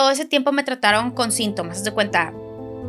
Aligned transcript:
todo 0.00 0.10
ese 0.10 0.24
tiempo 0.24 0.50
me 0.50 0.64
trataron 0.64 1.10
con 1.10 1.30
síntomas, 1.30 1.84
de 1.84 1.92
cuenta. 1.92 2.32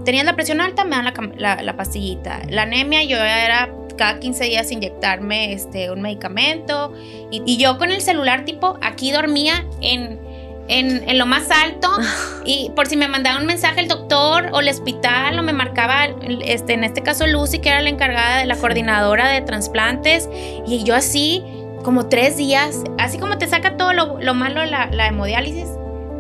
Tenías 0.06 0.24
la 0.24 0.34
presión 0.34 0.62
alta, 0.62 0.86
me 0.86 0.92
dan 0.92 1.14
la, 1.36 1.62
la, 1.62 1.76
pastillita. 1.76 2.40
La 2.48 2.62
anemia, 2.62 3.04
yo 3.04 3.18
era 3.18 3.70
cada 3.98 4.18
15 4.18 4.46
días 4.46 4.72
inyectarme 4.72 5.52
este, 5.52 5.92
un 5.92 6.02
medicamento. 6.02 6.94
Y, 7.30 7.44
y 7.46 7.58
yo 7.58 7.78
con 7.78 7.92
el 7.92 8.00
celular, 8.00 8.46
tipo, 8.46 8.80
aquí 8.82 9.12
dormía 9.12 9.66
en 9.82 10.22
en, 10.70 11.18
lo 11.18 11.26
más 11.26 11.52
alto 11.52 11.90
y 12.46 12.72
por 12.78 12.88
si 12.88 12.96
me 12.96 13.10
mandaba 13.10 13.42
un 13.42 13.46
mensaje 13.46 13.82
el 13.82 13.90
doctor 13.90 14.48
o 14.54 14.62
el 14.62 14.70
hospital 14.70 15.38
o 15.38 15.44
me 15.44 15.52
marcaba, 15.52 16.06
este, 16.46 16.76
en 16.76 16.86
este 16.86 17.02
caso 17.02 17.28
Lucy, 17.28 17.60
que 17.60 17.68
era 17.68 17.82
la 17.82 17.90
encargada 17.90 18.38
de 18.38 18.46
la 18.46 18.56
coordinadora 18.56 19.28
de 19.28 19.42
trasplantes, 19.42 20.30
y 20.66 20.86
yo 20.86 20.96
así 20.96 21.44
como 21.84 22.08
tres 22.08 22.38
días, 22.38 22.86
así 23.00 23.18
como 23.18 23.38
te 23.38 23.48
saca 23.48 23.76
todo 23.76 23.92
lo, 23.92 24.34
malo 24.34 24.64
la, 24.64 24.86
la 24.92 25.08
hemodiálisis, 25.08 25.68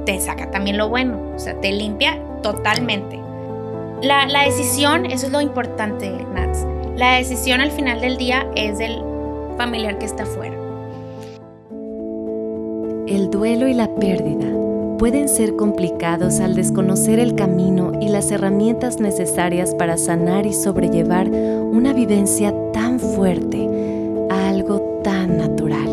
te 0.06 0.20
saca 0.20 0.52
también 0.52 0.78
lo 0.78 0.90
bueno, 0.90 1.20
o 1.36 1.40
sea, 1.40 1.60
te 1.60 1.72
limpia 1.72 2.20
totalmente. 2.42 3.20
La, 4.02 4.26
la 4.28 4.44
decisión, 4.44 5.06
eso 5.06 5.28
es 5.28 5.32
lo 5.32 5.42
importante, 5.42 6.12
Nats, 6.34 6.66
la 6.98 7.18
decisión 7.18 7.62
al 7.62 7.72
final 7.72 8.02
del 8.02 8.18
día 8.18 8.48
es 8.56 8.78
del 8.78 9.04
familiar 9.58 9.98
que 9.98 10.06
está 10.06 10.24
afuera. 10.24 10.56
El 13.08 13.30
duelo 13.30 13.68
y 13.68 13.74
la 13.74 13.94
pérdida 13.96 14.48
pueden 14.98 15.28
ser 15.28 15.56
complicados 15.56 16.40
al 16.40 16.56
desconocer 16.56 17.20
el 17.20 17.36
camino 17.36 17.92
y 18.00 18.10
las 18.10 18.32
herramientas 18.32 19.00
necesarias 19.00 19.74
para 19.76 19.98
sanar 19.98 20.46
y 20.46 20.54
sobrellevar 20.54 21.28
una 21.28 21.92
vivencia 21.92 22.54
tan 22.72 23.00
fuerte 23.00 23.68
a 24.30 24.50
algo 24.50 25.02
tan 25.04 25.38
natural. 25.38 25.90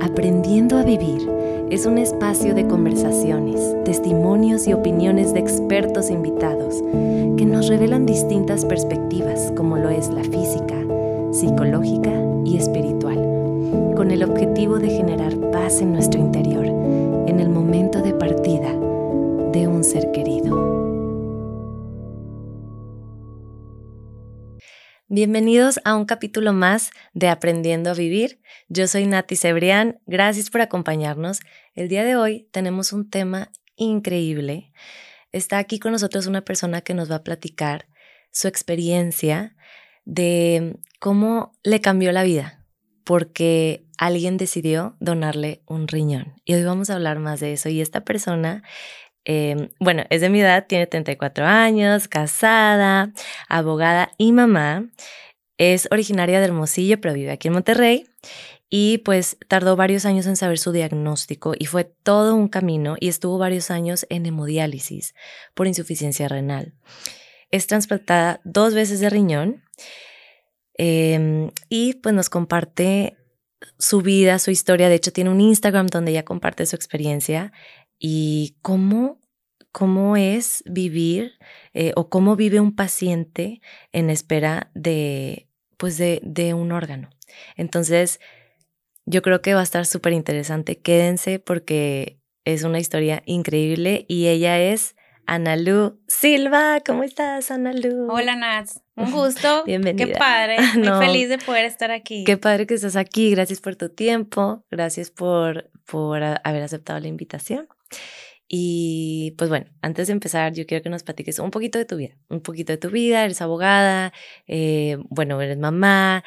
Aprendiendo 0.00 0.78
a 0.78 0.82
vivir 0.82 1.28
es 1.70 1.86
un 1.86 1.98
espacio 1.98 2.52
de 2.54 2.66
conversaciones, 2.66 3.76
testimonios 3.84 4.66
y 4.66 4.72
opiniones 4.72 5.32
de 5.32 5.38
expertos 5.38 6.10
invitados 6.10 6.82
que 7.36 7.46
nos 7.46 7.68
revelan 7.68 8.06
distintas 8.06 8.64
perspectivas 8.64 9.52
como 9.56 9.76
lo 9.76 9.88
es 9.88 10.08
la 10.08 10.24
física, 10.24 10.74
psicológica 11.30 12.12
y 12.44 12.56
espiritual 12.56 13.18
con 13.94 14.10
el 14.10 14.24
objetivo 14.24 14.80
de 14.80 14.90
generar 14.90 15.36
paz 15.52 15.80
en 15.80 15.92
nuestro 15.92 16.20
interior 16.20 16.66
en 16.66 17.38
el 17.38 17.48
momento 17.48 18.02
de 18.02 18.14
partida 18.14 18.72
de 19.52 19.68
un 19.68 19.84
ser 19.84 20.10
querido. 20.10 20.59
Bienvenidos 25.12 25.80
a 25.84 25.96
un 25.96 26.04
capítulo 26.04 26.52
más 26.52 26.92
de 27.14 27.26
Aprendiendo 27.26 27.90
a 27.90 27.94
Vivir. 27.94 28.40
Yo 28.68 28.86
soy 28.86 29.06
Nati 29.06 29.34
Cebrián, 29.34 29.98
gracias 30.06 30.50
por 30.50 30.60
acompañarnos. 30.60 31.40
El 31.74 31.88
día 31.88 32.04
de 32.04 32.14
hoy 32.14 32.48
tenemos 32.52 32.92
un 32.92 33.10
tema 33.10 33.50
increíble. 33.74 34.72
Está 35.32 35.58
aquí 35.58 35.80
con 35.80 35.90
nosotros 35.90 36.28
una 36.28 36.42
persona 36.44 36.82
que 36.82 36.94
nos 36.94 37.10
va 37.10 37.16
a 37.16 37.24
platicar 37.24 37.88
su 38.30 38.46
experiencia 38.46 39.56
de 40.04 40.78
cómo 41.00 41.58
le 41.64 41.80
cambió 41.80 42.12
la 42.12 42.22
vida, 42.22 42.64
porque 43.02 43.88
alguien 43.98 44.36
decidió 44.36 44.96
donarle 45.00 45.64
un 45.66 45.88
riñón. 45.88 46.40
Y 46.44 46.54
hoy 46.54 46.62
vamos 46.62 46.88
a 46.88 46.94
hablar 46.94 47.18
más 47.18 47.40
de 47.40 47.54
eso. 47.54 47.68
Y 47.68 47.80
esta 47.80 48.04
persona, 48.04 48.62
em, 49.30 49.68
bueno, 49.78 50.04
es 50.10 50.20
de 50.20 50.28
mi 50.30 50.40
edad, 50.40 50.66
tiene 50.66 50.86
34 50.86 51.44
años, 51.46 52.08
casada, 52.08 53.12
abogada 53.48 54.12
y 54.18 54.32
mamá. 54.32 54.88
Es 55.58 55.88
originaria 55.90 56.40
de 56.40 56.46
Hermosillo, 56.46 57.00
pero 57.00 57.14
vive 57.14 57.32
aquí 57.32 57.48
en 57.48 57.54
Monterrey. 57.54 58.06
Y 58.68 58.98
pues 58.98 59.36
tardó 59.48 59.76
varios 59.76 60.06
años 60.06 60.26
en 60.26 60.36
saber 60.36 60.58
su 60.58 60.72
diagnóstico 60.72 61.54
y 61.58 61.66
fue 61.66 61.84
todo 61.84 62.36
un 62.36 62.48
camino 62.48 62.96
y 63.00 63.08
estuvo 63.08 63.36
varios 63.36 63.70
años 63.70 64.06
en 64.10 64.26
hemodiálisis 64.26 65.14
por 65.54 65.66
insuficiencia 65.66 66.28
renal. 66.28 66.74
Es 67.50 67.66
transplantada 67.66 68.40
dos 68.44 68.74
veces 68.74 69.00
de 69.00 69.10
riñón 69.10 69.64
Em, 70.82 71.50
y 71.68 71.92
pues 71.92 72.14
nos 72.14 72.30
comparte 72.30 73.18
su 73.78 74.00
vida, 74.00 74.38
su 74.38 74.50
historia. 74.50 74.88
De 74.88 74.94
hecho, 74.94 75.12
tiene 75.12 75.28
un 75.28 75.42
Instagram 75.42 75.88
donde 75.88 76.12
ella 76.12 76.24
comparte 76.24 76.64
su 76.64 76.74
experiencia 76.74 77.52
y 77.98 78.56
cómo, 78.62 79.19
cómo 79.72 80.16
es 80.16 80.62
vivir 80.66 81.38
eh, 81.74 81.92
o 81.96 82.08
cómo 82.08 82.36
vive 82.36 82.60
un 82.60 82.74
paciente 82.74 83.60
en 83.92 84.10
espera 84.10 84.70
de, 84.74 85.48
pues 85.76 85.98
de, 85.98 86.20
de 86.22 86.54
un 86.54 86.72
órgano. 86.72 87.10
Entonces, 87.56 88.20
yo 89.06 89.22
creo 89.22 89.42
que 89.42 89.54
va 89.54 89.60
a 89.60 89.64
estar 89.64 89.86
súper 89.86 90.12
interesante. 90.12 90.78
Quédense 90.78 91.38
porque 91.38 92.18
es 92.44 92.64
una 92.64 92.78
historia 92.78 93.22
increíble 93.26 94.04
y 94.08 94.28
ella 94.28 94.58
es 94.60 94.96
Analu 95.26 96.00
Silva. 96.08 96.80
¿Cómo 96.84 97.04
estás, 97.04 97.50
Analu? 97.50 98.10
Hola, 98.10 98.34
Nats. 98.34 98.80
Un 98.96 99.10
gusto. 99.12 99.64
Bienvenida. 99.64 100.06
Qué 100.06 100.12
padre. 100.14 100.56
Muy 100.74 101.06
feliz 101.06 101.28
de 101.28 101.38
poder 101.38 101.64
estar 101.64 101.90
aquí. 101.90 102.24
Qué 102.24 102.36
padre 102.36 102.66
que 102.66 102.74
estás 102.74 102.96
aquí. 102.96 103.30
Gracias 103.30 103.60
por 103.60 103.76
tu 103.76 103.88
tiempo. 103.90 104.64
Gracias 104.70 105.10
por, 105.10 105.70
por 105.86 106.22
haber 106.22 106.62
aceptado 106.62 106.98
la 106.98 107.08
invitación. 107.08 107.68
Y 108.52 109.36
pues 109.38 109.48
bueno, 109.48 109.66
antes 109.80 110.08
de 110.08 110.12
empezar, 110.12 110.52
yo 110.52 110.66
quiero 110.66 110.82
que 110.82 110.90
nos 110.90 111.04
platiques 111.04 111.38
un 111.38 111.52
poquito 111.52 111.78
de 111.78 111.84
tu 111.84 111.96
vida. 111.96 112.16
Un 112.28 112.40
poquito 112.40 112.72
de 112.72 112.78
tu 112.78 112.90
vida. 112.90 113.24
Eres 113.24 113.40
abogada, 113.42 114.12
eh, 114.48 114.96
bueno, 115.08 115.40
eres 115.40 115.56
mamá. 115.56 116.24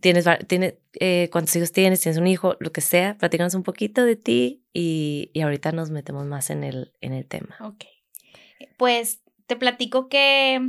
Tienes, 0.00 0.24
tienes 0.46 0.74
eh, 1.00 1.28
cuántos 1.32 1.56
hijos 1.56 1.72
tienes, 1.72 2.00
tienes 2.00 2.18
un 2.18 2.28
hijo, 2.28 2.56
lo 2.60 2.70
que 2.70 2.80
sea. 2.80 3.18
Platícanos 3.18 3.54
un 3.54 3.64
poquito 3.64 4.04
de 4.04 4.14
ti 4.14 4.62
y, 4.72 5.32
y 5.32 5.40
ahorita 5.40 5.72
nos 5.72 5.90
metemos 5.90 6.26
más 6.26 6.50
en 6.50 6.62
el, 6.62 6.92
en 7.00 7.12
el 7.12 7.26
tema. 7.26 7.56
Ok. 7.60 7.86
Pues 8.76 9.18
te 9.48 9.56
platico 9.56 10.08
que... 10.08 10.60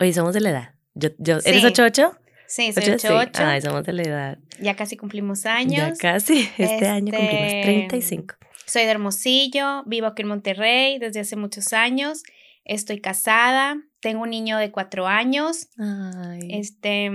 Oye, 0.00 0.12
somos 0.12 0.34
de 0.34 0.42
la 0.42 0.50
edad. 0.50 0.74
Yo, 0.92 1.08
yo, 1.16 1.38
¿Eres 1.46 1.64
88? 1.64 2.14
Sí, 2.46 2.74
soy 2.74 2.84
88. 2.84 3.42
Ay, 3.42 3.62
somos 3.62 3.84
de 3.84 3.92
la 3.94 4.02
edad. 4.02 4.38
Ya 4.60 4.76
casi 4.76 4.98
cumplimos 4.98 5.46
años. 5.46 5.96
Ya 5.98 6.12
casi. 6.12 6.46
Este, 6.58 6.88
año 6.88 7.10
cumplimos 7.10 7.50
35. 7.62 8.34
Soy 8.66 8.84
de 8.84 8.90
Hermosillo, 8.90 9.82
vivo 9.86 10.06
aquí 10.06 10.22
en 10.22 10.28
Monterrey 10.28 10.98
desde 10.98 11.20
hace 11.20 11.36
muchos 11.36 11.72
años. 11.72 12.22
Estoy 12.64 13.00
casada, 13.00 13.76
tengo 14.00 14.22
un 14.22 14.30
niño 14.30 14.56
de 14.56 14.70
cuatro 14.70 15.06
años. 15.06 15.68
Ay. 15.78 16.48
Este, 16.50 17.10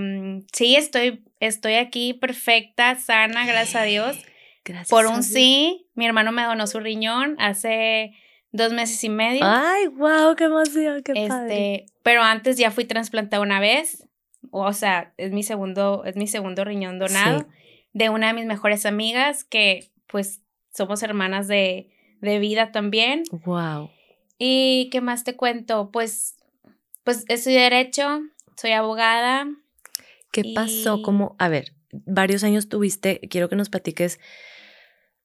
sí, 0.52 0.76
estoy, 0.76 1.24
estoy 1.40 1.74
aquí 1.74 2.14
perfecta, 2.14 2.96
sana, 2.96 3.46
gracias 3.46 3.76
a 3.76 3.82
Dios. 3.82 4.16
Gracias. 4.64 4.90
Por 4.90 5.06
un 5.06 5.22
sí, 5.22 5.88
mi 5.94 6.06
hermano 6.06 6.32
me 6.32 6.42
donó 6.42 6.66
su 6.66 6.78
riñón 6.78 7.36
hace 7.38 8.12
dos 8.52 8.72
meses 8.72 9.02
y 9.04 9.08
medio. 9.08 9.42
Ay, 9.44 9.88
wow, 9.88 10.36
qué 10.36 10.44
emoción, 10.44 11.02
qué 11.02 11.12
este, 11.16 11.86
Pero 12.02 12.22
antes 12.22 12.56
ya 12.56 12.70
fui 12.70 12.84
trasplantada 12.84 13.42
una 13.42 13.60
vez, 13.60 14.06
o 14.50 14.72
sea, 14.72 15.12
es 15.16 15.32
mi 15.32 15.42
segundo, 15.42 16.04
es 16.04 16.16
mi 16.16 16.26
segundo 16.26 16.64
riñón 16.64 16.98
donado 16.98 17.46
de 17.92 18.08
una 18.08 18.28
de 18.28 18.34
mis 18.34 18.46
mejores 18.46 18.86
amigas 18.86 19.44
que 19.44 19.90
pues 20.06 20.40
somos 20.74 21.02
hermanas 21.02 21.48
de, 21.48 21.90
de 22.20 22.38
vida 22.38 22.72
también. 22.72 23.22
Wow. 23.44 23.90
¿Y 24.38 24.88
qué 24.90 25.00
más 25.00 25.24
te 25.24 25.36
cuento? 25.36 25.90
Pues, 25.90 26.36
pues 27.04 27.24
estudié 27.28 27.60
derecho, 27.60 28.20
soy 28.56 28.72
abogada. 28.72 29.46
¿Qué 30.32 30.52
pasó? 30.54 31.02
Como, 31.02 31.36
a 31.38 31.48
ver, 31.48 31.74
varios 31.92 32.44
años 32.44 32.68
tuviste, 32.68 33.20
quiero 33.28 33.48
que 33.48 33.56
nos 33.56 33.68
platiques 33.68 34.20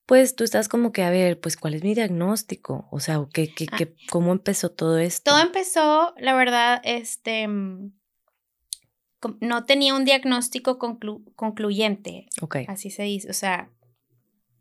pues 0.05 0.35
tú 0.35 0.43
estás 0.43 0.69
como 0.69 0.91
que, 0.91 1.03
a 1.03 1.09
ver, 1.09 1.39
pues 1.39 1.57
cuál 1.57 1.73
es 1.73 1.83
mi 1.83 1.95
diagnóstico, 1.95 2.87
o 2.91 2.99
sea, 2.99 3.25
¿qué, 3.33 3.53
qué, 3.53 3.65
ah. 3.71 3.75
qué, 3.77 3.95
¿cómo 4.09 4.31
empezó 4.31 4.69
todo 4.69 4.99
esto? 4.99 5.31
Todo 5.31 5.41
empezó, 5.41 6.13
la 6.17 6.35
verdad, 6.35 6.81
este, 6.83 7.47
mm, 7.47 7.91
no 9.41 9.65
tenía 9.65 9.95
un 9.95 10.05
diagnóstico 10.05 10.77
concluyente, 10.77 12.27
okay. 12.41 12.65
así 12.67 12.91
se 12.91 13.03
dice, 13.03 13.29
o 13.29 13.33
sea, 13.33 13.71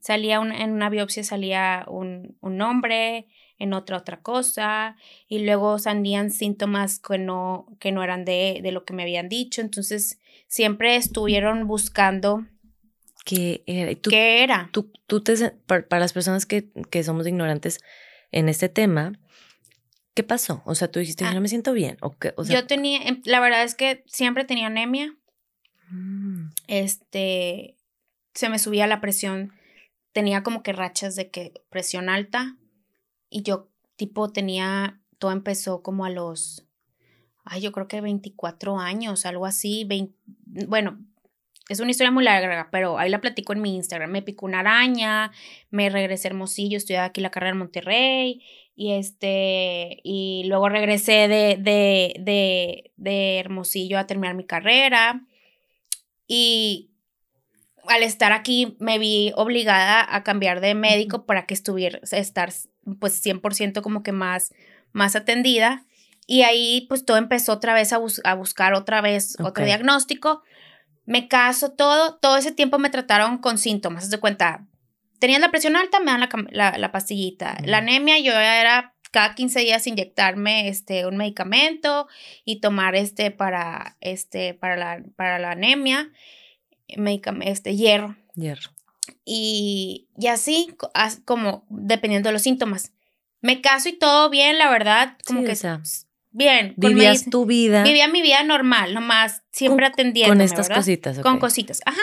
salía 0.04 0.37
en 0.37 0.72
una 0.72 0.91
biopsia 0.91 1.25
salía 1.25 1.87
un, 1.88 2.37
un 2.42 2.59
nombre, 2.59 3.26
en 3.59 3.72
otra 3.72 3.96
otra 3.96 4.20
cosa, 4.20 4.96
y 5.29 5.38
luego 5.38 5.79
salían 5.79 6.31
síntomas 6.31 6.99
que 6.99 7.17
no, 7.17 7.67
que 7.81 7.90
no 7.90 8.05
eran 8.05 8.26
de, 8.26 8.61
de 8.62 8.70
lo 8.70 8.84
que 8.84 8.93
me 8.93 9.02
habían 9.02 9.31
dicho, 9.31 9.62
entonces 9.62 10.20
siempre 10.46 10.96
estuvieron 10.96 11.67
buscando 11.67 12.44
¿Qué 13.25 13.62
era? 13.67 13.94
Tú, 13.94 14.11
¿Qué 14.11 14.43
era? 14.43 14.69
Tú, 14.70 14.93
tú 15.06 15.23
te, 15.23 15.34
para, 15.67 15.99
las 15.99 16.12
personas 16.12 16.44
que, 16.44 16.70
que, 16.90 17.02
somos 17.02 17.26
ignorantes 17.26 17.81
en 18.32 18.50
este 18.50 18.69
tema, 18.69 19.19
¿qué 20.12 20.23
pasó? 20.23 20.62
O 20.67 20.75
sea, 20.75 20.90
tú 20.90 20.99
dijiste, 20.99 21.25
yo 21.25 21.31
ah. 21.31 21.34
no 21.34 21.40
me 21.40 21.49
siento 21.49 21.73
bien. 21.73 21.96
¿o 22.02 22.11
qué? 22.19 22.34
O 22.37 22.44
sea, 22.44 22.61
yo 22.61 22.67
tenía, 22.67 23.00
em, 23.02 23.23
la 23.25 23.40
verdad 23.40 23.62
es 23.62 23.75
que 23.75 24.05
siempre 24.06 24.44
tenía 24.44 24.67
anemia. 24.67 25.17
Mm. 25.88 26.49
Este, 26.67 27.79
se 28.34 28.50
me 28.50 28.58
subía 28.58 28.87
la 28.87 29.00
presión. 29.00 29.55
Tenía 30.14 30.44
como 30.44 30.62
que 30.62 30.72
rachas 30.72 31.16
de 31.16 31.28
que 31.31 31.52
presión 31.70 32.08
alta. 32.08 32.56
Y 33.28 33.43
yo, 33.43 33.69
tipo, 33.96 34.32
tenía, 34.32 35.02
todo 35.19 35.32
empezó 35.32 35.82
como 35.82 36.05
a 36.05 36.11
los, 36.11 36.66
ay, 37.44 37.61
yo 37.61 37.72
creo 37.72 37.88
que 37.88 38.00
24 38.00 38.78
años, 38.78 39.26
algo 39.26 39.44
así. 39.44 39.88
bueno, 40.69 41.05
es 41.69 41.81
una 41.81 41.90
historia 41.90 42.12
muy 42.12 42.22
larga, 42.22 42.69
pero 42.70 42.96
ahí 42.96 43.11
la 43.11 43.20
platico 43.20 43.52
en 43.55 43.62
mi 43.62 43.75
Instagram. 43.75 44.11
Me 44.11 44.22
picó 44.22 44.46
una 44.46 44.61
araña, 44.61 45.32
me 45.70 45.90
regresé 45.90 46.28
a 46.28 46.31
Hermosillo, 46.31 46.76
estudié 46.76 46.99
aquí 46.99 47.20
la 47.20 47.31
carrera 47.31 47.52
en 47.52 47.58
Monterrey, 47.58 48.43
y 48.76 48.93
este, 48.93 49.99
y 50.05 50.44
luego 50.46 50.69
regresé 50.69 51.26
de, 51.26 51.56
de, 51.58 52.14
de, 52.20 52.93
de 52.96 53.38
Hermosillo 53.40 53.99
a 53.99 54.06
terminar 54.06 54.37
mi 54.37 54.46
carrera. 54.46 55.26
Y 56.28 56.94
al 57.88 58.02
estar 58.02 58.32
aquí 58.32 58.76
me 58.81 58.98
vi 58.98 59.32
obligada 59.36 60.06
a 60.08 60.22
cambiar 60.22 60.60
de 60.60 60.75
médico 60.75 61.26
para 61.26 61.46
que 61.46 61.54
estuviera, 61.54 62.00
estar 62.10 62.52
pues 62.98 63.25
100% 63.25 63.82
como 63.82 64.02
que 64.02 64.12
más, 64.12 64.52
más 64.92 65.16
atendida. 65.16 65.84
Y 66.26 66.42
ahí 66.42 66.86
pues 66.88 67.04
todo 67.04 67.19
empezó 67.19 67.52
otra 67.52 67.75
vez 67.75 67.92
a, 67.92 68.00
a 68.25 68.34
buscar 68.34 68.75
otra 68.75 69.00
vez 69.00 69.36
otro 69.40 69.64
diagnóstico. 69.64 70.42
Me 71.06 71.28
caso, 71.28 71.72
todo, 71.72 72.16
todo 72.16 72.38
ese 72.38 72.52
tiempo 72.52 72.78
me 72.78 72.90
trataron 72.90 73.38
con 73.38 73.58
síntomas, 73.58 74.08
de 74.08 74.19
cuenta. 74.19 74.66
Tenía 75.19 75.38
la 75.38 75.50
presión 75.50 75.76
alta, 75.76 76.00
me 76.00 76.06
dan 76.06 76.28
la, 76.50 76.78
la, 76.78 76.92
pastillita. 76.92 77.58
La 77.64 77.78
anemia, 77.78 78.19
yo 78.19 78.32
era 78.32 78.94
cada 79.10 79.34
15 79.34 79.60
días 79.60 79.86
inyectarme 79.86 80.69
este, 80.69 81.06
un 81.06 81.16
medicamento 81.16 82.08
y 82.44 82.60
tomar 82.60 82.96
este 82.96 83.31
para, 83.31 83.96
este, 84.00 84.54
para, 84.54 84.76
la, 84.76 85.02
para 85.16 85.38
la 85.38 85.52
anemia, 85.52 86.10
este, 86.86 87.76
hierro. 87.76 88.16
Hierro. 88.34 88.70
Y, 89.25 90.08
y 90.19 90.26
así, 90.28 90.75
como 91.25 91.66
dependiendo 91.69 92.28
de 92.28 92.32
los 92.32 92.42
síntomas. 92.42 92.92
Me 93.40 93.60
caso 93.60 93.90
y 93.90 93.92
todo 93.92 94.31
bien, 94.31 94.58
la 94.58 94.70
verdad, 94.70 95.19
como 95.26 95.44
que 95.44 95.54
bien. 96.31 96.75
Vivías 96.76 97.28
tu 97.31 97.46
vida. 97.46 97.82
Vivía 97.82 98.08
mi 98.08 98.22
vida 98.22 98.42
normal, 98.42 98.94
nomás 98.94 99.42
siempre 99.52 99.86
atendiendo. 99.86 100.32
Con 100.32 100.40
estas 100.40 100.69
cositas. 100.69 101.19
Con 101.20 101.38
cositas, 101.38 101.81
ajá. 101.84 102.00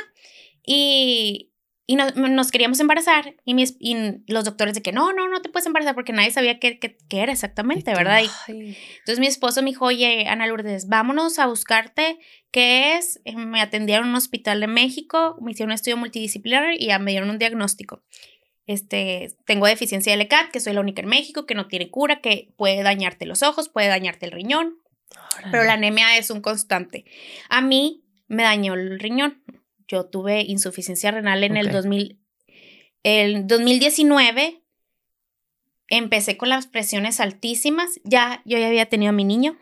Y, 0.65 1.50
y 1.91 1.95
nos 1.95 2.51
queríamos 2.51 2.79
embarazar 2.79 3.35
y, 3.45 3.53
mis, 3.53 3.75
y 3.79 3.95
los 4.27 4.45
doctores 4.45 4.73
de 4.73 4.81
que 4.81 4.91
no, 4.91 5.13
no, 5.13 5.27
no 5.27 5.41
te 5.41 5.49
puedes 5.49 5.65
embarazar 5.65 5.95
porque 5.95 6.13
nadie 6.13 6.31
sabía 6.31 6.59
qué, 6.59 6.79
qué, 6.79 6.97
era 7.11 7.31
exactamente, 7.31 7.93
¿verdad? 7.93 8.21
entonces 8.47 9.19
mi 9.19 9.27
esposo 9.27 9.61
me 9.61 9.69
dijo, 9.69 9.85
oye, 9.85 10.27
Ana 10.27 10.47
Lourdes, 10.47 10.87
vámonos 10.87 11.39
a 11.39 11.47
buscarte 11.47 12.19
qué 12.51 12.97
es. 12.97 13.19
Eh, 13.25 13.35
me 13.35 13.61
atendieron 13.61 14.05
en 14.05 14.11
un 14.11 14.15
hospital 14.17 14.59
de 14.59 14.67
México, 14.67 15.37
me 15.41 15.51
hicieron 15.51 15.71
un 15.71 15.75
estudio 15.75 15.97
multidisciplinar 15.97 16.73
y 16.79 16.87
ya 16.87 16.99
me 16.99 17.11
dieron 17.11 17.29
un 17.29 17.39
diagnóstico 17.39 18.03
este, 18.67 19.35
tengo 19.45 19.67
deficiencia 19.67 20.11
de 20.11 20.17
LECAT, 20.17 20.51
que 20.51 20.59
soy 20.59 20.73
la 20.73 20.81
única 20.81 21.01
en 21.01 21.09
México, 21.09 21.45
que 21.45 21.55
no 21.55 21.67
tiene 21.67 21.89
cura, 21.89 22.21
que 22.21 22.53
puede 22.57 22.83
dañarte 22.83 23.25
los 23.25 23.43
ojos, 23.43 23.69
puede 23.69 23.87
dañarte 23.87 24.25
el 24.25 24.31
riñón, 24.31 24.77
pero 25.51 25.63
la 25.63 25.73
anemia 25.73 26.17
es 26.17 26.29
un 26.29 26.41
constante. 26.41 27.05
A 27.49 27.61
mí 27.61 28.03
me 28.27 28.43
dañó 28.43 28.73
el 28.75 28.99
riñón. 28.99 29.43
Yo 29.91 30.05
tuve 30.05 30.41
insuficiencia 30.41 31.11
renal 31.11 31.43
en 31.43 31.57
el 31.57 31.69
2000, 31.69 32.17
el 33.03 33.45
2019. 33.45 34.63
Empecé 35.89 36.37
con 36.37 36.47
las 36.47 36.65
presiones 36.67 37.19
altísimas. 37.19 37.99
Ya, 38.05 38.41
yo 38.45 38.57
ya 38.57 38.67
había 38.67 38.85
tenido 38.85 39.09
a 39.09 39.13
mi 39.13 39.25
niño. 39.25 39.57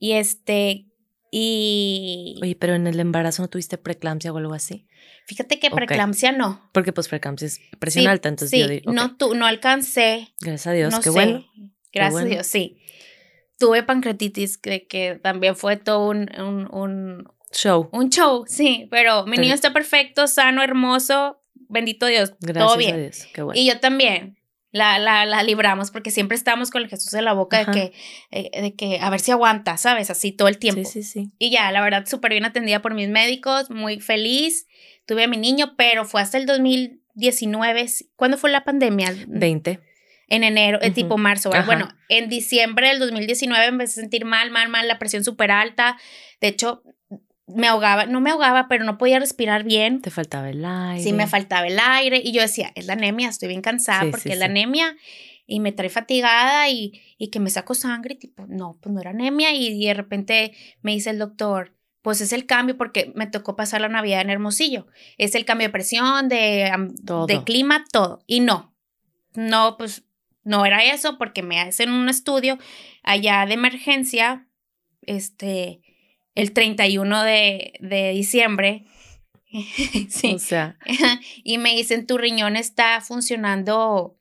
Y 0.00 0.12
este, 0.14 0.86
y... 1.30 2.40
Oye, 2.42 2.56
pero 2.56 2.74
en 2.74 2.88
el 2.88 2.98
embarazo 2.98 3.42
no 3.42 3.48
tuviste 3.48 3.78
preeclampsia 3.78 4.32
o 4.32 4.38
algo 4.38 4.52
así. 4.52 4.88
Fíjate 5.26 5.60
que 5.60 5.70
preeclampsia 5.70 6.32
no. 6.32 6.68
Porque 6.72 6.92
pues 6.92 7.06
preeclampsia 7.06 7.46
es 7.46 7.60
presión 7.78 8.08
alta, 8.08 8.28
entonces 8.28 8.50
sí, 8.50 8.58
yo 8.58 8.68
digo, 8.68 8.92
no, 8.92 9.16
tu, 9.16 9.34
no 9.34 9.46
alcancé. 9.46 10.34
Gracias 10.40 10.66
a 10.66 10.72
Dios, 10.72 10.98
qué 10.98 11.10
bueno. 11.10 11.44
Gracias 11.92 12.22
a 12.22 12.24
Dios, 12.24 12.46
sí. 12.48 12.78
Tuve 13.58 13.84
pancreatitis, 13.84 14.58
que, 14.58 14.88
que 14.88 15.20
también 15.22 15.54
fue 15.54 15.76
todo 15.76 16.08
un, 16.10 16.28
un, 16.72 17.28
show. 17.52 17.88
Un 17.92 18.10
show, 18.10 18.44
sí, 18.46 18.88
pero 18.90 19.26
mi 19.26 19.36
niño 19.36 19.54
está 19.54 19.72
perfecto, 19.72 20.26
sano, 20.26 20.62
hermoso, 20.62 21.42
bendito 21.68 22.06
Dios, 22.06 22.34
Gracias 22.40 22.66
todo 22.66 22.76
bien. 22.76 22.94
A 22.94 22.98
Dios, 22.98 23.26
qué 23.32 23.42
bueno. 23.42 23.60
Y 23.60 23.66
yo 23.66 23.80
también 23.80 24.36
la, 24.72 24.98
la, 24.98 25.24
la 25.24 25.42
libramos 25.42 25.90
porque 25.90 26.10
siempre 26.10 26.36
estábamos 26.36 26.70
con 26.70 26.82
el 26.82 26.88
Jesús 26.88 27.14
en 27.14 27.24
la 27.24 27.32
boca 27.32 27.64
de 27.64 27.72
que, 27.72 27.92
eh, 28.30 28.60
de 28.60 28.74
que 28.74 28.98
a 29.00 29.10
ver 29.10 29.20
si 29.20 29.30
aguanta, 29.30 29.76
¿sabes? 29.76 30.10
Así 30.10 30.32
todo 30.32 30.48
el 30.48 30.58
tiempo. 30.58 30.88
Sí, 30.88 31.02
sí, 31.02 31.22
sí. 31.24 31.32
Y 31.38 31.50
ya, 31.50 31.72
la 31.72 31.82
verdad, 31.82 32.04
súper 32.06 32.32
bien 32.32 32.44
atendida 32.44 32.82
por 32.82 32.94
mis 32.94 33.08
médicos, 33.08 33.70
muy 33.70 34.00
feliz. 34.00 34.66
Tuve 35.06 35.24
a 35.24 35.28
mi 35.28 35.38
niño, 35.38 35.74
pero 35.76 36.04
fue 36.04 36.20
hasta 36.20 36.36
el 36.36 36.46
2019. 36.46 37.86
¿Cuándo 38.16 38.36
fue 38.36 38.50
la 38.50 38.64
pandemia? 38.64 39.14
20 39.28 39.80
en 40.28 40.44
enero, 40.44 40.78
uh 40.82 40.92
tipo 40.92 41.16
marzo. 41.16 41.50
Bueno, 41.66 41.88
en 42.08 42.28
diciembre 42.28 42.88
del 42.88 42.98
2019 42.98 43.66
empecé 43.66 44.00
a 44.00 44.02
sentir 44.02 44.24
mal, 44.24 44.50
mal, 44.50 44.68
mal, 44.68 44.88
la 44.88 44.98
presión 44.98 45.24
súper 45.24 45.50
alta. 45.50 45.98
De 46.40 46.48
hecho, 46.48 46.82
me 47.46 47.68
ahogaba, 47.68 48.06
no 48.06 48.20
me 48.20 48.30
ahogaba, 48.30 48.66
pero 48.68 48.84
no 48.84 48.98
podía 48.98 49.18
respirar 49.18 49.64
bien. 49.64 50.02
Te 50.02 50.10
faltaba 50.10 50.50
el 50.50 50.64
aire. 50.64 51.02
Sí, 51.02 51.12
me 51.12 51.26
faltaba 51.26 51.66
el 51.66 51.78
aire. 51.78 52.20
Y 52.22 52.32
yo 52.32 52.42
decía, 52.42 52.72
es 52.74 52.86
la 52.86 52.94
anemia, 52.94 53.28
estoy 53.28 53.48
bien 53.48 53.62
cansada 53.62 54.10
porque 54.10 54.32
es 54.32 54.38
la 54.38 54.46
anemia 54.46 54.96
y 55.46 55.60
me 55.60 55.72
trae 55.72 55.88
fatigada 55.88 56.68
y, 56.68 57.00
y 57.18 57.28
que 57.28 57.38
me 57.38 57.50
saco 57.50 57.74
sangre. 57.74 58.14
Y 58.14 58.18
tipo, 58.18 58.46
no, 58.48 58.78
pues 58.80 58.92
no 58.92 59.00
era 59.00 59.10
anemia. 59.10 59.54
Y 59.54 59.84
de 59.84 59.94
repente 59.94 60.52
me 60.82 60.92
dice 60.92 61.10
el 61.10 61.18
doctor, 61.18 61.72
pues 62.02 62.20
es 62.20 62.32
el 62.32 62.46
cambio 62.46 62.76
porque 62.76 63.12
me 63.14 63.26
tocó 63.26 63.54
pasar 63.54 63.80
la 63.80 63.88
Navidad 63.88 64.20
en 64.20 64.30
Hermosillo. 64.30 64.86
Es 65.16 65.34
el 65.34 65.44
cambio 65.44 65.68
de 65.68 65.72
presión, 65.72 66.28
de, 66.28 66.72
de 67.28 67.44
clima, 67.44 67.84
todo. 67.92 68.22
Y 68.26 68.40
no, 68.40 68.74
no, 69.34 69.76
pues 69.76 70.04
no 70.42 70.66
era 70.66 70.84
eso 70.84 71.16
porque 71.18 71.42
me 71.42 71.60
hacen 71.60 71.90
un 71.90 72.08
estudio 72.08 72.58
allá 73.02 73.46
de 73.46 73.54
emergencia, 73.54 74.46
este 75.02 75.80
el 76.36 76.52
31 76.52 77.24
de, 77.24 77.72
de 77.80 78.10
diciembre. 78.12 78.84
sí. 80.08 80.34
O 80.34 80.38
sea. 80.38 80.78
y 81.42 81.58
me 81.58 81.74
dicen, 81.74 82.06
tu 82.06 82.18
riñón 82.18 82.54
está 82.54 83.00
funcionando, 83.00 84.16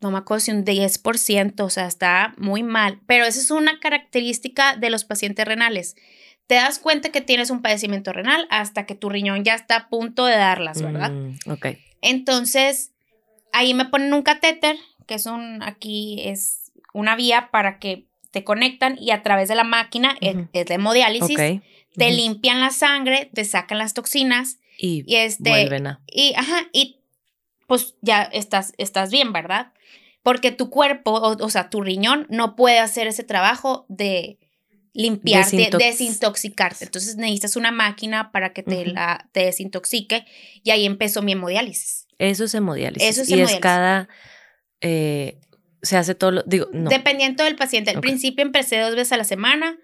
no 0.00 0.10
me 0.10 0.18
acuerdo 0.18 0.40
si 0.40 0.50
un 0.50 0.64
10%, 0.64 1.60
o 1.60 1.70
sea, 1.70 1.86
está 1.86 2.34
muy 2.36 2.62
mal. 2.62 3.00
Pero 3.06 3.24
esa 3.24 3.40
es 3.40 3.50
una 3.50 3.80
característica 3.80 4.76
de 4.76 4.90
los 4.90 5.04
pacientes 5.04 5.46
renales. 5.46 5.96
Te 6.46 6.56
das 6.56 6.78
cuenta 6.78 7.10
que 7.10 7.20
tienes 7.20 7.50
un 7.50 7.62
padecimiento 7.62 8.12
renal 8.12 8.46
hasta 8.50 8.84
que 8.84 8.94
tu 8.94 9.08
riñón 9.08 9.42
ya 9.42 9.54
está 9.54 9.76
a 9.76 9.88
punto 9.88 10.26
de 10.26 10.36
darlas, 10.36 10.82
¿verdad? 10.82 11.10
Mm, 11.10 11.50
ok. 11.50 11.66
Entonces, 12.02 12.92
ahí 13.52 13.74
me 13.74 13.86
ponen 13.86 14.12
un 14.12 14.22
catéter, 14.22 14.76
que 15.06 15.14
es 15.14 15.26
un, 15.26 15.62
aquí 15.62 16.20
es 16.24 16.72
una 16.92 17.16
vía 17.16 17.50
para 17.50 17.78
que 17.78 18.06
te 18.36 18.44
conectan 18.44 18.98
y 19.00 19.12
a 19.12 19.22
través 19.22 19.48
de 19.48 19.54
la 19.54 19.64
máquina, 19.64 20.14
es, 20.20 20.36
de 20.52 20.74
hemodiálisis, 20.74 21.38
te 21.96 22.10
limpian 22.10 22.60
la 22.60 22.68
sangre, 22.68 23.30
te 23.32 23.44
sacan 23.46 23.78
las 23.78 23.94
toxinas 23.94 24.58
y, 24.76 25.06
este, 25.08 25.48
vuelven 25.48 25.86
a... 25.86 26.02
Y, 26.06 26.34
ajá, 26.36 26.68
y 26.70 27.00
pues 27.66 27.94
ya 28.02 28.24
estás, 28.24 28.74
estás 28.76 29.10
bien, 29.10 29.32
¿verdad? 29.32 29.72
Porque 30.22 30.52
tu 30.52 30.68
cuerpo, 30.68 31.12
o, 31.14 31.48
sea, 31.48 31.70
tu 31.70 31.80
riñón 31.80 32.26
no 32.28 32.56
puede 32.56 32.78
hacer 32.78 33.06
ese 33.06 33.24
trabajo 33.24 33.86
de 33.88 34.38
limpiarte, 34.92 35.70
desintoxicarte. 35.70 36.84
Entonces 36.84 37.16
necesitas 37.16 37.56
una 37.56 37.70
máquina 37.70 38.32
para 38.32 38.52
que 38.52 38.62
te, 38.62 38.84
la, 38.84 39.30
te 39.32 39.46
desintoxique 39.46 40.26
y 40.62 40.72
ahí 40.72 40.84
empezó 40.84 41.22
mi 41.22 41.32
hemodiálisis. 41.32 42.06
Eso 42.18 42.44
es 42.44 42.54
hemodiálisis. 42.54 43.08
Eso 43.08 43.22
es 43.22 43.28
hemodiálisis. 43.28 43.54
Y 43.54 43.56
es 43.56 43.62
cada... 43.62 44.10
Eh, 44.82 45.40
se 45.82 45.96
hace 45.96 46.14
todo 46.14 46.30
lo, 46.30 46.42
digo, 46.44 46.66
no. 46.72 46.90
Dependiendo 46.90 47.44
del 47.44 47.56
paciente. 47.56 47.90
Al 47.90 48.00
principio 48.00 48.44
empecé 48.44 48.78
dos 48.80 48.94
veces 48.94 49.12
a 49.12 49.16
la 49.16 49.24
semana, 49.24 49.78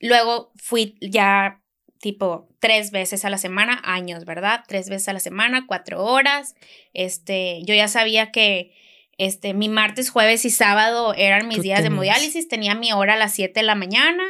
luego 0.00 0.52
fui 0.56 0.96
ya 1.00 1.60
tipo 2.00 2.48
tres 2.60 2.90
veces 2.90 3.24
a 3.24 3.30
la 3.30 3.38
semana, 3.38 3.80
años, 3.82 4.24
¿verdad? 4.26 4.64
Tres 4.68 4.90
veces 4.90 5.08
a 5.08 5.14
la 5.14 5.20
semana, 5.20 5.64
cuatro 5.66 6.04
horas. 6.04 6.54
Este, 6.92 7.62
yo 7.64 7.74
ya 7.74 7.88
sabía 7.88 8.30
que 8.30 8.74
este, 9.16 9.54
mi 9.54 9.68
martes, 9.68 10.10
jueves 10.10 10.44
y 10.44 10.50
sábado 10.50 11.14
eran 11.14 11.48
mis 11.48 11.62
días 11.62 11.80
de 11.80 11.86
hemodiálisis. 11.86 12.48
Tenía 12.48 12.74
mi 12.74 12.92
hora 12.92 13.14
a 13.14 13.16
las 13.16 13.32
7 13.34 13.58
de 13.58 13.66
la 13.66 13.74
mañana. 13.74 14.22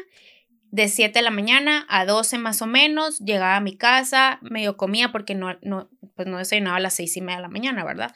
De 0.70 0.88
7 0.88 1.18
de 1.18 1.22
la 1.22 1.30
mañana 1.30 1.86
a 1.88 2.04
12 2.04 2.38
más 2.38 2.60
o 2.62 2.66
menos, 2.66 3.20
llegaba 3.20 3.56
a 3.56 3.60
mi 3.60 3.76
casa, 3.76 4.38
medio 4.42 4.76
comía 4.76 5.12
porque 5.12 5.34
no, 5.34 5.56
no, 5.62 5.88
pues 6.16 6.26
no 6.26 6.38
desayunaba 6.38 6.78
a 6.78 6.80
las 6.80 6.94
seis 6.94 7.16
y 7.16 7.20
media 7.20 7.36
de 7.36 7.42
la 7.42 7.48
mañana, 7.48 7.84
¿verdad? 7.84 8.12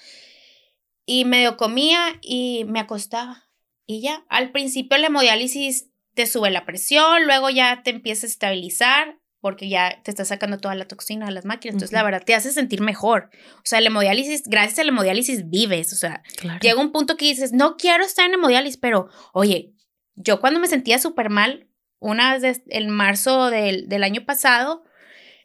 Y 1.08 1.24
medio 1.24 1.56
comía 1.56 2.18
y 2.20 2.66
me 2.68 2.80
acostaba. 2.80 3.48
Y 3.86 4.02
ya, 4.02 4.26
al 4.28 4.52
principio 4.52 4.98
la 4.98 5.06
hemodiálisis 5.06 5.88
te 6.12 6.26
sube 6.26 6.50
la 6.50 6.66
presión, 6.66 7.24
luego 7.24 7.48
ya 7.48 7.82
te 7.82 7.88
empieza 7.88 8.26
a 8.26 8.28
estabilizar 8.28 9.18
porque 9.40 9.70
ya 9.70 10.02
te 10.02 10.10
está 10.10 10.26
sacando 10.26 10.58
toda 10.58 10.74
la 10.74 10.86
toxina 10.86 11.24
de 11.24 11.32
las 11.32 11.46
máquinas. 11.46 11.76
Entonces, 11.76 11.94
la 11.94 12.02
verdad, 12.02 12.22
te 12.22 12.34
hace 12.34 12.52
sentir 12.52 12.82
mejor. 12.82 13.30
O 13.56 13.62
sea, 13.64 13.80
la 13.80 13.86
hemodiálisis, 13.86 14.42
gracias 14.44 14.80
a 14.80 14.84
la 14.84 14.90
hemodiálisis 14.90 15.48
vives. 15.48 15.94
O 15.94 15.96
sea, 15.96 16.22
llega 16.60 16.78
un 16.78 16.92
punto 16.92 17.16
que 17.16 17.24
dices, 17.24 17.52
no 17.52 17.76
quiero 17.78 18.04
estar 18.04 18.26
en 18.26 18.34
hemodiálisis, 18.34 18.76
pero 18.76 19.08
oye, 19.32 19.72
yo 20.14 20.40
cuando 20.40 20.60
me 20.60 20.68
sentía 20.68 20.98
súper 20.98 21.30
mal, 21.30 21.70
una 22.00 22.36
vez 22.36 22.60
en 22.66 22.90
marzo 22.90 23.48
del, 23.48 23.88
del 23.88 24.04
año 24.04 24.26
pasado, 24.26 24.84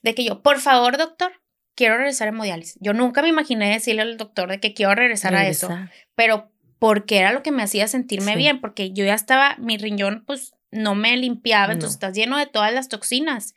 de 0.02 0.14
que 0.14 0.26
yo, 0.26 0.42
por 0.42 0.60
favor, 0.60 0.98
doctor, 0.98 1.32
quiero 1.76 1.98
regresar 1.98 2.28
a 2.28 2.30
hemodiálisis. 2.30 2.78
Yo 2.80 2.94
nunca 2.94 3.22
me 3.22 3.30
imaginé 3.30 3.70
decirle 3.72 4.02
al 4.02 4.18
doctor 4.18 4.50
de 4.50 4.60
que 4.60 4.74
quiero 4.74 4.96
regresar, 4.96 5.36
a 5.36 5.48
eso, 5.48 5.70
pero 6.16 6.52
porque 6.80 7.20
era 7.20 7.32
lo 7.32 7.44
que 7.44 7.52
me 7.52 7.64
hacía 7.64 7.88
sentirme 7.88 8.36
bien, 8.36 8.60
porque 8.60 8.92
yo 8.92 9.06
ya 9.06 9.14
estaba, 9.14 9.56
mi 9.58 9.78
riñón 9.78 10.24
pues 10.26 10.54
no 10.72 10.96
me 10.96 11.16
limpiaba, 11.18 11.74
entonces 11.74 11.96
estás 11.96 12.14
lleno 12.14 12.38
de 12.38 12.48
todas 12.48 12.74
las 12.74 12.90
toxinas. 12.90 13.54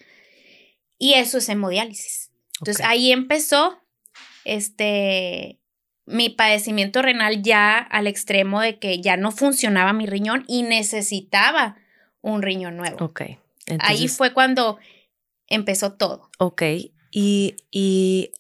Y 0.99 1.14
eso 1.14 1.38
es 1.38 1.49
hemodiálisis. 1.49 2.30
Entonces 2.61 2.85
ahí 2.85 3.12
empezó 3.12 3.82
este 4.44 5.58
mi 6.06 6.30
padecimiento 6.30 7.02
renal 7.02 7.42
ya 7.42 7.78
al 7.78 8.06
extremo 8.06 8.61
de 8.61 8.78
que 8.78 9.00
ya 9.00 9.16
no 9.16 9.32
funcionaba 9.32 9.92
mi 9.92 10.06
riñón 10.06 10.44
y 10.46 10.62
necesitaba 10.62 11.76
un 12.20 12.42
riñón 12.42 12.76
nuevo. 12.76 13.04
Ok. 13.04 13.23
ahí 13.80 14.08
fue 14.08 14.32
cuando 14.32 14.78
empezó 15.49 15.94
todo. 15.94 16.30
Ok. 16.38 16.62
¿Y, 17.10 17.56
¿Y 17.70 18.32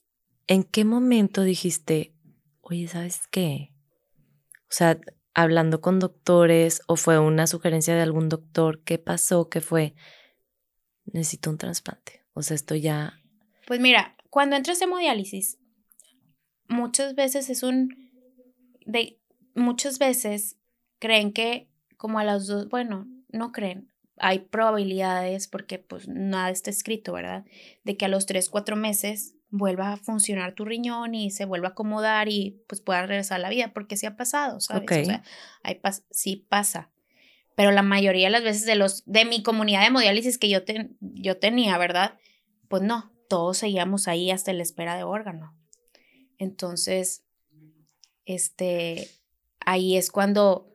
en 0.46 0.64
qué 0.64 0.84
momento 0.84 1.42
dijiste, 1.42 2.14
oye, 2.60 2.88
¿sabes 2.88 3.20
qué? 3.30 3.72
O 4.62 4.70
sea, 4.70 4.98
hablando 5.34 5.80
con 5.80 5.98
doctores 5.98 6.82
o 6.86 6.96
fue 6.96 7.18
una 7.18 7.46
sugerencia 7.46 7.94
de 7.94 8.02
algún 8.02 8.28
doctor, 8.28 8.82
¿qué 8.82 8.98
pasó? 8.98 9.48
¿Qué 9.48 9.60
fue? 9.60 9.94
Necesito 11.04 11.50
un 11.50 11.58
trasplante. 11.58 12.24
O 12.32 12.42
sea, 12.42 12.54
esto 12.54 12.74
ya... 12.74 13.20
Pues 13.66 13.80
mira, 13.80 14.16
cuando 14.30 14.56
entras 14.56 14.80
en 14.80 14.88
hemodiálisis, 14.88 15.58
muchas 16.68 17.14
veces 17.14 17.50
es 17.50 17.62
un 17.62 18.06
de 18.86 19.20
muchas 19.54 19.98
veces 19.98 20.56
creen 20.98 21.32
que 21.32 21.68
como 21.96 22.18
a 22.18 22.24
las 22.24 22.46
dos, 22.46 22.68
bueno, 22.68 23.08
no 23.28 23.52
creen, 23.52 23.90
hay 24.18 24.40
probabilidades 24.40 25.48
porque 25.48 25.78
pues 25.78 26.08
nada 26.08 26.50
está 26.50 26.70
escrito, 26.70 27.12
¿verdad? 27.12 27.44
De 27.84 27.96
que 27.96 28.04
a 28.06 28.08
los 28.08 28.26
tres, 28.26 28.48
cuatro 28.48 28.76
meses 28.76 29.34
vuelva 29.50 29.92
a 29.92 29.96
funcionar 29.96 30.54
tu 30.54 30.64
riñón 30.64 31.14
y 31.14 31.30
se 31.30 31.44
vuelva 31.44 31.68
a 31.68 31.70
acomodar 31.72 32.28
y 32.28 32.62
pues 32.68 32.80
pueda 32.80 33.06
regresar 33.06 33.36
a 33.36 33.42
la 33.42 33.48
vida, 33.48 33.72
porque 33.72 33.96
sí 33.96 34.06
ha 34.06 34.16
pasado, 34.16 34.60
¿sabes? 34.60 34.82
O 35.02 35.04
sea, 35.06 35.22
hay 35.62 35.74
pas- 35.76 36.04
sí 36.10 36.44
pasa. 36.48 36.90
Pero 37.54 37.70
la 37.70 37.82
mayoría 37.82 38.26
de 38.26 38.32
las 38.32 38.42
veces 38.42 38.66
de 38.66 38.74
los 38.74 39.02
de 39.06 39.24
mi 39.24 39.42
comunidad 39.42 39.80
de 39.80 39.86
hemodiálisis 39.86 40.36
que 40.38 40.48
yo, 40.48 40.64
ten- 40.64 40.96
yo 41.00 41.38
tenía, 41.38 41.78
¿verdad? 41.78 42.18
Pues 42.68 42.82
no, 42.82 43.12
todos 43.28 43.58
seguíamos 43.58 44.08
ahí 44.08 44.30
hasta 44.30 44.52
la 44.52 44.62
espera 44.62 44.96
de 44.96 45.04
órgano. 45.04 45.56
Entonces, 46.38 47.24
este, 48.24 49.08
ahí 49.60 49.96
es 49.96 50.10
cuando, 50.10 50.68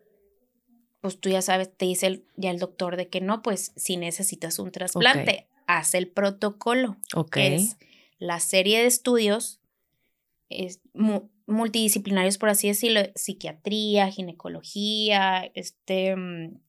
pues 1.02 1.20
tú 1.20 1.30
ya 1.30 1.42
sabes, 1.42 1.76
te 1.76 1.86
dice 1.86 2.08
el- 2.08 2.26
ya 2.38 2.52
el 2.52 2.60
doctor 2.60 2.96
de 2.96 3.08
que 3.10 3.22
no, 3.22 3.42
pues 3.42 3.72
si 3.76 3.98
necesitas 3.98 4.60
un 4.60 4.72
trasplante, 4.72 5.48
haz 5.68 5.94
el 5.96 6.08
protocolo, 6.08 6.98
Ok. 7.16 7.32
que 7.32 7.56
es 7.56 7.78
la 8.20 8.40
serie 8.40 8.80
de 8.80 8.86
estudios 8.88 9.60
es, 10.50 10.80
mu- 10.94 11.30
multidisciplinarios, 11.48 12.38
por 12.38 12.50
así 12.50 12.68
decirlo, 12.68 13.02
psiquiatría, 13.16 14.10
ginecología, 14.12 15.50
este, 15.56 16.16
mm, 16.16 16.60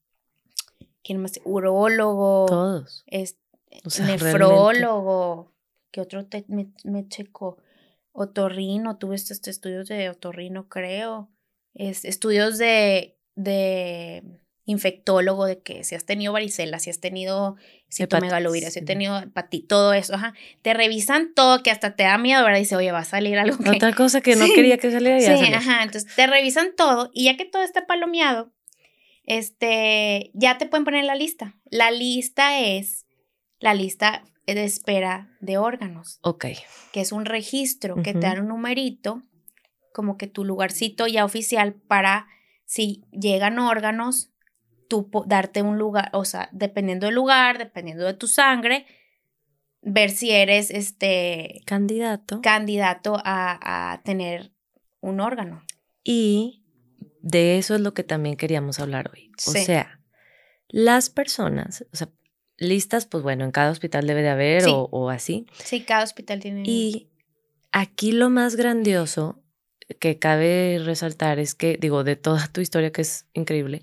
¿quién 1.03 1.21
más? 1.21 1.39
Urólogo, 1.43 2.45
Todos. 2.47 3.03
es- 3.07 3.37
O 3.85 3.89
sea, 3.89 4.05
nefrólogo, 4.05 5.51
¿qué 5.91 6.01
otro 6.01 6.25
te- 6.25 6.45
me, 6.47 6.71
me 6.83 7.07
checó? 7.07 7.57
Otorrino, 8.13 8.97
tuve 8.97 9.15
estos 9.15 9.47
estudios 9.47 9.87
de 9.87 10.09
otorrino, 10.09 10.69
creo. 10.69 11.29
Es, 11.73 12.05
estudios 12.05 12.57
de, 12.59 13.17
de 13.35 14.23
infectólogo, 14.65 15.45
de 15.45 15.61
que 15.61 15.83
si 15.83 15.93
has 15.95 16.05
tenido 16.05 16.31
varicela, 16.31 16.79
si 16.79 16.89
has 16.89 16.99
tenido 17.01 17.57
citomegalovirus, 17.91 18.71
si 18.73 18.79
has 18.79 18.85
tenido 18.85 19.19
hepatitis, 19.19 19.67
todo 19.67 19.93
eso, 19.93 20.15
ajá. 20.15 20.33
Te 20.61 20.73
revisan 20.73 21.33
todo, 21.35 21.61
que 21.63 21.69
hasta 21.71 21.95
te 21.97 22.03
da 22.03 22.17
miedo, 22.17 22.43
¿verdad? 22.45 22.59
Dice, 22.59 22.75
oye, 22.77 22.91
va 22.93 22.99
a 22.99 23.03
salir 23.05 23.37
algo 23.37 23.57
que... 23.57 23.69
Otra 23.71 23.93
cosa 23.93 24.21
que 24.21 24.35
no 24.37 24.45
Sí. 24.45 24.53
quería 24.53 24.77
que 24.77 24.89
saliera 24.89 25.19
ya 25.19 25.35
Sí, 25.37 25.43
salió. 25.43 25.57
ajá. 25.57 25.83
Entonces 25.83 26.15
te 26.15 26.27
revisan 26.27 26.75
todo 26.77 27.11
y 27.13 27.25
ya 27.25 27.35
que 27.35 27.43
todo 27.45 27.61
está 27.63 27.85
palomeado, 27.85 28.53
este, 29.25 30.31
ya 30.33 30.57
te 30.57 30.65
pueden 30.65 30.85
poner 30.85 31.05
la 31.05 31.15
lista. 31.15 31.55
La 31.65 31.91
lista 31.91 32.59
es 32.59 33.05
la 33.59 33.73
lista 33.73 34.23
de 34.45 34.63
espera 34.63 35.29
de 35.39 35.57
órganos, 35.57 36.19
Ok. 36.21 36.45
que 36.91 37.01
es 37.01 37.11
un 37.11 37.25
registro 37.25 37.95
que 38.03 38.13
te 38.13 38.19
dan 38.19 38.41
un 38.41 38.47
numerito, 38.49 39.23
como 39.93 40.17
que 40.17 40.27
tu 40.27 40.43
lugarcito 40.43 41.07
ya 41.07 41.23
oficial 41.23 41.73
para 41.73 42.27
si 42.65 43.03
llegan 43.11 43.59
órganos, 43.59 44.31
tú 44.89 45.09
darte 45.25 45.61
un 45.61 45.77
lugar, 45.77 46.09
o 46.13 46.25
sea, 46.25 46.49
dependiendo 46.51 47.05
del 47.07 47.15
lugar, 47.15 47.57
dependiendo 47.57 48.05
de 48.05 48.13
tu 48.13 48.27
sangre, 48.27 48.85
ver 49.81 50.09
si 50.11 50.31
eres 50.31 50.69
este 50.71 51.61
Candidato. 51.65 52.41
candidato 52.41 53.17
a, 53.23 53.91
a 53.93 54.01
tener 54.03 54.51
un 55.01 55.19
órgano. 55.19 55.63
Y 56.03 56.63
de 57.21 57.57
eso 57.57 57.75
es 57.75 57.81
lo 57.81 57.93
que 57.93 58.03
también 58.03 58.35
queríamos 58.37 58.79
hablar 58.79 59.11
hoy. 59.13 59.31
O 59.47 59.51
Sí. 59.51 59.63
sea, 59.65 59.99
las 60.69 61.09
personas, 61.09 61.85
o 61.91 61.95
sea, 61.95 62.09
listas, 62.57 63.05
pues 63.05 63.23
bueno, 63.23 63.43
en 63.45 63.51
cada 63.51 63.71
hospital 63.71 64.07
debe 64.07 64.21
de 64.21 64.29
haber 64.29 64.61
Sí. 64.63 64.69
o, 64.71 64.87
o 64.91 65.09
así. 65.09 65.45
Sí, 65.63 65.83
cada 65.83 66.03
hospital 66.03 66.39
tiene. 66.39 66.63
Y 66.65 67.09
aquí 67.71 68.11
lo 68.11 68.29
más 68.29 68.55
grandioso 68.55 69.42
que 69.99 70.19
cabe 70.19 70.79
resaltar 70.83 71.39
es 71.39 71.55
que, 71.55 71.77
digo, 71.79 72.03
de 72.03 72.15
toda 72.15 72.47
tu 72.47 72.61
historia 72.61 72.91
que 72.91 73.01
es 73.01 73.25
increíble, 73.33 73.81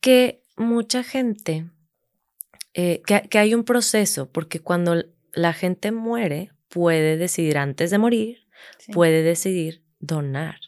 que 0.00 0.42
mucha 0.56 1.02
gente, 1.02 1.66
eh, 2.74 3.02
que, 3.06 3.28
que 3.28 3.38
hay 3.38 3.54
un 3.54 3.64
proceso, 3.64 4.30
porque 4.30 4.60
cuando 4.60 5.02
la 5.32 5.52
gente 5.52 5.92
muere, 5.92 6.52
puede 6.68 7.16
decidir 7.16 7.58
antes 7.58 7.90
de 7.90 7.98
morir, 7.98 8.42
Sí, 8.78 8.92
puede 8.92 9.22
decidir 9.22 9.82
donar 9.98 10.60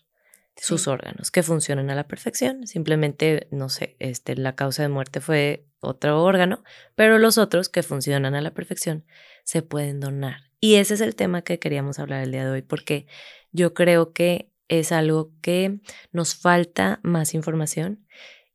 sus 0.57 0.87
órganos 0.89 1.31
que 1.31 1.43
funcionan 1.43 1.91
a 1.91 1.95
la 1.95 2.07
perfección. 2.07 2.67
Simplemente, 2.67 3.49
no 3.51 3.69
sé, 3.69 3.97
este, 3.99 4.37
la 4.37 4.55
causa 4.55 4.83
de 4.83 4.89
muerte 4.89 5.21
fue 5.21 5.67
otro 5.81 6.23
órgano, 6.23 6.63
pero 6.95 7.19
los 7.19 7.39
otros 7.39 7.69
que 7.69 7.83
funcionan 7.83 8.35
a 8.35 8.41
la 8.41 8.53
perfección 8.53 9.05
se 9.45 9.63
pueden 9.63 10.01
donar. 10.01 10.51
Y 10.61 10.77
ese 10.77 10.95
es 10.95 11.01
el 11.01 11.15
tema 11.15 11.43
que 11.43 11.59
queríamos 11.59 11.99
hablar 11.99 12.23
el 12.23 12.33
día 12.33 12.45
de 12.45 12.51
hoy, 12.51 12.63
porque 12.63 13.07
yo 13.55 13.73
creo 13.73 14.13
que 14.13 14.51
es 14.69 14.93
algo 14.93 15.33
que 15.41 15.81
nos 16.13 16.35
falta 16.35 17.01
más 17.03 17.33
información 17.33 18.07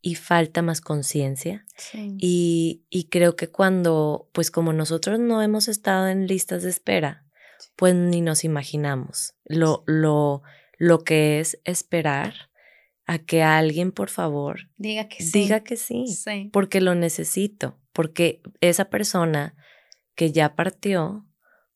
y 0.01 0.15
falta 0.15 0.61
más 0.61 0.81
conciencia. 0.81 1.65
Sí. 1.75 2.15
Y, 2.19 2.83
y 2.89 3.05
creo 3.05 3.35
que 3.35 3.47
cuando, 3.49 4.29
pues 4.33 4.51
como 4.51 4.71
nosotros 4.73 5.19
no 5.19 5.41
hemos 5.41 5.67
estado 5.67 6.07
en 6.09 6.27
listas 6.27 6.61
de 6.63 6.69
espera, 6.69 7.25
pues 7.75 7.95
ni 7.95 8.21
nos 8.21 8.43
imaginamos 8.43 9.33
lo, 9.45 9.83
lo, 9.87 10.41
lo 10.77 11.03
que 11.03 11.39
es 11.39 11.59
esperar 11.63 12.33
a 13.05 13.19
que 13.19 13.41
alguien, 13.41 13.91
por 13.91 14.09
favor, 14.09 14.69
Diga 14.77 15.07
que 15.07 15.23
sí. 15.23 15.31
diga 15.39 15.61
que 15.63 15.75
sí, 15.77 16.05
Sí. 16.07 16.49
porque 16.53 16.79
lo 16.79 16.93
necesito, 16.95 17.79
porque 17.91 18.41
esa 18.61 18.85
persona 18.89 19.55
que 20.15 20.31
ya 20.31 20.55
partió 20.55 21.25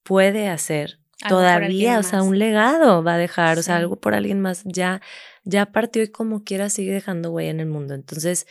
puede 0.03 0.47
hacer 0.47 0.99
Algo 1.21 1.37
todavía, 1.37 1.99
o 1.99 2.03
sea, 2.03 2.19
más. 2.19 2.27
un 2.27 2.39
legado 2.39 3.03
va 3.03 3.15
a 3.15 3.17
dejar, 3.17 3.57
o 3.57 3.63
sea, 3.63 3.77
algo 3.77 3.95
por 3.97 4.13
alguien 4.13 4.41
más, 4.41 4.63
ya, 4.65 5.01
ya 5.43 5.67
partió 5.67 6.03
y 6.03 6.07
como 6.09 6.43
quiera 6.43 6.69
sigue 6.69 6.91
dejando 6.91 7.31
huella 7.31 7.51
en 7.51 7.59
el 7.59 7.67
mundo. 7.67 7.93
Entonces, 7.93 8.47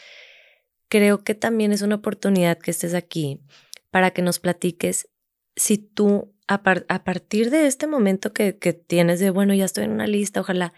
creo 0.88 1.25
que 1.25 1.35
también 1.35 1.73
es 1.73 1.83
una 1.83 1.97
oportunidad 1.97 2.59
que 2.59 2.71
estés 2.71 2.95
aquí 2.95 3.40
para 3.90 4.11
que 4.12 4.23
nos 4.23 4.38
platiques 4.38 5.09
si 5.57 5.76
tú, 5.78 6.35
a, 6.47 6.62
par- 6.62 6.87
a 6.88 7.04
partir 7.04 7.50
de 7.50 7.66
este 7.66 7.87
momento 7.87 8.33
que, 8.33 8.59
que 8.59 8.73
tienes 8.73 9.21
de, 9.21 9.31
bueno, 9.31 9.52
ya 9.54 9.64
estoy 9.66 9.85
en 9.85 9.92
una 9.92 10.07
lista, 10.07 10.40
ojalá 10.40 10.73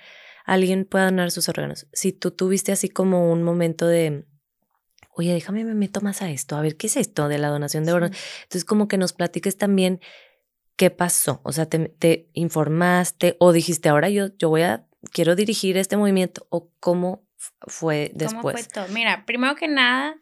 alguien 0.44 0.84
pueda 0.84 1.06
donar 1.06 1.30
sus 1.30 1.48
órganos, 1.48 1.86
si 1.92 2.12
tú 2.12 2.30
tuviste 2.32 2.72
así 2.72 2.88
como 2.88 3.30
un 3.32 3.42
momento 3.42 3.86
de, 3.86 4.24
oye, 5.14 5.32
déjame, 5.32 5.64
me 5.64 5.74
meto 5.74 6.00
más 6.00 6.22
a 6.22 6.30
esto, 6.30 6.56
a 6.56 6.60
ver, 6.60 6.76
¿qué 6.76 6.88
es 6.88 6.96
esto 6.96 7.28
de 7.28 7.38
la 7.38 7.48
donación 7.48 7.84
de 7.84 7.92
órganos? 7.92 8.16
Entonces, 8.42 8.64
como 8.64 8.88
que 8.88 8.98
nos 8.98 9.12
platiques 9.12 9.56
también 9.56 10.00
qué 10.76 10.90
pasó, 10.90 11.40
o 11.44 11.52
sea, 11.52 11.66
te, 11.66 11.88
te 11.88 12.28
informaste 12.32 13.36
o 13.38 13.52
dijiste, 13.52 13.88
ahora 13.88 14.08
yo, 14.08 14.28
yo 14.38 14.48
voy 14.48 14.62
a, 14.62 14.86
quiero 15.12 15.36
dirigir 15.36 15.76
este 15.76 15.96
movimiento 15.96 16.46
o 16.50 16.70
cómo 16.80 17.24
fue 17.66 18.12
¿Cómo 18.18 18.42
fue 18.42 18.52
después. 18.54 18.68
todo? 18.68 18.88
Mira, 18.88 19.24
primero 19.26 19.54
que 19.54 19.68
nada, 19.68 20.16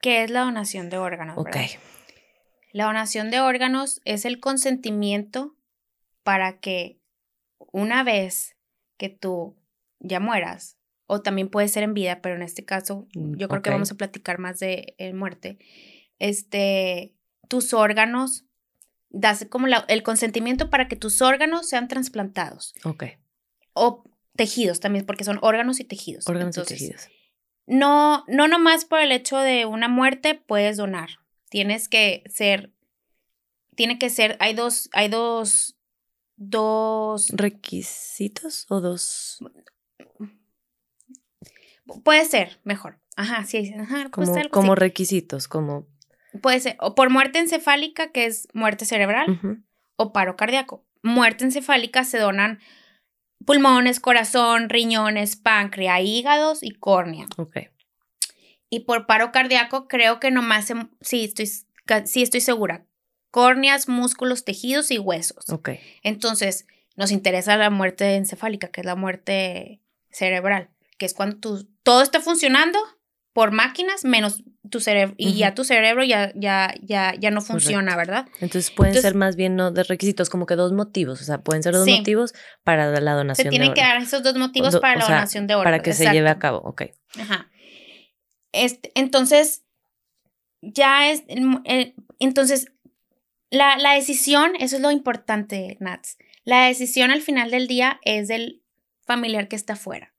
¿qué 0.00 0.24
es 0.24 0.30
la 0.30 0.42
donación 0.42 0.90
de 0.90 0.98
órganos? 0.98 1.38
Ok, 1.38 1.46
verdad? 1.46 1.66
La 2.72 2.84
donación 2.86 3.30
de 3.30 3.40
órganos 3.40 4.00
es 4.04 4.24
el 4.24 4.40
consentimiento 4.40 5.56
para 6.22 6.58
que 6.58 7.00
una 7.58 8.02
vez 8.02 8.56
que 8.96 9.08
tú 9.08 9.56
ya 10.00 10.20
mueras, 10.20 10.76
o 11.06 11.22
también 11.22 11.48
puede 11.48 11.68
ser 11.68 11.82
en 11.82 11.94
vida, 11.94 12.20
pero 12.20 12.34
en 12.34 12.42
este 12.42 12.64
caso 12.64 13.06
Mm, 13.14 13.36
yo 13.36 13.48
creo 13.48 13.62
que 13.62 13.70
vamos 13.70 13.90
a 13.90 13.96
platicar 13.96 14.38
más 14.38 14.58
de 14.58 14.94
muerte, 15.14 15.58
este, 16.18 17.14
tus 17.48 17.74
órganos, 17.74 18.44
das 19.16 19.46
como 19.48 19.66
la- 19.68 19.84
el 19.88 20.02
consentimiento 20.02 20.70
para 20.70 20.88
que 20.88 20.96
tus 20.96 21.22
órganos 21.22 21.68
sean 21.68 21.88
trasplantados 21.88 22.74
ok, 22.84 23.04
o 23.72 24.04
tejidos 24.36 24.80
también, 24.80 25.06
porque 25.06 25.24
son 25.24 25.38
órganos 25.42 25.78
y 25.80 25.84
tejidos. 25.84 26.26
órganos 26.28 26.56
Entonces, 26.56 26.80
y 26.82 26.88
tejidos. 26.88 27.08
no, 27.66 28.24
no 28.28 28.48
nomás 28.48 28.84
por 28.84 29.00
el 29.00 29.12
hecho 29.12 29.38
de 29.38 29.64
una 29.66 29.88
muerte 29.88 30.34
puedes 30.34 30.76
donar. 30.76 31.10
Tienes 31.48 31.88
que 31.88 32.24
ser, 32.26 32.72
tiene 33.76 33.98
que 33.98 34.10
ser, 34.10 34.36
hay 34.40 34.54
dos, 34.54 34.90
hay 34.92 35.08
dos, 35.08 35.76
dos, 36.36 37.28
¿Requisitos 37.30 38.66
o 38.68 38.80
dos? 38.80 39.38
puede 42.02 42.24
ser 42.24 42.60
mejor. 42.64 42.98
Ajá, 43.16 43.44
sí, 43.44 43.72
ajá, 43.78 44.10
Como, 44.10 44.32
como 44.50 44.74
requisitos, 44.74 45.46
como 45.46 45.86
puede 46.40 46.60
ser 46.60 46.76
o 46.80 46.94
por 46.94 47.10
muerte 47.10 47.38
encefálica, 47.38 48.10
que 48.10 48.26
es 48.26 48.48
muerte 48.52 48.84
cerebral, 48.84 49.60
o 49.96 50.12
paro 50.12 50.36
cardíaco. 50.36 50.84
Muerte 51.02 51.44
encefálica 51.44 52.04
se 52.04 52.18
donan 52.18 52.60
pulmones, 53.44 54.00
corazón, 54.00 54.68
riñones, 54.68 55.36
páncreas, 55.36 56.00
hígados 56.02 56.62
y 56.62 56.70
córnea. 56.70 57.26
Ok. 57.36 57.58
Y 58.70 58.80
por 58.80 59.06
paro 59.06 59.30
cardíaco 59.30 59.86
creo 59.86 60.18
que 60.18 60.30
nomás, 60.30 60.72
sí, 61.00 61.24
estoy, 61.24 61.46
sí 61.46 62.22
estoy 62.22 62.40
segura, 62.40 62.86
córneas, 63.30 63.88
músculos, 63.88 64.44
tejidos 64.44 64.90
y 64.90 64.98
huesos. 64.98 65.48
Ok. 65.50 65.70
Entonces, 66.02 66.66
nos 66.96 67.10
interesa 67.10 67.56
la 67.56 67.70
muerte 67.70 68.16
encefálica, 68.16 68.68
que 68.68 68.80
es 68.80 68.86
la 68.86 68.96
muerte 68.96 69.80
cerebral, 70.10 70.70
que 70.98 71.06
es 71.06 71.14
cuando 71.14 71.64
todo 71.82 72.02
está 72.02 72.20
funcionando 72.20 72.78
por 73.34 73.50
máquinas 73.50 74.04
menos 74.04 74.44
tu 74.70 74.80
cerebro 74.80 75.14
y 75.18 75.34
ya 75.34 75.54
tu 75.54 75.64
cerebro 75.64 76.04
ya 76.04 76.32
ya 76.36 76.72
ya 76.80 77.14
ya 77.18 77.30
no 77.30 77.42
funciona, 77.42 77.96
¿verdad? 77.96 78.26
Entonces 78.40 78.70
pueden 78.70 78.94
ser 78.94 79.14
más 79.14 79.36
bien 79.36 79.56
no 79.56 79.72
de 79.72 79.82
requisitos, 79.82 80.30
como 80.30 80.46
que 80.46 80.54
dos 80.54 80.72
motivos, 80.72 81.20
o 81.20 81.24
sea, 81.24 81.42
pueden 81.42 81.62
ser 81.62 81.74
dos 81.74 81.86
motivos 81.86 82.32
para 82.62 83.00
la 83.00 83.12
donación. 83.12 83.44
Se 83.44 83.50
tienen 83.50 83.74
que 83.74 83.82
dar 83.82 84.00
esos 84.00 84.22
dos 84.22 84.36
motivos 84.36 84.78
para 84.78 85.00
la 85.00 85.04
donación 85.04 85.46
de 85.46 85.56
órganos. 85.56 85.78
Para 85.78 85.82
que 85.82 85.92
se 85.92 86.10
lleve 86.10 86.30
a 86.30 86.38
cabo, 86.38 86.58
ok. 86.58 86.82
Ajá. 87.18 87.50
Este, 88.52 88.92
entonces, 88.94 89.64
ya 90.62 91.10
es, 91.10 91.24
entonces, 92.20 92.72
la, 93.50 93.76
la 93.76 93.94
decisión, 93.94 94.52
eso 94.60 94.76
es 94.76 94.82
lo 94.82 94.92
importante, 94.92 95.76
Nats. 95.80 96.18
La 96.44 96.66
decisión 96.66 97.10
al 97.10 97.20
final 97.20 97.50
del 97.50 97.66
día 97.66 97.98
es 98.04 98.28
del 98.28 98.62
familiar 99.04 99.48
que 99.48 99.56
está 99.56 99.72
afuera. 99.72 100.13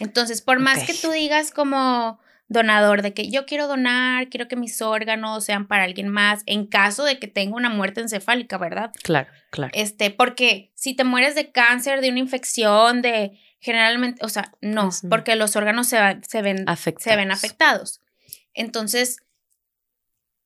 Entonces, 0.00 0.42
por 0.42 0.58
más 0.58 0.84
que 0.84 0.94
tú 0.94 1.10
digas 1.10 1.52
como 1.52 2.18
donador 2.48 3.02
de 3.02 3.14
que 3.14 3.30
yo 3.30 3.46
quiero 3.46 3.68
donar, 3.68 4.28
quiero 4.28 4.48
que 4.48 4.56
mis 4.56 4.82
órganos 4.82 5.44
sean 5.44 5.68
para 5.68 5.84
alguien 5.84 6.08
más, 6.08 6.42
en 6.46 6.66
caso 6.66 7.04
de 7.04 7.20
que 7.20 7.28
tenga 7.28 7.54
una 7.54 7.68
muerte 7.68 8.00
encefálica, 8.00 8.58
¿verdad? 8.58 8.90
Claro, 9.04 9.30
claro. 9.50 9.72
Este, 9.72 10.10
porque 10.10 10.72
si 10.74 10.94
te 10.94 11.04
mueres 11.04 11.36
de 11.36 11.52
cáncer, 11.52 12.00
de 12.00 12.10
una 12.10 12.18
infección, 12.18 13.02
de 13.02 13.38
generalmente, 13.60 14.24
o 14.24 14.28
sea, 14.28 14.52
no, 14.60 14.90
porque 15.08 15.36
los 15.36 15.54
órganos 15.54 15.86
se, 15.86 15.98
se, 16.26 16.42
ven, 16.42 16.68
afectados. 16.68 17.04
se 17.04 17.16
ven 17.16 17.30
afectados. 17.30 18.00
Entonces, 18.52 19.18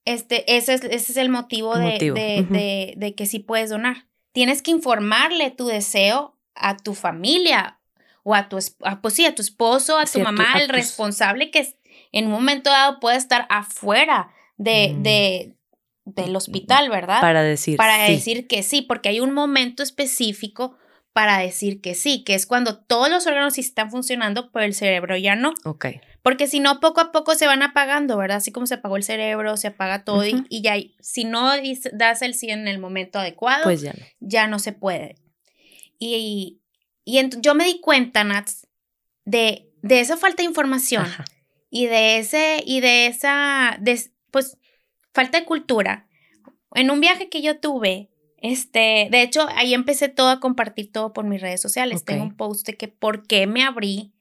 este, 0.04 0.56
ese 0.56 0.74
es, 0.74 0.84
ese 0.84 1.12
es 1.12 1.16
el 1.16 1.30
motivo, 1.30 1.78
De, 1.78 1.98
de, 1.98 2.94
de, 2.96 3.14
que 3.14 3.24
sí 3.24 3.38
puedes 3.38 3.70
donar. 3.70 4.08
Tienes 4.32 4.60
que 4.60 4.72
informarle 4.72 5.50
tu 5.50 5.66
deseo 5.66 6.36
a 6.54 6.76
tu 6.76 6.94
familia 6.94 7.78
o 8.24 8.34
a 8.34 8.48
tu, 8.48 8.58
pues 9.00 9.14
sí, 9.14 9.24
a 9.24 9.34
tu 9.34 9.42
esposo, 9.42 9.98
a 9.98 10.06
tu 10.06 10.18
mamá, 10.18 10.54
el 10.60 10.68
responsable 10.68 11.50
que 11.50 11.76
en 12.10 12.26
un 12.26 12.32
momento 12.32 12.70
dado 12.70 12.98
puede 12.98 13.16
estar 13.16 13.46
afuera 13.50 14.30
de, 14.56 14.94
mm. 14.94 15.02
de, 15.02 15.54
del 16.06 16.34
hospital, 16.34 16.88
¿verdad? 16.88 17.20
Para 17.20 17.42
decir 17.42 17.76
Para 17.76 18.08
decir 18.08 18.48
que 18.48 18.62
sí, 18.62 18.82
porque 18.82 19.10
hay 19.10 19.20
un 19.20 19.32
momento 19.32 19.82
específico 19.82 20.76
para 21.12 21.38
decir 21.38 21.80
que 21.80 21.94
sí, 21.94 22.24
que 22.24 22.34
es 22.34 22.46
cuando 22.46 22.78
todos 22.78 23.08
los 23.08 23.26
órganos 23.26 23.54
sí 23.54 23.60
están 23.60 23.90
funcionando, 23.90 24.50
pero 24.50 24.64
el 24.64 24.74
cerebro 24.74 25.16
ya 25.16 25.36
no. 25.36 25.54
Ok. 25.64 25.86
Porque 26.22 26.48
si 26.48 26.58
no, 26.58 26.80
poco 26.80 27.00
a 27.00 27.12
poco 27.12 27.34
se 27.34 27.46
van 27.46 27.62
apagando, 27.62 28.16
¿verdad? 28.16 28.38
Así 28.38 28.50
como 28.50 28.66
se 28.66 28.74
apagó 28.74 28.96
el 28.96 29.04
cerebro, 29.04 29.56
se 29.56 29.68
apaga 29.68 30.04
todo 30.04 30.24
y, 30.24 30.62
ya, 30.62 30.74
si 31.00 31.24
no 31.24 31.50
das 31.92 32.22
el 32.22 32.34
sí 32.34 32.50
en 32.50 32.66
el 32.66 32.78
momento 32.78 33.18
adecuado, 33.18 33.64
pues 33.64 33.82
ya 33.82 33.92
no, 33.92 34.04
ya 34.20 34.46
no 34.48 34.58
se 34.58 34.72
puede. 34.72 35.16
Y, 35.98 36.16
y 36.16 36.63
yo 37.04 37.54
me 37.54 37.64
di 37.64 37.80
cuenta, 37.80 38.24
Nats, 38.24 38.66
de, 39.24 39.70
de 39.82 40.00
esa 40.00 40.16
falta 40.16 40.42
de 40.42 40.48
información 40.48 41.06
y 41.70 41.86
de 41.86 42.18
ese, 42.18 42.62
y 42.64 42.80
de 42.80 43.06
esa, 43.06 43.78
pues, 44.30 44.58
falta 45.12 45.40
de 45.40 45.46
cultura. 45.46 46.08
En 46.74 46.90
un 46.90 47.00
viaje 47.00 47.28
que 47.28 47.42
yo 47.42 47.58
tuve, 47.60 48.10
este, 48.38 49.08
de 49.10 49.22
hecho, 49.22 49.48
ahí 49.56 49.74
empecé 49.74 50.08
todo 50.08 50.28
a 50.28 50.40
compartir 50.40 50.92
todo 50.92 51.12
por 51.12 51.24
mis 51.24 51.40
redes 51.40 51.60
sociales. 51.60 52.04
Tengo 52.04 52.24
un 52.24 52.36
post 52.36 52.66
de 52.66 52.76
que 52.76 52.88
por 52.88 53.26
qué 53.26 53.46
me 53.46 53.64
abrí 53.64 54.12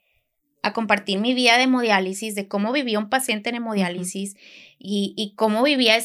a 0.61 0.71
compartir 0.71 1.19
mi 1.19 1.33
vida 1.33 1.57
de 1.57 1.63
hemodiálisis, 1.63 2.33
de 2.33 2.47
cómo 2.47 2.71
vivía 2.71 2.99
un 2.99 3.09
paciente 3.09 3.49
en 3.49 3.55
hemodiálisis 3.55 4.35
y, 4.79 5.13
y, 5.17 5.35
cómo 5.35 5.61
vivía 5.61 5.97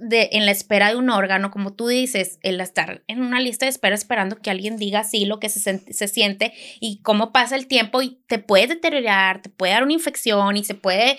de, 0.00 0.30
en 0.32 0.46
la 0.46 0.52
espera 0.52 0.90
de 0.90 0.96
un 0.96 1.10
órgano, 1.10 1.50
como 1.50 1.72
tú 1.72 1.88
dices, 1.88 2.38
el 2.42 2.60
estar 2.60 3.02
en 3.06 3.22
una 3.22 3.40
lista 3.40 3.66
de 3.66 3.70
espera 3.70 3.94
esperando 3.94 4.36
que 4.36 4.50
alguien 4.50 4.76
diga 4.76 5.04
sí 5.04 5.24
lo 5.24 5.40
que 5.40 5.48
se, 5.48 5.60
se 5.78 6.08
siente 6.08 6.52
y 6.80 7.00
cómo 7.02 7.32
pasa 7.32 7.56
el 7.56 7.66
tiempo 7.66 8.02
y 8.02 8.20
te 8.26 8.38
puede 8.38 8.68
deteriorar, 8.68 9.42
te 9.42 9.50
puede 9.50 9.72
dar 9.72 9.82
una 9.82 9.92
infección 9.92 10.56
y 10.56 10.64
se 10.64 10.74
puede, 10.74 11.18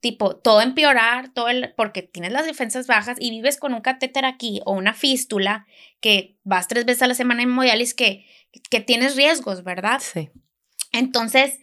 tipo, 0.00 0.36
todo 0.36 0.60
empeorar, 0.60 1.32
todo 1.32 1.48
el, 1.48 1.72
porque 1.76 2.02
tienes 2.02 2.32
las 2.32 2.46
defensas 2.46 2.86
bajas 2.86 3.16
y 3.20 3.30
vives 3.30 3.56
con 3.56 3.74
un 3.74 3.80
catéter 3.80 4.24
aquí 4.24 4.60
o 4.64 4.72
una 4.72 4.94
fístula 4.94 5.66
que 6.00 6.36
vas 6.44 6.68
tres 6.68 6.84
veces 6.84 7.02
a 7.02 7.08
la 7.08 7.14
semana 7.14 7.42
en 7.42 7.50
hemodiálisis 7.50 7.94
que, 7.94 8.26
que 8.70 8.80
tienes 8.80 9.16
riesgos, 9.16 9.64
¿verdad? 9.64 10.00
Sí. 10.00 10.30
Entonces, 10.92 11.58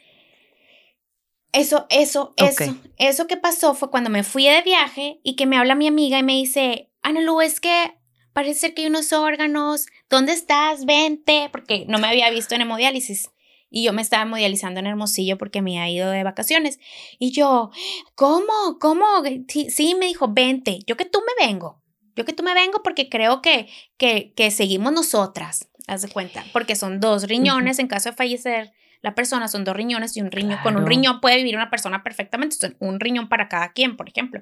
eso, 1.55 1.85
eso, 1.89 2.33
eso, 2.37 2.75
eso 2.97 3.27
que 3.27 3.37
pasó 3.37 3.73
fue 3.73 3.89
cuando 3.89 4.09
me 4.09 4.23
fui 4.23 4.45
de 4.45 4.61
viaje 4.61 5.19
y 5.23 5.35
que 5.35 5.45
me 5.45 5.57
habla 5.57 5.75
mi 5.75 5.87
amiga 5.87 6.19
y 6.19 6.23
me 6.23 6.33
dice, 6.33 6.91
Ana 7.01 7.21
Lu, 7.21 7.41
es 7.41 7.59
que 7.59 7.97
parece 8.33 8.59
ser 8.59 8.73
que 8.73 8.81
hay 8.81 8.87
unos 8.89 9.13
órganos, 9.13 9.87
¿dónde 10.09 10.33
estás? 10.33 10.85
Vente, 10.85 11.49
porque 11.51 11.85
no 11.87 11.99
me 11.99 12.07
había 12.07 12.29
visto 12.29 12.55
en 12.55 12.61
hemodiálisis. 12.61 13.29
Y 13.69 13.83
yo 13.83 13.93
me 13.93 14.01
estaba 14.01 14.23
hemodializando 14.23 14.79
en 14.79 14.87
Hermosillo 14.87 15.37
porque 15.37 15.61
me 15.61 15.79
había 15.79 15.95
ido 15.95 16.11
de 16.11 16.23
vacaciones. 16.23 16.79
Y 17.19 17.31
yo, 17.31 17.71
¿cómo? 18.15 18.77
¿Cómo? 18.79 19.05
Sí, 19.47 19.69
sí, 19.69 19.95
me 19.95 20.07
dijo, 20.07 20.27
vente, 20.29 20.79
yo 20.85 20.97
que 20.97 21.05
tú 21.05 21.19
me 21.19 21.45
vengo. 21.45 21.81
Yo 22.15 22.25
que 22.25 22.33
tú 22.33 22.43
me 22.43 22.53
vengo 22.53 22.83
porque 22.83 23.09
creo 23.09 23.41
que, 23.41 23.67
que, 23.97 24.33
que 24.33 24.51
seguimos 24.51 24.93
nosotras, 24.93 25.69
haz 25.87 26.01
de 26.01 26.09
cuenta, 26.09 26.45
porque 26.53 26.75
son 26.75 26.99
dos 26.99 27.23
riñones 27.23 27.79
en 27.79 27.87
caso 27.87 28.09
de 28.09 28.15
fallecer 28.15 28.73
la 29.05 29.13
persona, 29.13 29.47
son 29.47 29.63
dos 29.63 29.75
riñones 29.75 30.17
y 30.17 30.21
un 30.21 30.31
riñón. 30.31 30.59
Con 30.63 30.75
un 30.75 30.87
riñón 30.87 31.21
puede 31.21 31.37
vivir 31.37 31.55
una 31.55 31.69
persona 31.69 32.01
perfectamente, 32.01 32.55
son 32.55 32.75
un 32.79 32.99
riñón 32.99 33.29
para 33.29 33.47
cada 33.47 33.71
quien, 33.71 33.95
por 33.95 34.09
ejemplo. 34.09 34.41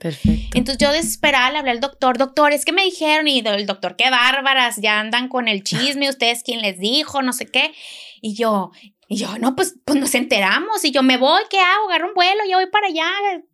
Entonces 0.54 0.78
yo 0.78 0.93
desesperada 0.93 1.52
le 1.52 1.58
hablé 1.60 1.71
al 1.71 1.82
doctor, 1.82 2.17
doctor, 2.17 2.54
es 2.54 2.63
que 2.63 2.71
me 2.71 2.84
dijeron, 2.84 3.28
y 3.28 3.39
el 3.39 3.65
doctor, 3.65 3.97
qué 3.97 4.10
bárbaras, 4.10 4.78
ya 4.78 5.02
andan 5.02 5.28
con 5.28 5.49
el 5.49 5.63
chisme, 5.63 6.08
ustedes 6.08 6.43
quién 6.43 6.62
les 6.62 6.80
dijo, 6.80 7.21
no 7.21 7.34
sé 7.34 7.45
qué. 7.45 7.73
Y 8.21 8.36
yo, 8.36 8.71
y 9.10 9.17
yo, 9.17 9.38
no, 9.38 9.54
pues, 9.54 9.76
pues 9.84 9.99
nos 9.99 10.15
enteramos 10.15 10.86
y 10.86 10.91
yo 10.91 11.04
me 11.04 11.17
voy, 11.17 11.41
¿qué 11.49 11.60
hago? 11.60 11.89
Agarro 11.89 12.08
un 12.08 12.13
vuelo, 12.13 12.39
yo 12.49 12.58
voy 12.58 12.67
para 12.67 12.88
allá, 12.88 13.06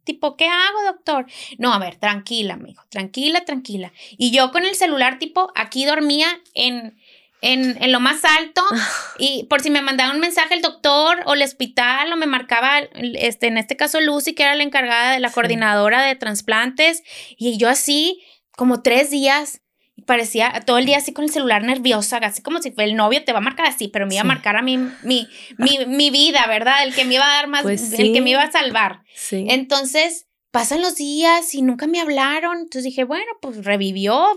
tipo, 0.04 0.38
¿qué 0.38 0.48
hago, 0.48 0.84
doctor? 0.86 1.26
No, 1.58 1.74
a 1.74 1.80
ver, 1.80 1.96
tranquila, 1.96 2.56
me 2.56 2.70
dijo, 2.70 2.84
tranquila, 2.90 3.44
tranquila. 3.46 3.92
Y 4.12 4.30
yo 4.30 4.52
con 4.52 4.64
el 4.64 4.76
celular, 4.76 5.18
tipo, 5.18 5.52
aquí 5.56 5.86
dormía 5.86 6.28
en, 6.54 6.96
en, 7.42 7.82
en, 7.82 7.92
lo 7.92 8.00
más 8.00 8.24
alto 8.26 8.62
y 9.20 9.46
por 9.50 9.62
si 9.62 9.70
me 9.70 9.82
mandaba 9.82 10.14
un 10.14 10.20
mensaje 10.20 10.54
el 10.54 10.62
doctor 10.62 11.20
o 11.26 11.34
el 11.34 11.42
hospital 11.42 12.12
o 12.12 12.18
me 12.18 12.26
marcaba, 12.26 12.80
este, 12.80 13.48
en 13.48 13.58
este 13.58 13.78
caso 13.78 14.02
Lucy, 14.02 14.34
que 14.34 14.44
era 14.44 14.56
la 14.56 14.64
encargada 14.64 15.14
de 15.14 15.20
la 15.20 15.32
coordinadora 15.32 16.04
de 16.04 16.16
trasplantes 16.16 17.04
y 17.38 17.58
yo 17.58 17.70
así 17.70 18.22
como 18.56 18.82
tres 18.82 19.10
días 19.10 19.62
parecía 20.06 20.64
todo 20.66 20.78
el 20.78 20.86
día 20.86 20.98
así 20.98 21.14
con 21.14 21.26
el 21.26 21.30
celular 21.30 21.64
nerviosa, 21.64 22.18
así 22.18 22.42
como 22.42 22.62
si 22.62 22.74
el 22.78 22.96
novio 22.96 23.24
te 23.24 23.32
va 23.32 23.40
a 23.40 23.42
marcar 23.42 23.68
así, 23.68 23.88
pero 23.90 24.08
me 24.08 24.16
iba 24.16 24.22
a 24.22 24.26
marcar 24.26 24.56
a 24.56 24.62
mí 24.62 24.78
mi, 25.04 25.28
mi, 25.58 25.78
mi, 25.88 26.10
vida, 26.10 26.48
¿verdad? 26.48 26.84
El 26.84 26.96
que 26.96 27.06
me 27.06 27.16
iba 27.16 27.26
a 27.26 27.36
dar 27.36 27.48
más, 27.48 27.64
pues 27.64 27.94
el 27.94 28.14
que 28.14 28.22
me 28.22 28.32
iba 28.32 28.42
a 28.42 28.52
salvar. 28.52 29.04
Entonces, 29.32 30.28
pasan 30.52 30.82
los 30.82 30.96
días 30.96 31.54
y 31.54 31.62
nunca 31.62 31.88
me 31.88 32.00
hablaron, 32.00 32.58
entonces 32.58 32.86
dije, 32.86 33.04
bueno, 33.04 33.32
pues 33.42 33.64
revivió, 33.64 34.36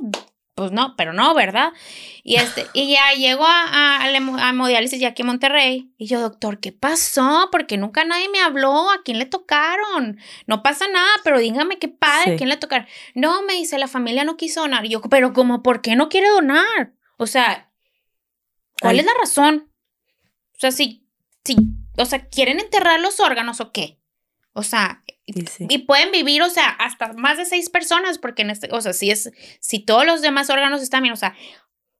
pues 0.55 0.71
no, 0.71 0.97
pero 0.97 1.13
no, 1.13 1.35
¿verdad? 1.35 1.73
Y, 2.23 2.37
este, 2.37 2.67
y 2.75 2.93
ya 2.93 3.13
llego 3.17 3.45
a, 3.45 3.65
a, 3.65 4.03
a, 4.05 4.51
hemodiálisis 4.51 5.01
ya 5.01 5.09
aquí 5.09 5.23
en 5.23 5.29
Monterrey. 5.29 5.93
Y 5.97 6.07
yo, 6.07 6.21
doctor, 6.21 6.61
¿qué 6.61 6.73
pasó? 6.73 7.49
Porque 7.51 7.79
nunca 7.79 8.05
nadie 8.05 8.29
me 8.29 8.41
habló. 8.41 8.91
¿A 8.91 9.03
quién 9.03 9.19
le 9.19 9.27
tocaron? 9.27 10.19
No 10.47 10.63
pasa 10.63 10.87
nada, 10.89 11.11
pero 11.25 11.39
dígame 11.39 11.79
qué 11.79 11.89
padre, 11.89 12.35
¿a 12.35 12.37
quién 12.37 12.49
le 12.49 12.57
tocaron? 12.57 12.87
No, 13.15 13.43
me 13.43 13.55
dice, 13.55 13.79
la 13.79 13.89
familia 13.89 14.25
no 14.25 14.37
quiso 14.37 14.61
donar. 14.61 14.85
Y 14.85 14.91
yo, 14.91 15.01
pero 15.03 15.33
como, 15.33 15.63
¿por 15.63 15.81
qué 15.81 15.97
no 15.97 16.09
quiere 16.09 16.29
donar? 16.29 16.95
O 17.17 17.27
sea, 17.27 17.71
¿cuál 18.81 18.99
es 18.99 19.07
la 19.07 19.13
razón? 19.19 19.71
O 20.55 20.59
sea, 20.59 20.71
si, 20.71 21.07
si, 21.45 21.57
o 21.97 22.05
sea, 22.05 22.29
¿quieren 22.29 22.61
enterrar 22.61 23.01
los 23.01 23.21
órganos 23.21 23.61
o 23.61 23.73
qué? 23.73 23.99
O 24.53 24.63
sea, 24.63 25.03
y, 25.27 25.79
pueden 25.79 26.11
vivir, 26.11 26.43
o 26.43 26.51
sea, 26.51 26.69
hasta 26.69 27.13
más 27.13 27.39
de 27.39 27.45
seis 27.45 27.71
personas, 27.71 28.19
porque 28.19 28.43
en 28.43 28.51
este, 28.51 28.69
o 28.73 28.81
sea, 28.81 28.93
si 28.93 29.11
es, 29.11 29.31
si 29.61 29.79
todos 29.79 30.05
los 30.05 30.21
demás 30.21 30.51
órganos 30.51 30.83
están 30.83 31.03
bien, 31.03 31.13
o 31.13 31.17
sea, 31.17 31.35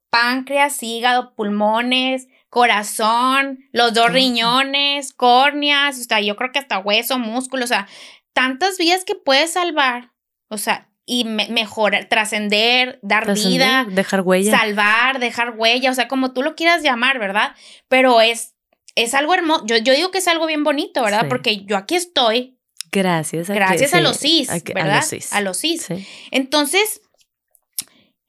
páncreas, 0.09 0.83
hígado, 0.83 1.33
pulmones, 1.35 2.27
corazón, 2.49 3.59
los 3.71 3.93
dos 3.93 4.11
riñones, 4.11 5.13
córneas, 5.13 5.99
o 5.99 6.03
sea, 6.03 6.19
yo 6.21 6.35
creo 6.35 6.51
que 6.51 6.59
hasta 6.59 6.79
hueso, 6.79 7.17
músculo, 7.17 7.63
o 7.63 7.67
sea, 7.67 7.87
tantas 8.33 8.77
vidas 8.77 9.05
que 9.05 9.15
puedes 9.15 9.53
salvar, 9.53 10.11
o 10.49 10.57
sea, 10.57 10.89
y 11.05 11.25
mejorar, 11.25 12.05
trascender, 12.05 12.99
dar 13.01 13.33
vida, 13.33 13.85
dejar 13.89 14.21
huella, 14.21 14.57
salvar, 14.57 15.19
dejar 15.19 15.55
huella, 15.57 15.91
o 15.91 15.93
sea, 15.93 16.07
como 16.07 16.33
tú 16.33 16.43
lo 16.43 16.55
quieras 16.55 16.83
llamar, 16.83 17.19
¿verdad? 17.19 17.55
Pero 17.87 18.21
es, 18.21 18.55
es 18.95 19.13
algo 19.13 19.33
hermoso, 19.33 19.65
yo, 19.65 19.77
yo 19.77 19.93
digo 19.93 20.11
que 20.11 20.19
es 20.19 20.27
algo 20.27 20.45
bien 20.45 20.63
bonito, 20.63 21.01
¿verdad? 21.03 21.27
Porque 21.27 21.65
yo 21.65 21.77
aquí 21.77 21.95
estoy 21.95 22.59
Gracias 22.93 23.49
a 23.49 23.53
Gracias 23.53 23.93
a 23.93 24.01
los 24.01 24.19
CIS, 24.19 24.49
¿verdad? 24.73 24.97
A 24.97 24.99
los 24.99 25.09
CIS. 25.09 25.33
A 25.33 25.41
los 25.41 25.57
CIS. 25.57 25.87
Entonces, 26.31 27.01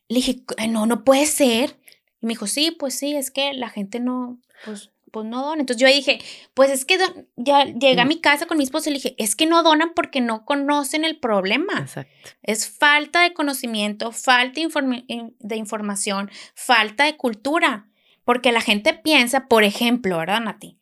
le 0.08 0.16
dije, 0.16 0.42
no, 0.68 0.86
no 0.86 1.04
puede 1.04 1.26
ser. 1.26 1.76
Y 2.20 2.26
me 2.26 2.30
dijo, 2.30 2.46
sí, 2.46 2.70
pues 2.70 2.98
sí, 2.98 3.14
es 3.14 3.30
que 3.30 3.52
la 3.52 3.68
gente 3.68 4.00
no, 4.00 4.40
pues, 4.64 4.90
pues 5.10 5.26
no 5.26 5.42
dona. 5.42 5.60
Entonces 5.60 5.80
yo 5.80 5.94
dije, 5.94 6.18
pues 6.54 6.70
es 6.70 6.84
que 6.84 6.98
ya 7.36 7.64
llegué 7.64 8.00
a 8.00 8.04
mm. 8.04 8.08
mi 8.08 8.20
casa 8.20 8.46
con 8.46 8.58
mi 8.58 8.64
esposo 8.64 8.88
y 8.88 8.92
le 8.92 8.98
dije, 8.98 9.14
es 9.18 9.36
que 9.36 9.46
no 9.46 9.62
donan 9.62 9.92
porque 9.94 10.20
no 10.20 10.44
conocen 10.44 11.04
el 11.04 11.18
problema. 11.18 11.80
Exacto. 11.80 12.30
Es 12.42 12.68
falta 12.68 13.22
de 13.22 13.32
conocimiento, 13.32 14.12
falta 14.12 14.60
de 14.60 15.56
información, 15.56 16.30
falta 16.54 17.04
de 17.04 17.16
cultura. 17.16 17.88
Porque 18.24 18.52
la 18.52 18.62
gente 18.62 18.94
piensa, 18.94 19.48
por 19.48 19.64
ejemplo, 19.64 20.16
¿verdad, 20.16 20.40
Nati? 20.40 20.78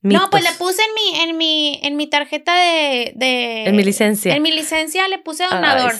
No, 0.00 0.30
pues 0.30 0.44
le 0.44 0.52
puse 0.52 0.80
en 0.82 0.94
mi, 0.94 1.20
en 1.20 1.36
mi, 1.36 1.80
en 1.82 1.96
mi 1.96 2.06
tarjeta 2.06 2.54
de, 2.54 3.12
de, 3.16 3.64
En 3.64 3.76
mi 3.76 3.82
licencia. 3.82 4.34
En 4.34 4.42
mi 4.42 4.52
licencia 4.52 5.08
le 5.08 5.18
puse 5.18 5.44
donador. 5.50 5.94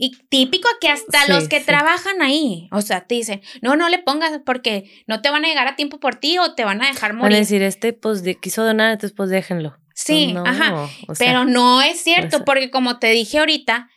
Y 0.00 0.16
típico 0.28 0.68
que 0.80 0.88
hasta 0.88 1.26
los 1.26 1.48
que 1.48 1.60
trabajan 1.60 2.22
ahí, 2.22 2.68
o 2.70 2.82
sea, 2.82 3.06
te 3.06 3.16
dicen, 3.16 3.40
no, 3.62 3.74
no 3.74 3.88
le 3.88 3.98
pongas 3.98 4.40
porque 4.44 4.90
no 5.06 5.22
te 5.22 5.30
van 5.30 5.44
a 5.44 5.48
llegar 5.48 5.66
a 5.66 5.76
tiempo 5.76 5.98
por 5.98 6.16
ti 6.16 6.38
o 6.38 6.54
te 6.54 6.64
van 6.64 6.82
a 6.82 6.86
dejar 6.86 7.14
morir. 7.14 7.30
Van 7.30 7.32
a 7.34 7.38
decir, 7.38 7.62
este 7.62 7.92
pues 7.92 8.22
quiso 8.40 8.64
donar, 8.64 8.92
entonces 8.92 9.16
pues 9.16 9.30
déjenlo. 9.30 9.76
Sí, 9.94 10.36
ajá. 10.44 10.88
Pero 11.18 11.44
no 11.44 11.82
es 11.82 12.00
cierto, 12.00 12.44
porque 12.44 12.70
como 12.70 13.00
te 13.00 13.08
dije 13.10 13.38
ahorita, 13.38 13.88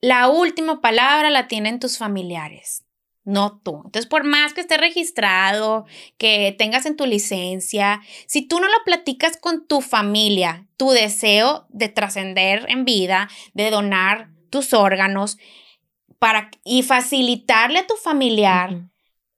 la 0.00 0.28
última 0.28 0.80
palabra 0.80 1.28
la 1.28 1.48
tienen 1.48 1.80
tus 1.80 1.98
familiares 1.98 2.84
no 3.24 3.60
tú. 3.62 3.82
Entonces, 3.84 4.06
por 4.06 4.24
más 4.24 4.52
que 4.52 4.60
esté 4.60 4.76
registrado, 4.76 5.86
que 6.18 6.54
tengas 6.58 6.86
en 6.86 6.96
tu 6.96 7.06
licencia, 7.06 8.00
si 8.26 8.42
tú 8.42 8.60
no 8.60 8.66
lo 8.66 8.84
platicas 8.84 9.36
con 9.36 9.66
tu 9.66 9.80
familia, 9.80 10.66
tu 10.76 10.90
deseo 10.90 11.66
de 11.68 11.88
trascender 11.88 12.66
en 12.68 12.84
vida, 12.84 13.28
de 13.54 13.70
donar 13.70 14.30
tus 14.50 14.74
órganos 14.74 15.38
para, 16.18 16.50
y 16.64 16.82
facilitarle 16.82 17.80
a 17.80 17.86
tu 17.86 17.94
familiar 17.94 18.90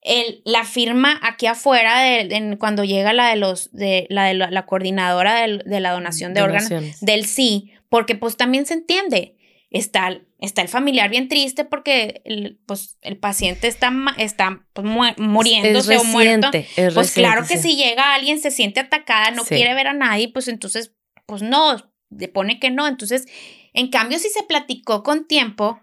el, 0.04 0.42
la 0.44 0.64
firma 0.64 1.18
aquí 1.22 1.46
afuera 1.46 2.00
de, 2.00 2.56
cuando 2.58 2.84
llega 2.84 3.12
la 3.12 3.28
de 3.30 3.36
los 3.36 3.72
de 3.72 4.06
la 4.10 4.26
de 4.26 4.34
la, 4.34 4.66
coordinadora 4.66 5.46
de, 5.46 5.80
la 5.80 5.92
donación 5.92 6.34
de 6.34 6.42
órganos 6.42 7.00
del 7.00 7.24
sí, 7.24 7.72
porque 7.88 8.14
pues 8.14 8.36
también 8.36 8.66
se 8.66 8.74
entiende 8.74 9.34
está, 9.74 10.20
está 10.38 10.62
el 10.62 10.68
familiar 10.68 11.10
bien 11.10 11.28
triste 11.28 11.64
porque 11.64 12.22
el, 12.24 12.60
pues, 12.64 12.96
el 13.02 13.18
paciente 13.18 13.66
está, 13.66 13.92
está 14.16 14.64
pues, 14.72 14.86
muriéndose 15.18 15.96
o 15.96 16.04
muerto. 16.04 16.48
pues 16.94 17.10
claro 17.10 17.44
que 17.46 17.58
si 17.58 17.76
llega 17.76 18.14
alguien, 18.14 18.40
se 18.40 18.52
siente 18.52 18.78
atacada, 18.80 19.32
no 19.32 19.44
quiere 19.44 19.74
ver 19.74 19.88
a 19.88 19.92
nadie, 19.92 20.30
pues 20.32 20.46
entonces, 20.46 20.94
pues 21.26 21.42
no, 21.42 21.92
le 22.16 22.28
pone 22.28 22.60
que 22.60 22.70
no. 22.70 22.86
Entonces, 22.86 23.26
en 23.72 23.88
cambio, 23.88 24.20
si 24.20 24.28
se 24.28 24.44
platicó 24.44 25.02
con 25.02 25.26
tiempo, 25.26 25.80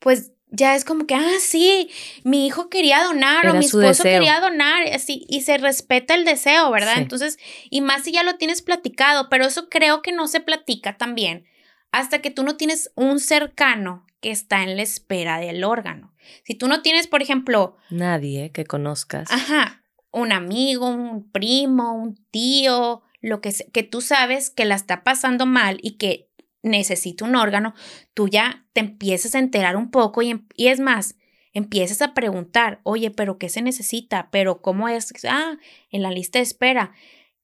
pues 0.00 0.32
ya 0.48 0.76
es 0.76 0.84
como 0.84 1.06
que, 1.06 1.14
ah, 1.14 1.38
sí, 1.40 1.88
mi 2.24 2.46
hijo 2.46 2.68
quería 2.68 3.02
donar 3.02 3.48
o 3.48 3.54
mi 3.54 3.64
esposo 3.64 4.02
quería 4.02 4.38
donar, 4.38 4.86
así, 4.92 5.24
y 5.30 5.40
se 5.40 5.56
respeta 5.56 6.14
el 6.14 6.26
deseo, 6.26 6.70
¿verdad? 6.70 6.98
Entonces, 6.98 7.38
y 7.70 7.80
más 7.80 8.04
si 8.04 8.12
ya 8.12 8.22
lo 8.22 8.36
tienes 8.36 8.60
platicado, 8.60 9.30
pero 9.30 9.46
eso 9.46 9.70
creo 9.70 10.02
que 10.02 10.12
no 10.12 10.28
se 10.28 10.40
platica 10.40 10.98
también 10.98 11.46
hasta 11.94 12.20
que 12.20 12.30
tú 12.32 12.42
no 12.42 12.56
tienes 12.56 12.90
un 12.96 13.20
cercano 13.20 14.04
que 14.20 14.32
está 14.32 14.64
en 14.64 14.76
la 14.76 14.82
espera 14.82 15.38
del 15.38 15.62
órgano. 15.62 16.12
Si 16.42 16.56
tú 16.56 16.66
no 16.66 16.82
tienes, 16.82 17.06
por 17.06 17.22
ejemplo... 17.22 17.76
Nadie 17.88 18.50
que 18.50 18.64
conozcas. 18.64 19.30
Ajá, 19.30 19.84
un 20.10 20.32
amigo, 20.32 20.88
un 20.88 21.30
primo, 21.30 21.92
un 21.92 22.16
tío, 22.32 23.02
lo 23.20 23.40
que, 23.40 23.54
que 23.72 23.84
tú 23.84 24.00
sabes 24.00 24.50
que 24.50 24.64
la 24.64 24.74
está 24.74 25.04
pasando 25.04 25.46
mal 25.46 25.78
y 25.82 25.92
que 25.92 26.28
necesita 26.62 27.26
un 27.26 27.36
órgano, 27.36 27.74
tú 28.12 28.26
ya 28.26 28.66
te 28.72 28.80
empiezas 28.80 29.36
a 29.36 29.38
enterar 29.38 29.76
un 29.76 29.92
poco 29.92 30.20
y, 30.20 30.30
em, 30.30 30.48
y 30.56 30.68
es 30.68 30.80
más, 30.80 31.14
empiezas 31.52 32.02
a 32.02 32.12
preguntar, 32.12 32.80
oye, 32.82 33.12
pero 33.12 33.38
¿qué 33.38 33.48
se 33.48 33.62
necesita? 33.62 34.30
¿Pero 34.32 34.62
cómo 34.62 34.88
es? 34.88 35.12
Ah, 35.28 35.58
en 35.90 36.02
la 36.02 36.10
lista 36.10 36.40
de 36.40 36.42
espera. 36.42 36.92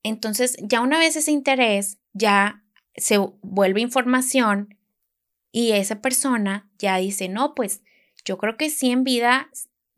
Entonces, 0.03 0.57
ya 0.61 0.81
una 0.81 0.99
vez 0.99 1.15
ese 1.15 1.31
interés, 1.31 1.99
ya 2.15 2.65
se 2.97 3.19
vuelve 3.43 3.81
información 3.81 4.77
y 5.53 5.73
esa 5.73 6.01
persona 6.01 6.69
ya 6.79 6.97
dice, 6.97 7.29
no, 7.29 7.55
pues 7.55 7.83
yo 8.25 8.39
creo 8.39 8.57
que 8.57 8.71
sí 8.71 8.91
en 8.91 9.05
vida, 9.05 9.51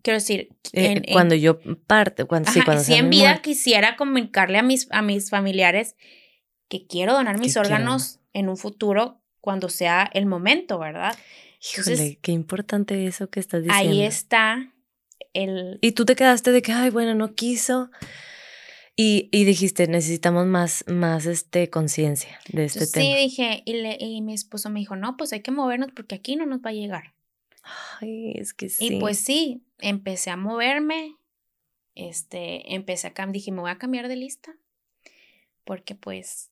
quiero 0.02 0.18
decir, 0.18 0.50
eh, 0.72 1.02
cuando 1.12 1.34
yo 1.34 1.58
parte, 1.86 2.24
cuando, 2.24 2.50
sí, 2.50 2.60
cuando 2.62 2.82
en 2.86 3.10
vida 3.10 3.42
quisiera 3.42 3.96
comunicarle 3.96 4.58
a 4.58 4.62
mis, 4.62 4.88
a 4.90 5.02
mis 5.02 5.30
familiares 5.30 5.96
que 6.68 6.86
quiero 6.86 7.12
donar 7.12 7.38
mis 7.38 7.56
órganos 7.56 8.20
en 8.32 8.48
un 8.48 8.56
futuro 8.56 9.20
cuando 9.40 9.68
sea 9.68 10.08
el 10.14 10.26
momento, 10.26 10.78
¿verdad? 10.78 11.16
Híjole, 11.60 12.18
qué 12.22 12.32
importante 12.32 13.06
eso 13.06 13.28
que 13.28 13.40
estás 13.40 13.62
diciendo. 13.62 13.90
Ahí 13.90 14.02
está 14.02 14.72
el... 15.34 15.78
Y 15.80 15.92
tú 15.92 16.04
te 16.04 16.16
quedaste 16.16 16.50
de 16.50 16.62
que, 16.62 16.72
ay, 16.72 16.90
bueno, 16.90 17.14
no 17.14 17.34
quiso. 17.34 17.90
Y, 19.04 19.44
dijiste, 19.44 19.88
necesitamos 19.88 20.46
más, 20.46 20.84
más 20.86 21.26
este, 21.26 21.68
conciencia 21.70 22.38
de 22.52 22.66
este 22.66 22.86
tema. 22.86 23.04
Sí, 23.04 23.16
dije, 23.16 23.62
y, 23.64 23.72
le, 23.72 23.96
y 23.98 24.20
mi 24.20 24.32
esposo 24.32 24.70
me 24.70 24.78
dijo, 24.78 24.94
no, 24.94 25.16
pues 25.16 25.32
hay 25.32 25.40
que 25.40 25.50
movernos 25.50 25.90
porque 25.92 26.14
aquí 26.14 26.36
no 26.36 26.46
nos 26.46 26.60
va 26.60 26.70
a 26.70 26.74
llegar. 26.74 27.12
Ay, 28.00 28.32
es 28.36 28.54
que 28.54 28.68
sí. 28.68 28.86
Y 28.86 29.00
pues 29.00 29.18
sí, 29.18 29.64
empecé 29.78 30.30
a 30.30 30.36
moverme, 30.36 31.16
este, 31.96 32.74
empecé 32.74 33.08
a 33.08 33.12
cambiar, 33.12 33.34
dije, 33.34 33.50
me 33.50 33.60
voy 33.60 33.72
a 33.72 33.78
cambiar 33.78 34.06
de 34.06 34.14
lista, 34.14 34.54
porque 35.64 35.96
pues 35.96 36.50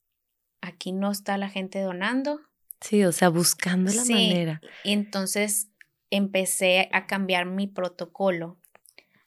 aquí 0.61 0.91
no 0.91 1.13
está 1.13 1.39
la 1.39 1.51
gente 1.51 1.81
donando. 1.81 2.41
Sí, 2.81 3.05
o 3.05 3.13
sea, 3.13 3.29
buscando 3.29 3.93
la 3.93 4.05
manera. 4.05 4.61
Y 4.83 4.93
entonces 4.93 5.69
empecé 6.11 6.89
a 6.93 7.07
cambiar 7.07 7.47
mi 7.47 7.69
protocolo 7.69 8.59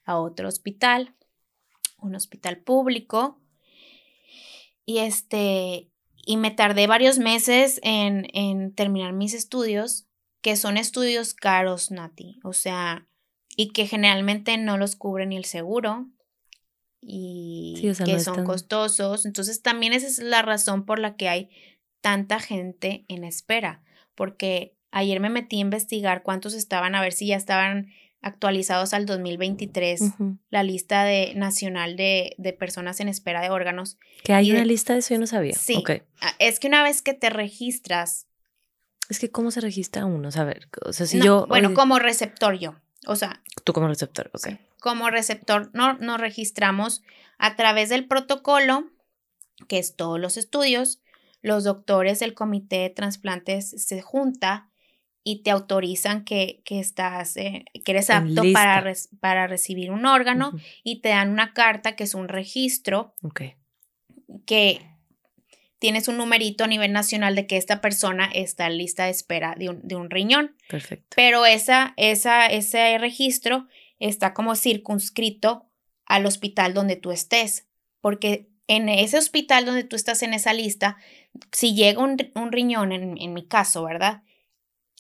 a 0.04 0.18
otro 0.18 0.50
hospital 0.50 1.16
un 2.04 2.16
hospital 2.16 2.58
público. 2.58 3.40
Y 4.86 5.00
este, 5.00 5.90
y 6.26 6.38
me 6.38 6.52
tardé 6.52 6.88
varios 6.88 7.20
meses 7.20 7.80
en, 7.84 8.28
en 8.34 8.74
terminar 8.74 9.14
mis 9.14 9.34
estudios, 9.34 10.08
que 10.42 10.56
son 10.56 10.78
estudios 10.78 11.34
caros, 11.34 11.92
Nati. 11.92 12.40
O 12.44 12.54
sea, 12.54 13.08
y 13.56 13.70
que 13.70 13.88
generalmente 13.88 14.58
no 14.58 14.78
los 14.78 14.96
cubre 14.96 15.26
ni 15.26 15.38
el 15.38 15.46
seguro 15.46 16.08
y 17.06 17.94
que 18.06 18.20
son 18.20 18.46
costosos. 18.46 19.26
Entonces 19.26 19.62
también 19.62 19.94
esa 19.94 20.08
es 20.08 20.20
la 20.20 20.42
razón 20.42 20.86
por 20.86 21.00
la 21.00 21.16
que 21.16 21.30
hay 21.30 21.50
tanta 22.02 22.40
gente 22.40 23.06
en 23.08 23.24
espera, 23.24 23.82
porque 24.16 24.76
ayer 24.92 25.20
me 25.20 25.30
metí 25.30 25.58
a 25.58 25.62
investigar 25.62 26.24
cuántos 26.24 26.54
estaban, 26.54 26.96
a 26.96 27.02
ver 27.02 27.14
si 27.14 27.28
ya 27.28 27.36
estaban 27.36 27.90
actualizados 28.24 28.94
al 28.94 29.06
2023, 29.06 30.02
la 30.50 30.64
lista 30.64 31.04
de, 31.04 31.34
nacional 31.36 31.98
de, 31.98 32.34
de, 32.38 32.54
personas 32.54 33.02
en 33.02 33.10
espera 33.10 33.42
de 33.42 33.50
órganos. 33.50 33.98
¿Que 34.24 34.34
hay 34.34 34.52
una 34.52 34.64
lista 34.64 34.94
de 34.94 35.00
eso? 35.00 35.14
Yo 35.14 35.20
no 35.20 35.28
sabía. 35.28 35.54
Sí. 35.54 35.84
Ah, 36.22 36.34
es 36.40 36.60
que 36.60 36.68
una 36.68 36.84
vez 36.84 37.02
que 37.02 37.14
te 37.14 37.30
registras... 37.30 38.28
Es 39.10 39.20
que 39.20 39.30
¿cómo 39.30 39.52
se 39.52 39.60
registra 39.60 40.06
uno? 40.06 40.30
O 40.30 40.46
ver, 40.46 40.70
o 40.86 40.94
sea, 40.94 41.06
si 41.06 41.20
yo... 41.20 41.46
Bueno, 41.48 41.74
como 41.74 42.00
receptor 42.00 42.58
yo. 42.58 42.76
O 43.06 43.18
sea... 43.18 43.44
Tú 43.66 43.74
como 43.74 43.90
receptor, 43.90 44.32
ok. 44.34 44.58
Como 44.80 45.10
receptor 45.10 45.70
no, 45.74 45.94
nos 45.98 46.20
registramos 46.20 47.04
a 47.38 47.58
través 47.58 47.90
del 47.90 48.08
protocolo, 48.08 48.90
que 49.68 49.80
es 49.80 49.98
todos 49.98 50.20
los 50.20 50.38
estudios, 50.38 51.02
los 51.42 51.66
doctores 51.66 52.20
del 52.20 52.34
comité 52.34 52.78
de 52.78 52.90
trasplantes 52.90 53.70
se 53.70 54.02
junta 54.02 54.70
y 55.24 55.44
te 55.44 55.52
autorizan 55.52 56.26
que, 56.26 56.62
que 56.66 56.80
estás, 56.80 57.38
eh, 57.38 57.66
que 57.86 57.92
eres 57.92 58.10
apto 58.10 58.44
para, 58.52 58.94
para 59.20 59.48
recibir 59.48 59.92
un 59.92 60.06
órgano 60.06 60.52
y 60.84 61.00
te 61.00 61.10
dan 61.10 61.30
una 61.30 61.54
carta 61.54 61.96
que 61.96 62.04
es 62.04 62.14
un 62.14 62.28
registro 62.28 63.16
que 64.46 64.82
tienes 65.80 66.08
un 66.08 66.18
numerito 66.18 66.66
a 66.66 66.68
nivel 66.68 66.92
nacional 66.92 67.36
de 67.36 67.48
que 67.48 67.58
esta 67.58 67.80
persona 67.80 68.30
está 68.34 68.68
en 68.68 68.78
lista 68.78 69.06
de 69.06 69.12
espera 69.12 69.56
de 69.58 69.70
un, 69.70 69.88
de 69.88 69.96
un 69.96 70.10
riñón. 70.10 70.56
Perfecto. 70.68 71.08
Pero 71.16 71.46
esa, 71.46 71.94
esa, 71.98 72.48
ese 72.48 72.98
registro 72.98 73.68
está 74.00 74.34
como 74.34 74.56
circunscrito 74.56 75.70
al 76.06 76.26
hospital 76.26 76.74
donde 76.74 76.98
tú 76.98 77.12
estés, 77.12 77.68
porque 78.02 78.50
en 78.68 78.90
ese 78.90 79.18
hospital 79.18 79.66
donde 79.66 79.84
tú 79.84 79.96
estás 79.96 80.22
en 80.24 80.34
esa 80.34 80.54
lista, 80.54 80.98
si 81.52 81.76
llega 81.76 82.02
un, 82.02 82.18
un 82.36 82.52
riñón, 82.52 82.92
en, 82.92 83.18
en 83.18 83.34
mi 83.34 83.46
caso, 83.46 83.84
¿verdad? 83.84 84.24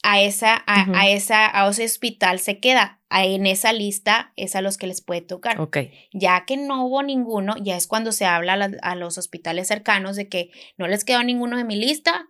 A, 0.03 0.21
esa, 0.21 0.63
a, 0.67 1.09
esa, 1.09 1.49
a 1.59 1.69
ese 1.69 1.85
hospital 1.85 2.39
se 2.39 2.59
queda. 2.59 2.99
En 3.09 3.45
esa 3.45 3.73
lista 3.73 4.33
es 4.35 4.55
a 4.55 4.61
los 4.61 4.77
que 4.77 4.85
les 4.85 5.01
puede 5.01 5.21
tocar. 5.21 5.57
Ya 6.11 6.45
que 6.45 6.57
no 6.57 6.85
hubo 6.85 7.01
ninguno, 7.03 7.55
ya 7.61 7.77
es 7.77 7.87
cuando 7.87 8.11
se 8.11 8.25
habla 8.25 8.71
a, 8.81 8.95
los 8.95 9.17
hospitales 9.17 9.67
cercanos 9.67 10.15
de 10.15 10.27
que 10.27 10.51
no 10.77 10.87
les 10.87 11.05
quedó 11.05 11.23
ninguno 11.23 11.57
de 11.57 11.63
mi 11.63 11.75
lista, 11.75 12.27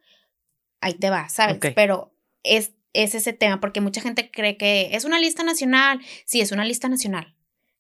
ahí 0.81 0.93
te 0.93 1.09
va, 1.09 1.29
¿sabes? 1.29 1.57
Pero 1.75 2.13
es, 2.43 2.73
es 2.93 3.15
ese 3.15 3.33
tema, 3.33 3.59
porque 3.59 3.81
mucha 3.81 4.01
gente 4.01 4.29
cree 4.29 4.55
que 4.55 4.89
es 4.93 5.03
una 5.03 5.19
lista 5.19 5.43
nacional. 5.43 5.99
Sí, 6.25 6.41
es 6.41 6.51
una 6.51 6.65
lista 6.65 6.89
nacional. 6.89 7.35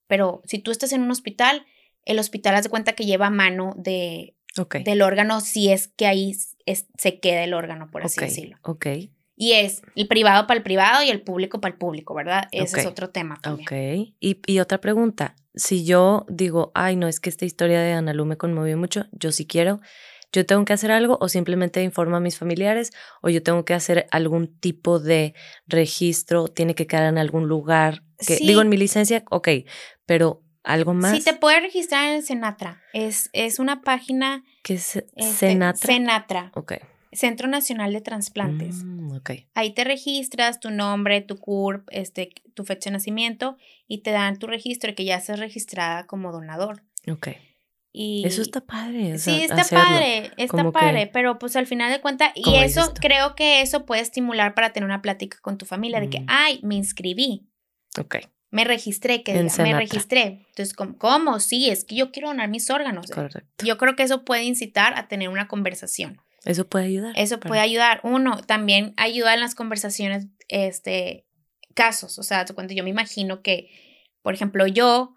Pero 0.07 0.41
si 0.45 0.59
tú 0.59 0.71
estás 0.71 0.91
en 0.91 1.01
un 1.01 1.11
hospital, 1.11 1.65
el 2.05 2.19
hospital 2.19 2.55
hace 2.55 2.69
cuenta 2.69 2.93
que 2.93 3.05
lleva 3.05 3.29
mano 3.29 3.73
de, 3.77 4.35
del 4.83 5.01
órgano 5.01 5.39
si 5.41 5.69
es 5.69 5.87
que 5.87 6.07
ahí 6.07 6.35
se 6.35 7.19
queda 7.19 7.43
el 7.43 7.53
órgano, 7.53 7.91
por 7.91 8.03
así 8.03 8.19
decirlo. 8.21 8.57
Ok. 8.63 8.87
Y 9.35 9.53
es 9.53 9.81
el 9.95 10.07
privado 10.07 10.45
para 10.47 10.57
el 10.57 10.63
privado 10.63 11.03
y 11.03 11.09
el 11.09 11.21
público 11.21 11.59
para 11.59 11.73
el 11.73 11.79
público, 11.79 12.13
¿verdad? 12.13 12.47
Ese 12.51 12.81
es 12.81 12.85
otro 12.85 13.09
tema. 13.09 13.39
También. 13.41 13.67
Ok. 13.67 14.15
Y, 14.19 14.39
y, 14.45 14.59
otra 14.59 14.79
pregunta. 14.79 15.35
Si 15.55 15.85
yo 15.85 16.25
digo, 16.29 16.71
ay, 16.75 16.95
no, 16.95 17.07
es 17.07 17.19
que 17.19 17.29
esta 17.29 17.45
historia 17.45 17.81
de 17.81 17.93
Analu 17.93 18.25
me 18.25 18.37
conmovió 18.37 18.77
mucho, 18.77 19.05
yo 19.11 19.31
sí 19.31 19.45
quiero, 19.45 19.81
¿yo 20.31 20.45
tengo 20.45 20.65
que 20.65 20.73
hacer 20.73 20.91
algo 20.91 21.17
o 21.21 21.29
simplemente 21.29 21.81
informo 21.83 22.17
a 22.17 22.19
mis 22.19 22.37
familiares 22.37 22.91
o 23.21 23.29
yo 23.29 23.41
tengo 23.41 23.65
que 23.65 23.73
hacer 23.73 24.07
algún 24.11 24.47
tipo 24.59 24.99
de 24.99 25.33
registro, 25.67 26.47
tiene 26.47 26.75
que 26.75 26.87
quedar 26.87 27.05
en 27.05 27.17
algún 27.17 27.47
lugar? 27.47 28.03
Que, 28.17 28.37
Digo, 28.37 28.61
en 28.61 28.69
mi 28.69 28.77
licencia, 28.77 29.23
ok, 29.29 29.49
pero 30.05 30.43
algo 30.63 30.93
más. 30.93 31.15
Sí, 31.15 31.23
te 31.23 31.33
puedes 31.33 31.61
registrar 31.61 32.13
en 32.13 32.23
Senatra. 32.23 32.81
Es, 32.93 33.29
es 33.33 33.59
una 33.59 33.81
página. 33.81 34.43
¿Qué 34.63 34.75
es 34.75 34.95
este, 34.95 35.31
Senatra? 35.33 35.85
Senatra. 35.87 36.51
Ok. 36.55 36.73
Centro 37.15 37.47
Nacional 37.47 37.93
de 37.93 38.01
Transplantes. 38.01 38.83
Mm, 38.83 39.11
okay. 39.17 39.47
Ahí 39.53 39.73
te 39.73 39.83
registras 39.83 40.59
tu 40.59 40.69
nombre, 40.71 41.21
tu 41.21 41.37
CURP, 41.37 41.87
este, 41.91 42.29
tu 42.53 42.63
fecha 42.63 42.89
de 42.89 42.93
nacimiento 42.93 43.57
y 43.87 43.99
te 43.99 44.11
dan 44.11 44.39
tu 44.39 44.47
registro 44.47 44.89
de 44.89 44.95
que 44.95 45.05
ya 45.05 45.15
estás 45.15 45.39
registrada 45.39 46.05
como 46.07 46.31
donador. 46.31 46.83
Ok. 47.09 47.29
Y 47.95 48.25
eso 48.25 48.41
está 48.41 48.61
padre. 48.61 49.19
sí, 49.19 49.43
está 49.43 49.63
padre, 49.63 50.31
está 50.37 50.71
padre, 50.71 51.05
pero 51.05 51.37
pues 51.37 51.55
al 51.55 51.67
final 51.67 51.91
de 51.91 52.01
cuentas, 52.01 52.31
y 52.33 52.55
eso 52.55 52.91
creo 52.99 53.35
que 53.35 53.61
eso 53.61 53.85
puede 53.85 54.01
estimular 54.01 54.55
para 54.55 54.73
tener 54.73 54.85
una 54.85 55.03
plática 55.03 55.37
con 55.41 55.59
tu 55.59 55.67
familia 55.67 55.99
de 55.99 56.09
que, 56.09 56.21
mm. 56.21 56.25
ay, 56.27 56.59
me 56.63 56.73
inscribí. 56.73 57.47
Ok. 57.99 58.15
Me 58.49 58.65
registré, 58.65 59.23
que 59.23 59.33
me 59.33 59.73
registré. 59.73 60.45
Entonces, 60.49 60.75
¿cómo? 60.75 61.39
Sí, 61.39 61.69
es 61.69 61.85
que 61.85 61.95
yo 61.95 62.11
quiero 62.11 62.27
donar 62.29 62.49
mis 62.49 62.69
órganos. 62.69 63.09
Correcto. 63.09 63.65
Yo 63.65 63.77
creo 63.77 63.95
que 63.95 64.03
eso 64.03 64.25
puede 64.25 64.43
incitar 64.43 64.97
a 64.97 65.07
tener 65.07 65.29
una 65.29 65.47
conversación. 65.47 66.21
Eso 66.45 66.67
puede 66.67 66.85
ayudar. 66.85 67.13
Eso 67.17 67.39
puede 67.39 67.61
ayudar. 67.61 68.01
Uno, 68.03 68.41
también 68.41 68.93
ayuda 68.97 69.33
en 69.33 69.39
las 69.39 69.55
conversaciones, 69.55 70.27
este, 70.49 71.25
casos. 71.73 72.19
O 72.19 72.23
sea, 72.23 72.45
cuando 72.53 72.73
yo 72.73 72.83
me 72.83 72.89
imagino 72.89 73.41
que, 73.41 73.69
por 74.21 74.33
ejemplo, 74.33 74.67
yo, 74.67 75.15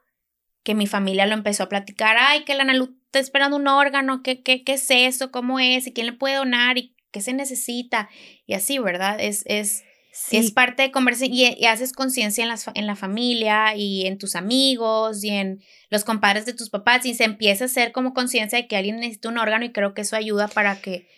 que 0.63 0.75
mi 0.75 0.87
familia 0.87 1.27
lo 1.27 1.35
empezó 1.35 1.65
a 1.65 1.69
platicar, 1.69 2.17
ay, 2.19 2.45
que 2.45 2.55
la 2.55 2.63
Analu 2.63 2.97
está 3.07 3.19
esperando 3.19 3.57
un 3.57 3.69
órgano, 3.69 4.23
¿qué, 4.23 4.43
qué, 4.43 4.65
qué 4.65 4.75
es 4.75 4.87
eso? 4.91 5.31
¿Cómo 5.31 5.59
es? 5.59 5.87
¿Y 5.87 5.93
quién 5.93 6.07
le 6.07 6.13
puede 6.13 6.37
donar? 6.37 6.79
¿Y 6.79 6.97
qué 7.11 7.21
se 7.21 7.33
necesita? 7.33 8.09
Y 8.47 8.55
así, 8.55 8.79
¿verdad? 8.79 9.17
Es, 9.21 9.43
es, 9.47 9.85
es 10.31 10.51
parte 10.51 10.83
de 10.83 10.91
conversación 10.91 11.33
y, 11.33 11.67
haces 11.67 11.93
conciencia 11.93 12.45
en, 12.45 12.51
en 12.75 12.87
la 12.87 12.97
familia 12.97 13.77
y 13.77 14.07
en 14.07 14.19
tus 14.19 14.35
amigos 14.35 15.23
y 15.23 15.31
en 15.31 15.63
los 15.91 16.05
compadres 16.05 16.47
de 16.47 16.55
tus 16.55 16.71
papás 16.71 17.07
y 17.07 17.15
se 17.15 17.25
empieza 17.25 17.65
a 17.65 17.67
hacer 17.67 17.93
como 17.93 18.15
conciencia 18.15 18.59
de 18.59 18.67
que 18.67 18.77
alguien 18.77 18.97
necesita 18.97 19.29
un 19.29 19.39
órgano 19.39 19.65
y 19.65 19.73
creo 19.73 19.95
que 19.95 20.03
eso 20.03 20.17
ayuda 20.17 20.49
para 20.49 20.81
que 20.81 21.09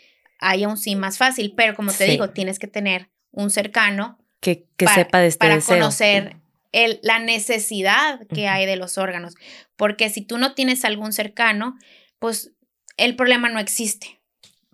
haya 0.40 0.68
un 0.68 0.76
sí 0.76 0.96
más 0.96 1.18
fácil. 1.18 1.54
Pero 1.56 1.74
como 1.74 1.92
te 1.92 2.04
digo, 2.04 2.30
tienes 2.30 2.58
que 2.58 2.66
tener 2.66 3.08
un 3.30 3.50
cercano 3.50 4.18
que, 4.40 4.66
sepa 4.94 5.20
de 5.20 5.26
este 5.28 5.38
Para 5.38 5.60
conocer 5.60 6.36
el, 6.72 7.00
la 7.02 7.18
necesidad 7.18 8.26
que 8.28 8.48
hay 8.48 8.66
de 8.66 8.76
los 8.76 8.98
órganos. 8.98 9.34
Porque 9.76 10.10
si 10.10 10.22
tú 10.22 10.38
no 10.38 10.54
tienes 10.54 10.84
algún 10.84 11.12
cercano, 11.12 11.76
pues 12.18 12.52
el 12.96 13.16
problema 13.16 13.48
no 13.48 13.58
existe. 13.58 14.20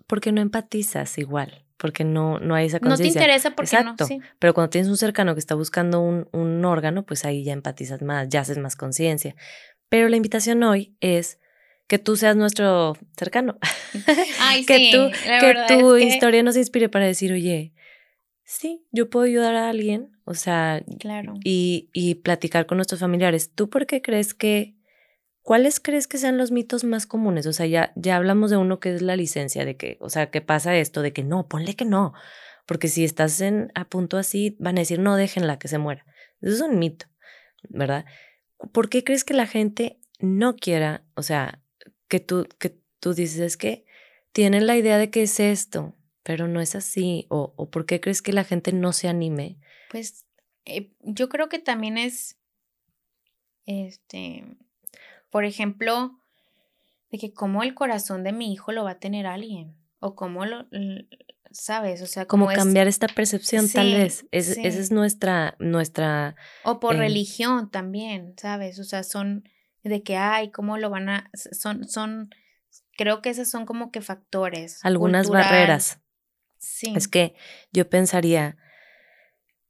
Porque 0.07 0.31
no 0.31 0.41
empatizas 0.41 1.17
igual 1.17 1.64
porque 1.77 2.03
no, 2.03 2.39
no 2.39 2.55
hay 2.55 2.67
esa 2.67 2.79
conciencia. 2.79 3.05
No 3.05 3.13
te 3.13 3.19
interesa 3.19 3.51
porque 3.51 3.75
Exacto. 3.75 4.07
no. 4.09 4.19
Pero 4.39 4.53
cuando 4.53 4.69
tienes 4.69 4.89
un 4.89 4.97
cercano 4.97 5.33
que 5.33 5.39
está 5.39 5.55
buscando 5.55 6.01
un, 6.01 6.27
un 6.31 6.63
órgano, 6.65 7.05
pues 7.05 7.25
ahí 7.25 7.43
ya 7.43 7.53
empatizas 7.53 8.01
más, 8.01 8.29
ya 8.29 8.41
haces 8.41 8.57
más 8.57 8.75
conciencia. 8.75 9.35
Pero 9.89 10.09
la 10.09 10.17
invitación 10.17 10.63
hoy 10.63 10.95
es 10.99 11.39
que 11.87 11.99
tú 11.99 12.15
seas 12.15 12.35
nuestro 12.35 12.97
cercano. 13.17 13.57
Ay, 14.39 14.65
que 14.65 14.77
sí, 14.77 14.91
tú, 14.91 15.09
que 15.39 15.55
tu 15.67 15.97
historia 15.97 16.43
nos 16.43 16.57
inspire 16.57 16.89
para 16.89 17.05
decir, 17.05 17.31
oye, 17.31 17.73
sí, 18.43 18.85
yo 18.91 19.09
puedo 19.09 19.25
ayudar 19.25 19.55
a 19.55 19.69
alguien, 19.69 20.11
o 20.23 20.33
sea, 20.33 20.83
claro. 20.99 21.35
y, 21.43 21.89
y 21.93 22.15
platicar 22.15 22.65
con 22.65 22.77
nuestros 22.77 23.01
familiares. 23.01 23.51
¿Tú 23.53 23.69
por 23.69 23.85
qué 23.85 24.01
crees 24.01 24.33
que 24.33 24.75
¿Cuáles 25.45 25.79
crees 25.79 26.07
que 26.07 26.17
sean 26.17 26.39
los 26.39 26.49
mitos 26.49 26.83
más 26.83 27.05
comunes? 27.05 27.45
O 27.45 27.53
sea, 27.53 27.67
ya, 27.67 27.93
ya 27.95 28.15
hablamos 28.15 28.49
de 28.49 28.57
uno 28.57 28.79
que 28.79 28.95
es 28.95 29.03
la 29.03 29.15
licencia, 29.15 29.63
de 29.63 29.77
que, 29.77 29.99
o 30.01 30.09
sea, 30.09 30.31
¿qué 30.31 30.41
pasa 30.41 30.75
esto? 30.75 31.03
De 31.03 31.13
que 31.13 31.23
no, 31.23 31.47
ponle 31.47 31.75
que 31.75 31.85
no. 31.85 32.15
Porque 32.65 32.87
si 32.87 33.03
estás 33.03 33.39
en, 33.41 33.71
a 33.75 33.87
punto 33.87 34.17
así, 34.17 34.55
van 34.59 34.77
a 34.77 34.79
decir, 34.79 34.97
no, 34.97 35.15
déjenla 35.15 35.59
que 35.59 35.67
se 35.67 35.77
muera. 35.77 36.03
Eso 36.41 36.55
es 36.55 36.61
un 36.61 36.79
mito, 36.79 37.05
¿verdad? 37.69 38.05
¿Por 38.71 38.89
qué 38.89 39.03
crees 39.03 39.23
que 39.23 39.35
la 39.35 39.45
gente 39.45 39.99
no 40.17 40.55
quiera, 40.55 41.05
o 41.13 41.21
sea, 41.21 41.61
que 42.07 42.19
tú, 42.19 42.47
que 42.57 42.79
tú 42.99 43.13
dices 43.13 43.39
es 43.39 43.55
que 43.55 43.85
tienen 44.31 44.65
la 44.65 44.77
idea 44.77 44.97
de 44.97 45.11
que 45.11 45.21
es 45.21 45.39
esto, 45.39 45.95
pero 46.23 46.47
no 46.47 46.59
es 46.59 46.73
así? 46.73 47.27
¿O, 47.29 47.53
o 47.55 47.69
por 47.69 47.85
qué 47.85 48.01
crees 48.01 48.23
que 48.23 48.33
la 48.33 48.45
gente 48.45 48.73
no 48.73 48.93
se 48.93 49.09
anime? 49.09 49.59
Pues 49.91 50.25
eh, 50.65 50.91
yo 51.01 51.29
creo 51.29 51.49
que 51.49 51.59
también 51.59 51.99
es, 51.99 52.39
este, 53.67 54.43
por 55.35 55.43
ejemplo, 55.43 56.17
de 57.11 57.17
que 57.17 57.33
cómo 57.33 57.61
el 57.61 57.73
corazón 57.73 58.23
de 58.23 58.31
mi 58.31 58.53
hijo 58.53 58.71
lo 58.71 58.85
va 58.85 58.91
a 58.91 58.99
tener 58.99 59.27
alguien. 59.27 59.75
O 59.99 60.15
cómo 60.15 60.45
lo, 60.45 60.65
¿sabes? 61.51 62.01
O 62.01 62.05
sea, 62.05 62.25
como 62.25 62.47
cambiar 62.47 62.87
esta 62.87 63.07
percepción, 63.07 63.67
tal 63.67 63.91
vez. 63.91 64.25
esa 64.31 64.61
es 64.61 64.91
nuestra, 64.91 65.57
nuestra. 65.59 66.37
O 66.63 66.79
por 66.79 66.95
eh, 66.95 66.99
religión 66.99 67.69
también, 67.69 68.33
¿sabes? 68.37 68.79
O 68.79 68.85
sea, 68.85 69.03
son 69.03 69.43
de 69.83 70.03
que, 70.03 70.15
ay, 70.15 70.51
cómo 70.51 70.77
lo 70.77 70.89
van 70.89 71.09
a. 71.09 71.29
Son, 71.33 71.85
son. 71.85 72.29
Creo 72.95 73.21
que 73.21 73.31
esos 73.31 73.49
son 73.49 73.65
como 73.65 73.91
que 73.91 73.99
factores. 73.99 74.79
Algunas 74.85 75.29
barreras. 75.29 75.99
Sí. 76.59 76.93
Es 76.95 77.09
que 77.09 77.35
yo 77.73 77.89
pensaría, 77.89 78.55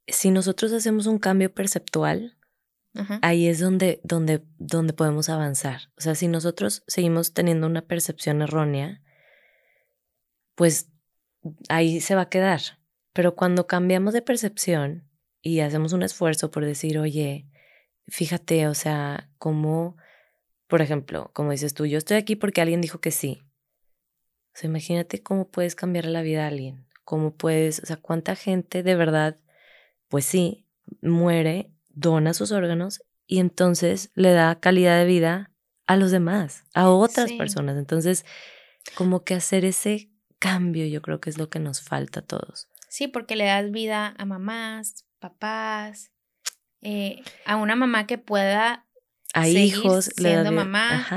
si 0.05 0.29
nosotros 0.29 0.73
hacemos 0.73 1.07
un 1.07 1.17
cambio 1.17 1.51
perceptual, 1.51 2.37
ahí 3.21 3.47
es 3.47 3.59
donde, 3.59 3.99
donde, 4.03 4.41
donde 4.57 4.93
podemos 4.93 5.29
avanzar. 5.29 5.91
O 5.97 6.01
sea, 6.01 6.15
si 6.15 6.27
nosotros 6.27 6.83
seguimos 6.87 7.33
teniendo 7.33 7.67
una 7.67 7.81
percepción 7.81 8.41
errónea, 8.41 9.01
pues 10.55 10.89
ahí 11.69 12.01
se 12.01 12.15
va 12.15 12.21
a 12.21 12.29
quedar. 12.29 12.61
Pero 13.13 13.35
cuando 13.35 13.67
cambiamos 13.67 14.13
de 14.13 14.21
percepción 14.21 15.09
y 15.41 15.59
hacemos 15.59 15.93
un 15.93 16.03
esfuerzo 16.03 16.51
por 16.51 16.65
decir, 16.65 16.97
oye, 16.97 17.47
fíjate, 18.07 18.67
o 18.67 18.73
sea, 18.73 19.29
como, 19.37 19.97
por 20.67 20.81
ejemplo, 20.81 21.31
como 21.33 21.51
dices 21.51 21.73
tú, 21.73 21.85
yo 21.85 21.97
estoy 21.97 22.17
aquí 22.17 22.35
porque 22.35 22.61
alguien 22.61 22.81
dijo 22.81 22.99
que 22.99 23.11
sí. 23.11 23.43
O 24.53 24.57
sea, 24.57 24.69
imagínate 24.69 25.21
cómo 25.21 25.49
puedes 25.49 25.75
cambiar 25.75 26.05
la 26.05 26.21
vida 26.21 26.45
a 26.45 26.47
alguien. 26.47 26.87
Cómo 27.03 27.35
puedes, 27.35 27.79
o 27.81 27.85
sea, 27.85 27.97
cuánta 27.97 28.35
gente 28.35 28.83
de 28.83 28.95
verdad, 28.95 29.37
pues 30.07 30.25
sí, 30.25 30.65
muere 31.01 31.74
dona 31.95 32.33
sus 32.33 32.51
órganos 32.51 33.01
y 33.25 33.39
entonces 33.39 34.11
le 34.13 34.31
da 34.31 34.59
calidad 34.59 34.99
de 34.99 35.05
vida 35.05 35.51
a 35.87 35.95
los 35.97 36.11
demás, 36.11 36.63
a 36.73 36.89
otras 36.89 37.31
personas. 37.33 37.77
Entonces, 37.77 38.25
como 38.95 39.23
que 39.23 39.33
hacer 39.33 39.65
ese 39.65 40.09
cambio 40.39 40.85
yo 40.85 41.01
creo 41.01 41.19
que 41.19 41.29
es 41.29 41.37
lo 41.37 41.49
que 41.49 41.59
nos 41.59 41.81
falta 41.81 42.19
a 42.19 42.23
todos. 42.23 42.69
Sí, 42.89 43.07
porque 43.07 43.35
le 43.35 43.45
das 43.45 43.71
vida 43.71 44.13
a 44.17 44.25
mamás, 44.25 45.05
papás, 45.19 46.11
eh, 46.81 47.21
a 47.45 47.55
una 47.55 47.75
mamá 47.75 48.05
que 48.05 48.17
pueda 48.17 48.85
a 49.33 49.47
hijos 49.47 50.11
siendo 50.15 50.51
mamá, 50.51 51.07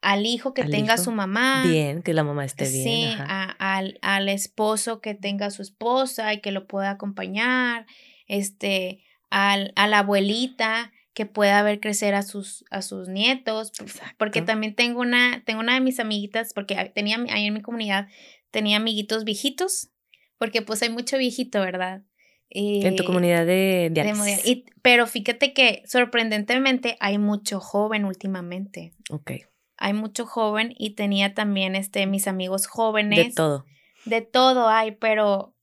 al 0.00 0.24
hijo 0.24 0.54
que 0.54 0.64
tenga 0.64 0.96
su 0.96 1.10
mamá. 1.10 1.64
Bien, 1.66 2.02
que 2.02 2.14
la 2.14 2.24
mamá 2.24 2.44
esté 2.44 2.70
bien. 2.70 2.84
Sí, 2.84 3.16
al, 3.58 3.98
al, 4.02 4.28
esposo 4.28 5.00
que 5.00 5.14
tenga 5.14 5.50
su 5.50 5.62
esposa 5.62 6.32
y 6.32 6.40
que 6.40 6.52
lo 6.52 6.66
pueda 6.66 6.90
acompañar, 6.90 7.86
este, 8.28 9.04
al, 9.30 9.72
a 9.76 9.86
la 9.86 10.00
abuelita 10.00 10.92
que 11.14 11.24
pueda 11.24 11.62
ver 11.62 11.80
crecer 11.80 12.14
a 12.14 12.22
sus, 12.22 12.64
a 12.70 12.82
sus 12.82 13.08
nietos, 13.08 13.72
porque 14.18 14.42
también 14.42 14.74
tengo 14.74 15.00
una, 15.00 15.42
tengo 15.46 15.60
una 15.60 15.74
de 15.74 15.80
mis 15.80 15.98
amiguitas, 15.98 16.52
porque 16.52 16.92
tenía 16.94 17.16
ahí 17.30 17.46
en 17.46 17.54
mi 17.54 17.62
comunidad, 17.62 18.08
tenía 18.50 18.76
amiguitos 18.76 19.24
viejitos, 19.24 19.90
porque 20.36 20.60
pues 20.60 20.82
hay 20.82 20.90
mucho 20.90 21.16
viejito, 21.16 21.60
¿verdad? 21.60 22.02
en 22.50 22.96
tu 22.96 23.02
eh, 23.02 23.06
comunidad 23.06 23.46
de, 23.46 23.90
de, 23.90 24.64
Pero 24.82 25.06
fíjate 25.06 25.52
que 25.52 25.82
sorprendentemente 25.86 26.96
hay 27.00 27.18
mucho 27.18 27.60
joven 27.60 28.04
últimamente. 28.04 28.92
Ok. 29.10 29.32
Hay 29.78 29.92
mucho 29.92 30.26
joven 30.26 30.74
y 30.78 30.90
tenía 30.90 31.34
también 31.34 31.74
este, 31.74 32.06
mis 32.06 32.28
amigos 32.28 32.66
jóvenes. 32.66 33.26
De 33.28 33.32
todo. 33.32 33.64
De 34.04 34.22
todo 34.22 34.68
hay, 34.68 34.92
pero 34.92 35.55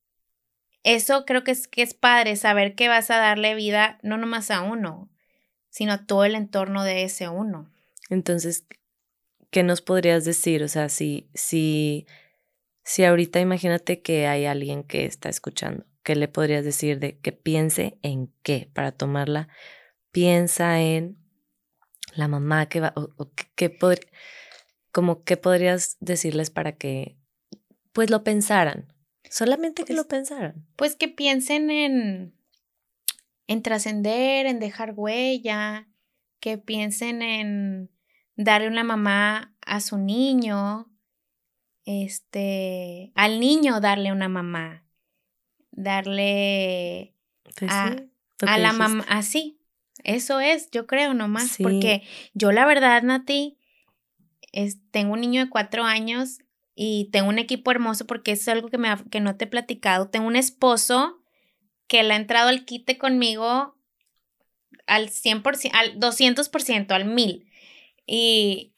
eso 0.83 1.25
creo 1.25 1.43
que 1.43 1.51
es, 1.51 1.67
que 1.67 1.81
es 1.81 1.93
padre, 1.93 2.35
saber 2.35 2.75
que 2.75 2.87
vas 2.87 3.09
a 3.09 3.17
darle 3.17 3.55
vida 3.55 3.99
no 4.03 4.17
nomás 4.17 4.51
a 4.51 4.61
uno, 4.61 5.09
sino 5.69 5.93
a 5.93 6.05
todo 6.05 6.25
el 6.25 6.35
entorno 6.35 6.83
de 6.83 7.03
ese 7.03 7.29
uno. 7.29 7.71
Entonces, 8.09 8.65
¿qué 9.49 9.63
nos 9.63 9.81
podrías 9.81 10.25
decir? 10.25 10.61
O 10.63 10.67
sea, 10.67 10.89
si, 10.89 11.29
si, 11.33 12.05
si 12.83 13.05
ahorita 13.05 13.39
imagínate 13.39 14.01
que 14.01 14.27
hay 14.27 14.45
alguien 14.45 14.83
que 14.83 15.05
está 15.05 15.29
escuchando, 15.29 15.85
¿qué 16.03 16.15
le 16.15 16.27
podrías 16.27 16.65
decir 16.65 16.99
de 16.99 17.17
que 17.17 17.31
piense 17.31 17.97
en 18.01 18.31
qué 18.43 18.69
para 18.73 18.91
tomarla? 18.91 19.47
Piensa 20.11 20.81
en 20.81 21.17
la 22.13 22.27
mamá 22.27 22.67
que 22.67 22.81
va, 22.81 22.93
o, 22.95 23.31
qué 23.55 23.69
podría... 23.69 24.07
como 24.91 25.23
qué 25.23 25.37
podrías 25.37 25.97
decirles 26.01 26.49
para 26.49 26.73
que 26.73 27.17
pues 27.93 28.09
lo 28.09 28.23
pensaran, 28.23 28.92
solamente 29.33 29.83
que 29.83 29.93
lo 29.93 30.03
Pues 30.03 30.07
pensaran. 30.07 30.65
Pues 30.75 30.95
que 30.95 31.07
piensen 31.07 31.71
en, 31.71 32.33
en 33.47 33.61
trascender, 33.63 34.45
en 34.45 34.59
dejar 34.59 34.93
huella, 34.95 35.87
que 36.39 36.57
piensen 36.57 37.21
en 37.21 37.89
darle 38.35 38.67
una 38.67 38.83
mamá 38.83 39.55
a 39.65 39.79
su 39.79 39.97
niño, 39.97 40.89
este, 41.85 43.11
al 43.15 43.39
niño 43.39 43.79
darle 43.79 44.11
una 44.11 44.29
mamá, 44.29 44.85
darle 45.71 47.15
Pues 47.57 47.71
a, 47.71 47.89
sí, 47.89 48.09
lo 48.41 48.47
a 48.47 48.57
la 48.57 48.69
dijiste. 48.69 48.77
mamá, 48.77 49.05
así, 49.09 49.59
eso 50.03 50.39
es, 50.39 50.69
yo 50.71 50.85
creo 50.87 51.13
nomás, 51.13 51.49
Sí. 51.51 51.63
porque 51.63 52.03
yo 52.33 52.51
la 52.51 52.65
verdad, 52.65 53.01
Nati, 53.03 53.57
es, 54.51 54.77
tengo 54.91 55.13
un 55.13 55.21
niño 55.21 55.43
de 55.45 55.49
cuatro 55.49 55.83
años 55.83 56.39
y 56.75 57.09
tengo 57.11 57.29
un 57.29 57.39
equipo 57.39 57.71
hermoso 57.71 58.07
porque 58.07 58.31
eso 58.33 58.43
es 58.43 58.47
algo 58.49 58.69
que, 58.69 58.77
me, 58.77 58.89
que 59.11 59.19
no 59.21 59.35
te 59.37 59.45
he 59.45 59.47
platicado. 59.47 60.09
Tengo 60.09 60.27
un 60.27 60.35
esposo 60.35 61.21
que 61.87 62.03
le 62.03 62.13
ha 62.13 62.17
entrado 62.17 62.49
al 62.49 62.65
quite 62.65 62.97
conmigo 62.97 63.75
al 64.87 65.09
100%, 65.09 65.77
al 65.77 65.99
200%, 65.99 66.95
al 66.95 67.05
1000. 67.05 67.47
Y, 68.05 68.73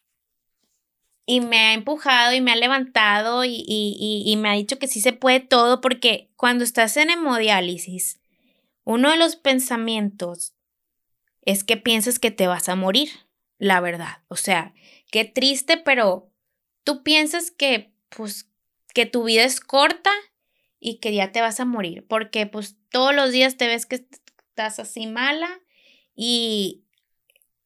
y 1.26 1.42
me 1.42 1.58
ha 1.58 1.74
empujado 1.74 2.34
y 2.34 2.42
me 2.42 2.52
ha 2.52 2.56
levantado 2.56 3.44
y- 3.46 3.64
y- 3.68 4.24
y 4.26 4.38
me 4.38 4.50
ha 4.50 4.54
dicho 4.54 4.78
que 4.78 4.88
sí 4.88 5.02
se 5.02 5.14
puede 5.14 5.40
todo 5.40 5.82
porque 5.82 6.30
cuando 6.36 6.64
estás 6.64 6.98
en 6.98 7.10
hemodiálisis, 7.10 8.20
uno 8.86 9.12
de 9.12 9.18
los 9.18 9.36
pensamientos 9.38 10.54
es 11.44 11.64
que 11.64 11.78
piensas 11.78 12.20
que 12.20 12.32
te 12.32 12.48
vas 12.48 12.70
a 12.70 12.76
morir, 12.76 13.10
la 13.60 13.82
verdad. 13.82 14.24
O 14.30 14.36
sea, 14.38 14.74
qué 15.12 15.26
triste, 15.26 15.78
pero 15.78 16.32
tú 16.86 17.04
piensas 17.04 17.52
que, 17.52 17.92
pues, 18.10 18.50
que 18.94 19.06
tu 19.06 19.26
vida 19.26 19.44
es 19.44 19.60
corta 19.60 20.12
y 20.80 21.00
que 21.00 21.14
ya 21.14 21.34
te 21.34 21.42
vas 21.42 21.60
a 21.60 21.66
morir, 21.66 22.06
porque 22.08 22.46
pues 22.46 22.78
todos 22.90 23.14
los 23.14 23.32
días 23.32 23.58
te 23.58 23.68
ves 23.68 23.86
que 23.86 23.96
estás 23.96 24.80
así 24.80 25.08
mala 25.08 25.50
y, 26.16 26.86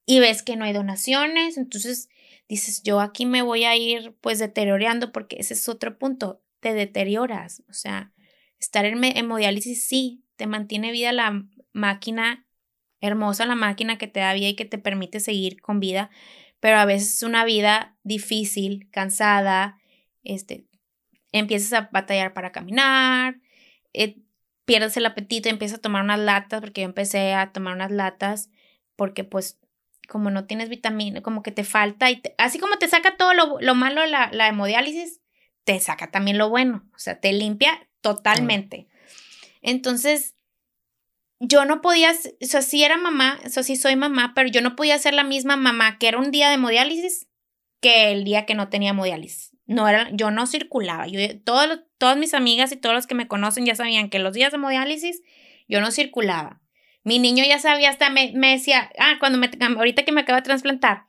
y 0.05 0.19
ves 0.19 0.41
que 0.41 0.55
no 0.55 0.65
hay 0.65 0.73
donaciones, 0.73 1.57
entonces 1.57 2.09
dices, 2.47 2.81
yo 2.81 2.99
aquí 2.99 3.25
me 3.25 3.43
voy 3.43 3.65
a 3.65 3.75
ir 3.75 4.15
pues 4.21 4.39
deteriorando 4.39 5.11
porque 5.11 5.35
ese 5.37 5.53
es 5.53 5.69
otro 5.69 5.99
punto, 5.99 6.41
te 6.61 6.73
deterioras, 6.73 7.61
o 7.69 7.73
sea, 7.73 8.11
estar 8.59 8.85
en 8.85 9.03
hemodiálisis 9.03 9.85
sí, 9.85 10.23
te 10.35 10.47
mantiene 10.47 10.91
vida 10.91 11.11
la 11.11 11.45
máquina, 11.73 12.47
hermosa 13.01 13.45
la 13.45 13.55
máquina 13.55 13.97
que 13.97 14.07
te 14.07 14.21
da 14.21 14.33
vida 14.33 14.47
y 14.47 14.55
que 14.55 14.65
te 14.65 14.77
permite 14.77 15.19
seguir 15.19 15.61
con 15.61 15.79
vida, 15.79 16.09
pero 16.59 16.77
a 16.77 16.85
veces 16.85 17.15
es 17.15 17.23
una 17.23 17.45
vida 17.45 17.97
difícil, 18.03 18.89
cansada, 18.91 19.77
este, 20.23 20.65
empiezas 21.31 21.73
a 21.73 21.89
batallar 21.91 22.33
para 22.33 22.51
caminar, 22.51 23.39
eh, 23.93 24.17
pierdes 24.65 24.97
el 24.97 25.05
apetito, 25.05 25.49
empiezas 25.49 25.79
a 25.79 25.81
tomar 25.81 26.03
unas 26.03 26.19
latas, 26.19 26.61
porque 26.61 26.81
yo 26.81 26.85
empecé 26.85 27.33
a 27.33 27.51
tomar 27.51 27.75
unas 27.75 27.91
latas, 27.91 28.49
porque 28.95 29.23
pues 29.23 29.57
como 30.07 30.31
no 30.31 30.45
tienes 30.45 30.69
vitamina, 30.69 31.21
como 31.21 31.43
que 31.43 31.51
te 31.51 31.63
falta, 31.63 32.09
y 32.11 32.19
te- 32.21 32.35
así 32.37 32.59
como 32.59 32.77
te 32.77 32.87
saca 32.87 33.15
todo 33.15 33.33
lo, 33.33 33.57
lo 33.61 33.75
malo 33.75 34.05
la, 34.05 34.29
la 34.31 34.47
hemodiálisis, 34.47 35.21
te 35.63 35.79
saca 35.79 36.09
también 36.11 36.37
lo 36.37 36.49
bueno, 36.49 36.89
o 36.95 36.99
sea, 36.99 37.19
te 37.19 37.31
limpia 37.31 37.87
totalmente. 38.01 38.87
Entonces, 39.61 40.35
yo 41.39 41.65
no 41.65 41.81
podía, 41.81 42.11
o 42.11 42.45
sea, 42.45 42.61
sí 42.61 42.83
era 42.83 42.97
mamá, 42.97 43.39
o 43.45 43.49
sea, 43.49 43.63
sí 43.63 43.75
soy 43.75 43.95
mamá, 43.95 44.33
pero 44.35 44.49
yo 44.49 44.61
no 44.61 44.75
podía 44.75 44.99
ser 44.99 45.13
la 45.13 45.23
misma 45.23 45.55
mamá 45.55 45.97
que 45.97 46.07
era 46.09 46.19
un 46.19 46.31
día 46.31 46.49
de 46.49 46.55
hemodiálisis 46.55 47.27
que 47.81 48.11
el 48.11 48.25
día 48.25 48.45
que 48.45 48.55
no 48.55 48.69
tenía 48.69 48.89
hemodiálisis. 48.89 49.55
No 49.65 49.87
era, 49.87 50.09
yo 50.11 50.31
no 50.31 50.47
circulaba. 50.47 51.07
Yo, 51.07 51.19
todos 51.41 51.81
todas 51.97 52.17
mis 52.17 52.33
amigas 52.33 52.71
y 52.71 52.77
todos 52.77 52.95
los 52.95 53.07
que 53.07 53.15
me 53.15 53.27
conocen 53.27 53.65
ya 53.65 53.75
sabían 53.75 54.09
que 54.09 54.19
los 54.19 54.33
días 54.33 54.51
de 54.51 54.57
hemodiálisis 54.57 55.21
yo 55.67 55.79
no 55.79 55.91
circulaba. 55.91 56.61
Mi 57.03 57.19
niño 57.19 57.45
ya 57.47 57.59
sabía, 57.59 57.89
hasta 57.89 58.09
me, 58.09 58.33
me 58.35 58.51
decía, 58.51 58.91
ah, 58.99 59.15
cuando 59.19 59.37
me, 59.37 59.49
ahorita 59.77 60.03
que 60.03 60.11
me 60.11 60.21
acaba 60.21 60.39
de 60.39 60.45
trasplantar, 60.45 61.05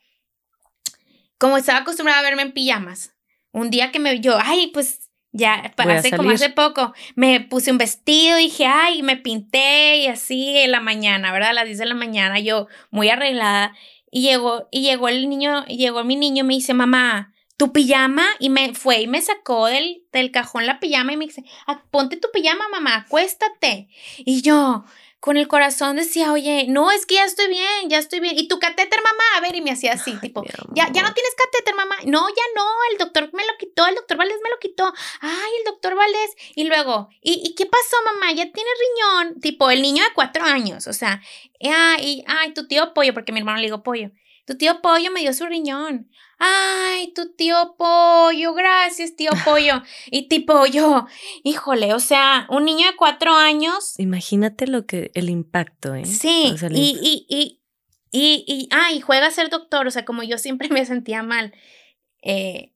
como 1.39 1.57
estaba 1.57 1.81
acostumbrada 1.81 2.21
a 2.21 2.23
verme 2.23 2.43
en 2.43 2.53
pijamas, 2.53 3.17
un 3.51 3.71
día 3.71 3.91
que 3.91 3.99
me, 3.99 4.21
yo, 4.21 4.39
ay, 4.41 4.69
pues 4.69 5.10
ya, 5.33 5.73
Voy 5.77 5.93
hace 5.93 6.11
como 6.17 6.31
hace 6.31 6.51
poco, 6.51 6.93
me 7.15 7.41
puse 7.41 7.71
un 7.71 7.79
vestido, 7.79 8.37
dije, 8.37 8.67
ay, 8.67 9.03
me 9.03 9.17
pinté 9.17 9.99
y 9.99 10.07
así 10.07 10.59
en 10.59 10.73
la 10.73 10.81
mañana, 10.81 11.33
¿verdad? 11.33 11.51
A 11.51 11.55
las 11.55 11.67
10 11.67 11.79
de 11.79 11.87
la 11.87 11.95
mañana, 11.95 12.41
yo 12.41 12.67
muy 12.91 13.09
arreglada, 13.09 13.75
y 14.11 14.23
llegó, 14.23 14.67
y 14.71 14.83
llegó 14.83 15.09
el 15.09 15.29
niño, 15.29 15.65
llegó 15.67 16.03
mi 16.03 16.17
niño 16.17 16.45
y 16.45 16.47
me 16.47 16.55
dice, 16.55 16.75
mamá, 16.75 17.33
tu 17.57 17.73
pijama, 17.73 18.27
y 18.39 18.49
me 18.49 18.75
fue 18.75 19.03
y 19.03 19.07
me 19.07 19.21
sacó 19.21 19.67
del, 19.67 20.03
del 20.13 20.31
cajón 20.31 20.67
la 20.67 20.81
pijama 20.81 21.13
y 21.13 21.17
me 21.19 21.27
dice, 21.27 21.45
"Ah, 21.67 21.85
ponte 21.91 22.17
tu 22.17 22.29
pijama, 22.33 22.65
mamá, 22.71 22.97
acuéstate. 22.97 23.89
Y 24.19 24.41
yo, 24.41 24.85
con 25.21 25.37
el 25.37 25.49
corazón 25.49 25.97
decía, 25.97 26.33
oye, 26.33 26.65
no, 26.69 26.91
es 26.91 27.05
que 27.05 27.17
ya 27.17 27.25
estoy 27.25 27.49
bien, 27.49 27.89
ya 27.89 27.99
estoy 27.99 28.21
bien. 28.21 28.39
¿Y 28.39 28.49
tu 28.49 28.59
catéter, 28.59 29.01
mamá? 29.03 29.23
A 29.37 29.41
ver, 29.43 29.55
y 29.55 29.61
me 29.61 29.71
hacía 29.71 29.93
así, 29.93 30.17
tipo, 30.19 30.43
ya, 30.75 30.91
ya 30.91 31.03
no 31.03 31.13
tienes 31.13 31.35
catéter, 31.37 31.75
mamá. 31.75 31.97
No, 32.07 32.27
ya 32.29 32.43
no, 32.57 32.65
el 32.91 32.99
doctor 32.99 33.31
me 33.35 33.45
lo 33.45 33.53
quitó, 33.59 33.87
el 33.87 33.97
doctor 33.97 34.17
Valdés 34.17 34.39
me 34.43 34.49
lo 34.49 34.59
quitó. 34.59 34.91
Ay, 35.21 35.51
el 35.59 35.65
doctor 35.67 35.95
Valdés. 35.95 36.31
Y 36.55 36.65
luego, 36.65 37.11
¿y, 37.21 37.43
y 37.45 37.55
qué 37.55 37.67
pasó, 37.67 37.97
mamá? 38.07 38.33
Ya 38.33 38.51
tienes 38.51 38.73
riñón. 38.81 39.41
Tipo, 39.41 39.71
el 39.71 39.83
niño 39.83 40.03
de 40.03 40.13
cuatro 40.15 40.43
años, 40.43 40.87
o 40.87 40.95
sea, 40.95 41.21
ay, 41.61 42.25
ay, 42.27 42.55
tu 42.55 42.67
tío 42.67 42.95
Pollo, 42.95 43.13
porque 43.13 43.33
mi 43.33 43.41
hermano 43.41 43.59
le 43.59 43.67
digo 43.67 43.83
Pollo. 43.83 44.11
Tu 44.47 44.57
tío 44.57 44.81
Pollo 44.81 45.11
me 45.11 45.21
dio 45.21 45.35
su 45.35 45.45
riñón. 45.45 46.11
Ay, 46.43 47.13
tu 47.15 47.33
tío 47.35 47.75
Pollo, 47.79 48.55
gracias, 48.55 49.15
tío 49.15 49.31
Pollo. 49.45 49.83
Y 50.11 50.27
tipo, 50.29 50.65
yo, 50.67 51.07
híjole, 51.45 51.93
o 51.95 52.01
sea, 52.01 52.47
un 52.51 52.65
niño 52.65 52.87
de 52.91 52.97
cuatro 52.97 53.35
años. 53.35 53.95
Imagínate 53.99 54.67
lo 54.67 54.87
que, 54.87 55.11
el 55.15 55.29
impacto, 55.31 55.95
¿eh? 55.95 56.07
Sí, 56.07 56.51
O 56.55 56.59
sea, 56.59 56.69
el 56.69 56.77
y, 56.79 56.95
imp- 56.95 56.99
y, 57.03 57.27
y, 57.29 57.61
y, 58.11 58.45
y, 58.49 58.69
ah, 58.73 58.91
y 58.93 59.01
juega 59.01 59.27
a 59.27 59.31
ser 59.31 59.51
doctor, 59.51 59.87
o 59.87 59.91
sea, 59.91 60.05
como 60.05 60.23
yo 60.23 60.39
siempre 60.39 60.69
me 60.71 60.85
sentía 60.87 61.23
mal, 61.23 61.53
eh, 62.23 62.73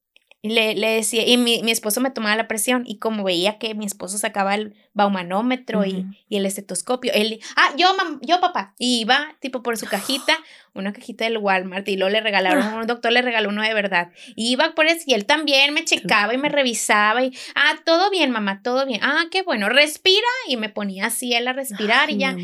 le, 0.50 0.74
le 0.74 0.88
decía, 0.90 1.26
y 1.26 1.37
mi, 1.37 1.62
mi 1.62 1.70
esposo 1.70 2.00
me 2.00 2.11
tomaba 2.11 2.37
la 2.37 2.48
presión, 2.48 2.83
y 2.87 2.98
como 2.98 3.24
veía 3.24 3.59
que 3.59 3.74
mi 3.74 3.87
esposo 3.87 4.18
sacaba 4.18 4.54
el 4.54 4.74
baumanómetro 4.92 5.85
y, 5.85 6.04
y 6.28 6.37
el 6.37 6.46
estetoscopio, 6.46 7.12
él, 7.14 7.40
ah, 7.57 7.72
yo, 7.76 7.88
mam- 7.96 8.18
yo, 8.22 8.40
papá, 8.40 8.74
y 8.78 9.00
iba, 9.00 9.37
tipo, 9.40 9.62
por 9.62 9.76
su 9.76 9.87
cajita, 9.87 10.37
una 10.74 10.92
cajita 10.92 11.24
del 11.24 11.38
Walmart, 11.38 11.88
y 11.88 11.96
luego 11.96 12.11
le 12.11 12.20
regalaron, 12.20 12.62
Ah. 12.62 12.76
un 12.80 12.87
doctor 12.87 13.12
le 13.12 13.22
regaló 13.22 13.48
uno 13.48 13.62
de 13.62 13.72
verdad, 13.74 14.11
y 14.37 14.50
iba 14.52 14.74
por 14.74 14.87
eso, 14.87 15.04
y 15.07 15.14
él 15.14 15.24
también 15.26 15.72
me 15.72 15.85
checaba 15.85 16.35
y 16.35 16.38
me 16.38 16.48
revisaba, 16.48 17.24
y, 17.24 17.33
ah, 17.54 17.76
todo 17.87 18.11
bien, 18.11 18.30
mamá, 18.30 18.61
todo 18.62 18.85
bien, 18.87 19.00
ah, 19.02 19.24
qué 19.30 19.42
bueno, 19.42 19.68
respira, 19.68 20.26
y 20.48 20.57
me 20.57 20.68
ponía 20.68 21.07
así 21.07 21.33
él 21.35 21.48
a 21.48 21.52
respirar, 21.52 22.09
Ay, 22.09 22.14
y 22.16 22.18
ya, 22.18 22.37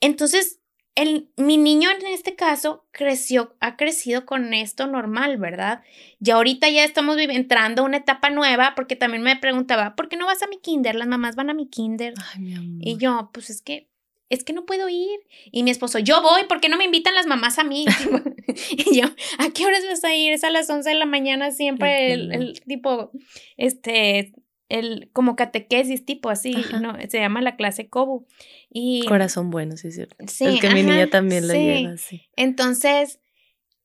entonces, 0.00 0.60
el, 0.96 1.28
mi 1.36 1.58
niño 1.58 1.90
en 1.90 2.06
este 2.06 2.34
caso 2.34 2.84
creció, 2.90 3.54
ha 3.60 3.76
crecido 3.76 4.26
con 4.26 4.54
esto 4.54 4.86
normal, 4.86 5.36
¿verdad? 5.36 5.82
Y 6.20 6.30
ahorita 6.30 6.68
ya 6.70 6.84
estamos 6.84 7.18
entrando 7.18 7.82
a 7.82 7.84
una 7.84 7.98
etapa 7.98 8.30
nueva 8.30 8.72
porque 8.74 8.96
también 8.96 9.22
me 9.22 9.36
preguntaba, 9.36 9.94
¿por 9.94 10.08
qué 10.08 10.16
no 10.16 10.26
vas 10.26 10.42
a 10.42 10.48
mi 10.48 10.58
kinder? 10.58 10.94
Las 10.94 11.06
mamás 11.06 11.36
van 11.36 11.50
a 11.50 11.54
mi 11.54 11.68
kinder. 11.68 12.14
Ay, 12.32 12.40
mi 12.40 12.54
amor. 12.54 12.80
Y 12.80 12.96
yo, 12.96 13.30
pues 13.32 13.50
es 13.50 13.60
que, 13.60 13.88
es 14.30 14.42
que 14.42 14.54
no 14.54 14.64
puedo 14.64 14.88
ir. 14.88 15.20
Y 15.52 15.62
mi 15.62 15.70
esposo, 15.70 15.98
yo 15.98 16.22
voy, 16.22 16.44
¿por 16.48 16.60
qué 16.60 16.70
no 16.70 16.78
me 16.78 16.84
invitan 16.84 17.14
las 17.14 17.26
mamás 17.26 17.58
a 17.58 17.64
mí? 17.64 17.84
y 18.70 19.00
yo, 19.00 19.06
¿a 19.38 19.50
qué 19.50 19.66
horas 19.66 19.84
vas 19.86 20.02
a 20.02 20.14
ir? 20.14 20.32
Es 20.32 20.44
a 20.44 20.50
las 20.50 20.70
11 20.70 20.88
de 20.88 20.94
la 20.94 21.06
mañana 21.06 21.50
siempre 21.50 22.14
el 22.14 22.60
tipo, 22.66 23.10
este, 23.58 24.32
el, 24.68 25.10
como 25.12 25.36
catequesis 25.36 26.04
tipo 26.04 26.28
así, 26.30 26.54
Ajá. 26.56 26.80
¿no? 26.80 26.96
Se 27.08 27.18
llama 27.20 27.40
la 27.40 27.56
clase 27.56 27.88
Kobu. 27.88 28.26
Y, 28.70 29.04
Corazón 29.06 29.50
bueno, 29.50 29.76
sí 29.76 29.88
es 29.88 29.94
cierto. 29.94 30.16
Sí, 30.26 30.46
es 30.46 30.60
que 30.60 30.70
mi 30.70 30.82
niña 30.82 31.08
también 31.08 31.46
lo 31.46 31.54
sí. 31.54 31.60
lleva. 31.60 31.94
Entonces, 32.36 33.20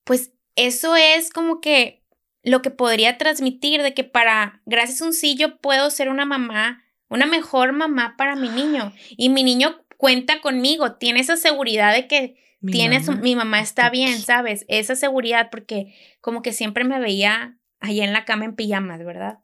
pues 0.03 0.31
eso 0.55 0.95
es 0.95 1.29
como 1.31 1.61
que 1.61 2.03
lo 2.43 2.61
que 2.61 2.71
podría 2.71 3.17
transmitir 3.17 3.83
de 3.83 3.93
que 3.93 4.03
para, 4.03 4.61
gracias 4.65 5.01
a 5.01 5.05
un 5.05 5.13
sí, 5.13 5.35
yo 5.35 5.57
puedo 5.57 5.89
ser 5.91 6.09
una 6.09 6.25
mamá, 6.25 6.83
una 7.07 7.25
mejor 7.25 7.71
mamá 7.73 8.15
para 8.17 8.35
mi 8.35 8.49
niño. 8.49 8.93
Y 9.17 9.29
mi 9.29 9.43
niño 9.43 9.83
cuenta 9.97 10.41
conmigo, 10.41 10.93
tiene 10.95 11.19
esa 11.19 11.37
seguridad 11.37 11.93
de 11.93 12.07
que 12.07 12.35
Mi 12.59 12.71
tiene 12.71 13.03
su- 13.03 13.11
mamá 13.11 13.21
mi 13.23 13.35
mamá 13.35 13.59
está 13.61 13.89
bien. 13.91 14.17
¿sabes? 14.19 14.65
Esa 14.67 14.95
seguridad 14.95 15.49
porque 15.51 15.93
como 16.21 16.41
que 16.41 16.53
siempre 16.53 16.83
me 16.83 16.99
veía 16.99 17.57
allá 17.79 18.03
en 18.03 18.13
la 18.13 18.25
cama 18.25 18.45
en 18.45 18.55
pijamas, 18.55 19.03
¿verdad? 19.05 19.39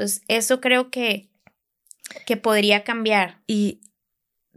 Entonces, 0.00 0.22
eso 0.28 0.62
creo 0.62 0.90
que, 0.90 1.28
que 2.24 2.38
podría 2.38 2.84
cambiar. 2.84 3.42
Y 3.46 3.82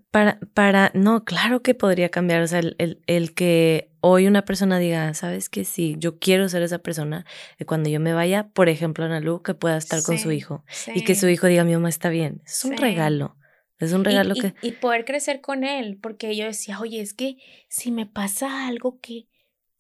para, 0.10 0.40
para, 0.54 0.90
no, 0.94 1.26
claro 1.26 1.62
que 1.62 1.76
podría 1.76 2.08
cambiar. 2.08 2.42
O 2.44 2.48
sea, 2.48 2.60
el, 2.60 2.76
el, 2.80 3.02
el 3.08 3.34
que 3.34 3.92
hoy 4.00 4.26
una 4.28 4.46
persona 4.46 4.80
diga, 4.80 5.14
sabes 5.14 5.50
que 5.50 5.66
sí, 5.66 5.96
yo 5.98 6.18
quiero 6.18 6.48
ser 6.48 6.62
esa 6.62 6.80
persona, 6.80 7.26
que 7.58 7.66
cuando 7.66 7.90
yo 7.90 8.00
me 8.00 8.14
vaya, 8.14 8.48
por 8.54 8.70
ejemplo, 8.70 9.04
Analu, 9.04 9.42
que 9.44 9.54
pueda 9.54 9.76
estar 9.76 10.02
con 10.02 10.18
su 10.18 10.30
Sí, 10.30 10.36
hijo 10.38 10.64
y 10.96 11.04
que 11.04 11.16
su 11.16 11.28
hijo 11.28 11.48
diga, 11.48 11.66
mi 11.66 11.74
mamá 11.74 11.90
está 11.90 12.08
bien. 12.08 12.42
Es 12.46 12.64
un 12.64 12.72
Sí. 12.72 12.78
regalo. 12.78 13.36
Es 13.80 13.92
un 13.92 14.02
Y- 14.02 14.04
regalo 14.06 14.36
y, 14.36 14.40
que. 14.40 14.54
y 14.62 14.72
poder 14.72 15.04
crecer 15.04 15.42
con 15.42 15.66
él, 15.66 16.00
porque 16.02 16.34
yo 16.38 16.46
decía, 16.46 16.80
oye, 16.80 17.02
es 17.02 17.14
que 17.14 17.36
si 17.68 17.92
me 17.92 18.06
pasa 18.06 18.66
algo 18.66 19.02
que 19.02 19.28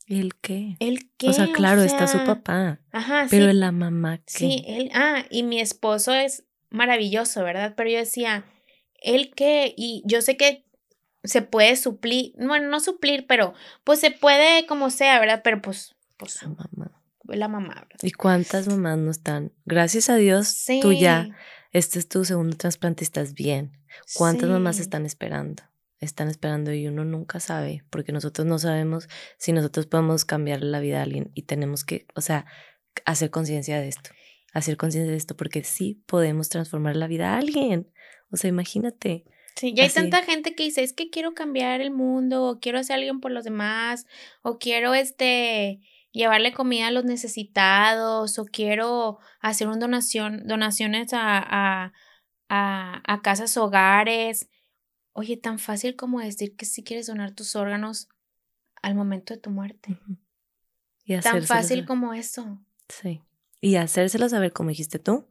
¿El 0.07 0.35
qué? 0.35 0.75
¿El 0.79 1.09
qué? 1.17 1.29
O 1.29 1.33
sea, 1.33 1.51
claro, 1.53 1.81
está 1.81 2.07
su 2.07 2.23
papá. 2.25 2.79
Ajá, 2.91 3.27
pero 3.29 3.51
sí. 3.51 3.57
la 3.57 3.71
mamá 3.71 4.17
qué. 4.17 4.23
Sí, 4.27 4.63
él, 4.67 4.91
ah, 4.93 5.25
y 5.29 5.43
mi 5.43 5.59
esposo 5.61 6.13
es 6.13 6.43
maravilloso, 6.69 7.43
¿verdad? 7.43 7.73
Pero 7.77 7.89
yo 7.89 7.97
decía, 7.97 8.45
¿él 9.01 9.31
qué? 9.35 9.73
Y 9.77 10.03
yo 10.05 10.21
sé 10.21 10.35
que 10.37 10.65
se 11.23 11.41
puede 11.41 11.75
suplir, 11.77 12.33
bueno, 12.37 12.67
no 12.69 12.79
suplir, 12.81 13.25
pero 13.27 13.53
pues 13.85 13.99
se 13.99 14.11
puede 14.11 14.65
como 14.65 14.89
sea, 14.89 15.19
¿verdad? 15.19 15.41
Pero 15.43 15.61
pues, 15.61 15.95
pues 16.17 16.41
La 16.41 16.49
mamá. 16.49 17.01
la 17.25 17.47
mamá, 17.47 17.73
¿verdad? 17.75 17.99
¿Y 18.01 18.11
cuántas 18.11 18.67
mamás 18.67 18.97
no 18.97 19.09
están? 19.11 19.53
Gracias 19.65 20.09
a 20.09 20.15
Dios, 20.17 20.47
Sí. 20.49 20.79
tú 20.81 20.91
ya, 20.91 21.29
este 21.71 21.99
es 21.99 22.09
tu 22.09 22.25
segundo 22.25 22.57
trasplante, 22.57 23.05
estás 23.05 23.33
bien. 23.33 23.71
¿Cuántas 24.15 24.49
mamás 24.49 24.79
están 24.79 25.05
esperando? 25.05 25.63
Están 26.03 26.29
esperando 26.29 26.73
y 26.73 26.87
uno 26.87 27.05
nunca 27.05 27.39
sabe, 27.39 27.83
porque 27.89 28.11
nosotros 28.11 28.45
no 28.47 28.59
sabemos 28.59 29.07
si 29.37 29.51
nosotros 29.51 29.87
podemos 29.87 30.25
cambiar 30.25 30.61
la 30.61 30.79
vida 30.79 30.99
a 30.99 31.03
alguien 31.03 31.31
y 31.33 31.43
tenemos 31.43 31.83
que, 31.83 32.05
o 32.15 32.21
sea, 32.21 32.45
hacer 33.05 33.29
conciencia 33.29 33.79
de 33.79 33.87
esto, 33.87 34.11
hacer 34.53 34.77
conciencia 34.77 35.11
de 35.11 35.17
esto, 35.17 35.35
porque 35.35 35.63
sí 35.63 36.03
podemos 36.05 36.49
transformar 36.49 36.95
la 36.95 37.07
vida 37.07 37.33
a 37.33 37.37
alguien. 37.37 37.91
O 38.31 38.37
sea, 38.37 38.49
imagínate. 38.49 39.25
Sí, 39.55 39.73
ya 39.73 39.83
hay 39.83 39.87
Así. 39.87 39.95
tanta 39.95 40.23
gente 40.23 40.55
que 40.55 40.63
dice, 40.63 40.83
es 40.83 40.93
que 40.93 41.09
quiero 41.09 41.33
cambiar 41.33 41.81
el 41.81 41.91
mundo, 41.91 42.43
o 42.45 42.59
quiero 42.59 42.79
hacer 42.79 42.95
alguien 42.95 43.19
por 43.19 43.31
los 43.31 43.43
demás, 43.43 44.05
o 44.41 44.57
quiero 44.57 44.93
este 44.95 45.79
llevarle 46.11 46.53
comida 46.53 46.87
a 46.87 46.91
los 46.91 47.05
necesitados, 47.05 48.37
o 48.39 48.45
quiero 48.45 49.19
hacer 49.41 49.67
una 49.67 49.77
donación, 49.77 50.47
donaciones 50.47 51.13
a, 51.13 51.37
a, 51.39 51.93
a, 52.49 53.01
a 53.05 53.21
casas 53.21 53.55
hogares. 53.57 54.49
Oye, 55.13 55.37
tan 55.37 55.59
fácil 55.59 55.95
como 55.95 56.19
decir 56.19 56.55
que 56.55 56.65
si 56.65 56.83
quieres 56.83 57.07
donar 57.07 57.31
tus 57.31 57.55
órganos 57.55 58.09
al 58.81 58.95
momento 58.95 59.33
de 59.33 59.39
tu 59.39 59.49
muerte. 59.51 59.97
Y 61.05 61.17
Tan 61.19 61.43
fácil 61.43 61.77
saber. 61.79 61.85
como 61.85 62.13
eso. 62.13 62.59
Sí. 62.89 63.21
Y 63.61 63.75
hacérselo 63.75 64.27
saber, 64.29 64.51
como 64.51 64.69
dijiste 64.69 64.99
tú, 64.99 65.27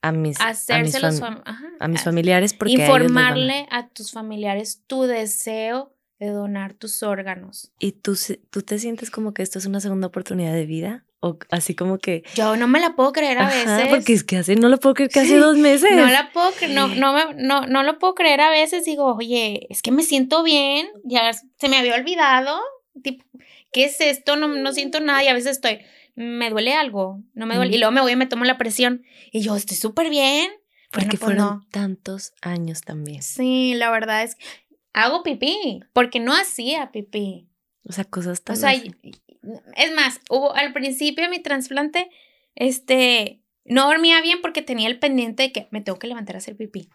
a 0.00 0.12
mis, 0.12 0.40
a 0.40 0.48
mis, 0.48 0.58
Hacérselo 0.58 1.08
fam- 1.08 1.20
fam- 1.20 1.42
ajá, 1.44 1.66
a 1.80 1.88
mis 1.88 2.00
a- 2.00 2.04
familiares 2.04 2.52
porque 2.54 2.76
van 2.76 2.82
a- 2.82 2.84
informarle 2.94 3.66
a 3.70 3.88
tus 3.88 4.12
familiares 4.12 4.82
tu 4.86 5.02
deseo 5.04 5.94
de 6.18 6.28
donar 6.28 6.74
tus 6.74 7.02
órganos. 7.02 7.72
¿Y 7.78 7.92
tú, 7.92 8.16
tú 8.50 8.62
te 8.62 8.78
sientes 8.78 9.10
como 9.10 9.34
que 9.34 9.42
esto 9.42 9.58
es 9.58 9.66
una 9.66 9.80
segunda 9.80 10.06
oportunidad 10.06 10.52
de 10.52 10.66
vida? 10.66 11.03
O 11.26 11.38
así 11.50 11.74
como 11.74 11.98
que... 11.98 12.22
Yo 12.34 12.56
no 12.56 12.68
me 12.68 12.80
la 12.80 12.94
puedo 12.96 13.12
creer 13.12 13.38
a 13.38 13.46
Ajá, 13.46 13.76
veces. 13.76 13.88
porque 13.88 14.12
es 14.12 14.24
que 14.24 14.36
hace, 14.36 14.56
no 14.56 14.68
lo 14.68 14.78
puedo 14.78 14.94
creer 14.94 15.10
que 15.10 15.20
hace 15.20 15.30
Sí, 15.30 15.36
dos 15.38 15.56
meses. 15.56 15.90
No 15.96 16.06
la 16.06 16.30
puedo 16.32 16.50
no, 16.70 16.88
no, 16.88 17.12
me- 17.14 17.34
no, 17.42 17.62
no 17.66 17.82
lo 17.82 17.98
puedo 17.98 18.14
creer 18.14 18.40
a 18.42 18.50
veces. 18.50 18.84
Digo, 18.84 19.14
oye, 19.14 19.66
es 19.70 19.80
que 19.80 19.90
me 19.90 20.02
siento 20.02 20.42
bien, 20.42 20.86
ya 21.04 21.32
se 21.32 21.68
me 21.68 21.78
había 21.78 21.94
olvidado. 21.94 22.60
Tipo, 23.02 23.24
¿qué 23.72 23.84
es 23.84 24.00
esto? 24.00 24.36
No, 24.36 24.48
no 24.48 24.72
siento 24.72 25.00
nada 25.00 25.24
y 25.24 25.28
a 25.28 25.34
veces 25.34 25.52
estoy, 25.52 25.80
me 26.14 26.50
duele 26.50 26.74
algo, 26.74 27.22
no 27.32 27.46
me 27.46 27.56
duele. 27.56 27.70
Mm. 27.70 27.74
Y 27.74 27.78
luego 27.78 27.92
me 27.92 28.00
voy 28.02 28.12
y 28.12 28.16
me 28.16 28.26
tomo 28.26 28.44
la 28.44 28.58
presión 28.58 29.02
y 29.32 29.40
yo 29.40 29.56
estoy 29.56 29.76
súper 29.76 30.10
bien. 30.10 30.50
Bueno, 30.92 31.08
Porque 31.08 31.16
pues 31.18 31.20
fueron 31.22 31.44
no. 31.46 31.66
tantos 31.72 32.34
años 32.42 32.82
también. 32.82 33.22
Sí, 33.22 33.74
la 33.74 33.90
verdad 33.90 34.22
es 34.22 34.36
que 34.36 34.44
hago 34.92 35.22
pipí, 35.24 35.80
porque 35.92 36.20
no 36.20 36.34
hacía 36.34 36.92
pipí. 36.92 37.48
O 37.86 37.92
sea, 37.92 38.04
cosas 38.04 38.42
tan 38.42 38.56
O 38.56 38.58
sea, 38.58 38.72
es 39.76 39.92
más, 39.94 40.20
hubo 40.30 40.54
al 40.54 40.72
principio 40.72 41.24
de 41.24 41.30
mi 41.30 41.40
trasplante, 41.40 42.08
este, 42.54 43.40
no 43.64 43.86
dormía 43.86 44.20
bien 44.20 44.40
porque 44.42 44.62
tenía 44.62 44.88
el 44.88 44.98
pendiente 44.98 45.44
de 45.44 45.52
que 45.52 45.68
me 45.70 45.80
tengo 45.80 45.98
que 45.98 46.06
levantar 46.06 46.36
a 46.36 46.38
hacer 46.38 46.56
pipí. 46.56 46.88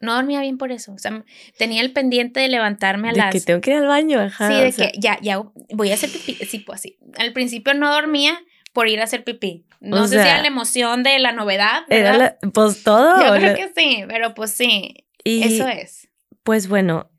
No 0.00 0.14
dormía 0.14 0.40
bien 0.40 0.56
por 0.56 0.72
eso. 0.72 0.92
O 0.94 0.98
sea, 0.98 1.24
tenía 1.58 1.82
el 1.82 1.92
pendiente 1.92 2.40
de 2.40 2.48
levantarme 2.48 3.10
a 3.10 3.12
de 3.12 3.18
las. 3.18 3.32
que 3.32 3.40
tengo 3.40 3.60
que 3.60 3.70
ir 3.72 3.76
al 3.76 3.86
baño, 3.86 4.18
ajá. 4.18 4.48
sí, 4.48 4.54
o 4.54 4.60
de 4.60 4.72
sea, 4.72 4.90
que 4.90 4.98
ya, 4.98 5.18
ya 5.20 5.42
voy 5.74 5.90
a 5.90 5.94
hacer 5.94 6.10
pipí. 6.10 6.34
Sí, 6.46 6.60
pues 6.60 6.80
así. 6.80 6.98
Al 7.18 7.32
principio 7.34 7.74
no 7.74 7.92
dormía 7.92 8.38
por 8.72 8.88
ir 8.88 9.00
a 9.00 9.04
hacer 9.04 9.24
pipí. 9.24 9.66
No 9.80 10.02
O 10.02 10.06
sé 10.06 10.22
si 10.22 10.28
era 10.28 10.40
la 10.40 10.46
emoción 10.48 11.02
de 11.02 11.18
la 11.18 11.32
novedad. 11.32 11.82
Era 11.90 12.38
pues 12.54 12.82
todo. 12.82 13.22
Yo 13.22 13.34
creo 13.34 13.54
que 13.54 13.72
sí, 13.78 14.04
pero 14.08 14.34
pues 14.34 14.52
sí, 14.52 15.04
y 15.22 15.42
eso 15.42 15.68
es. 15.68 16.08
pues 16.42 16.66
bueno, 16.68 17.10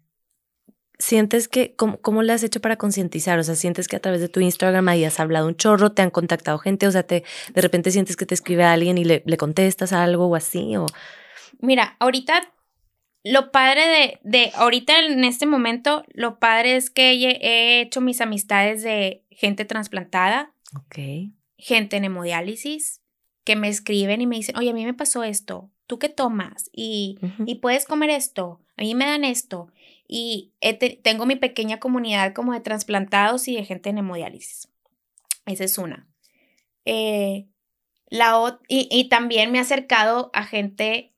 sientes 0.99 1.47
que, 1.47 1.75
¿cómo, 1.75 1.97
cómo 2.01 2.23
le 2.23 2.33
has 2.33 2.43
hecho 2.43 2.61
para 2.61 2.77
concientizar? 2.77 3.37
O 3.39 3.43
sea, 3.43 3.55
sientes 3.55 3.87
que 3.87 3.95
a 3.95 3.99
través 3.99 4.21
de 4.21 4.29
tu 4.29 4.39
Instagram 4.39 4.87
ahí 4.87 5.03
has 5.03 5.19
hablado 5.19 5.47
un 5.47 5.55
chorro, 5.55 5.91
te 5.91 6.01
han 6.01 6.09
contactado 6.09 6.57
gente, 6.57 6.87
o 6.87 6.91
sea, 6.91 7.03
te, 7.03 7.23
de 7.53 7.61
repente 7.61 7.91
sientes 7.91 8.15
que 8.15 8.25
te 8.25 8.33
escribe 8.33 8.63
alguien 8.63 8.97
y 8.97 9.03
le, 9.05 9.23
le 9.25 9.37
contestas 9.37 9.93
algo 9.93 10.27
o 10.27 10.35
así, 10.35 10.75
o... 10.77 10.85
Mira, 11.59 11.95
ahorita 11.99 12.51
lo 13.23 13.51
padre 13.51 13.87
de, 13.87 14.19
de, 14.23 14.51
ahorita 14.55 14.99
en 14.99 15.23
este 15.23 15.45
momento, 15.45 16.03
lo 16.13 16.37
padre 16.39 16.75
es 16.75 16.89
que 16.89 17.11
he, 17.11 17.39
he 17.41 17.81
hecho 17.81 17.99
mis 18.01 18.21
amistades 18.21 18.83
de 18.83 19.23
gente 19.31 19.65
trasplantada, 19.65 20.53
Ok. 20.77 20.99
gente 21.57 21.97
en 21.97 22.03
hemodiálisis, 22.05 23.01
que 23.43 23.55
me 23.55 23.67
escriben 23.69 24.21
y 24.21 24.27
me 24.27 24.35
dicen, 24.35 24.57
oye, 24.57 24.69
a 24.71 24.73
mí 24.73 24.85
me 24.85 24.93
pasó 24.93 25.23
esto, 25.23 25.69
¿tú 25.87 25.97
qué 25.99 26.09
tomas? 26.09 26.69
Y, 26.71 27.17
y 27.45 27.55
puedes 27.55 27.85
comer 27.85 28.09
esto, 28.11 28.59
a 28.77 28.81
mí 28.81 28.93
me 28.95 29.05
dan 29.05 29.23
esto. 29.23 29.71
Y 30.07 30.53
te- 30.61 30.99
tengo 31.03 31.25
mi 31.25 31.35
pequeña 31.35 31.79
comunidad 31.79 32.33
como 32.33 32.53
de 32.53 32.59
trasplantados 32.59 33.47
y 33.47 33.55
de 33.55 33.65
gente 33.65 33.89
en 33.89 33.97
hemodiálisis. 33.99 34.67
Esa 35.45 35.63
es 35.63 35.77
una. 35.77 36.07
Eh, 36.85 37.47
la 38.09 38.59
y, 38.67 38.87
y 38.91 39.09
también 39.09 39.51
me 39.51 39.57
he 39.57 39.61
acercado 39.61 40.29
a 40.33 40.43
gente 40.43 41.13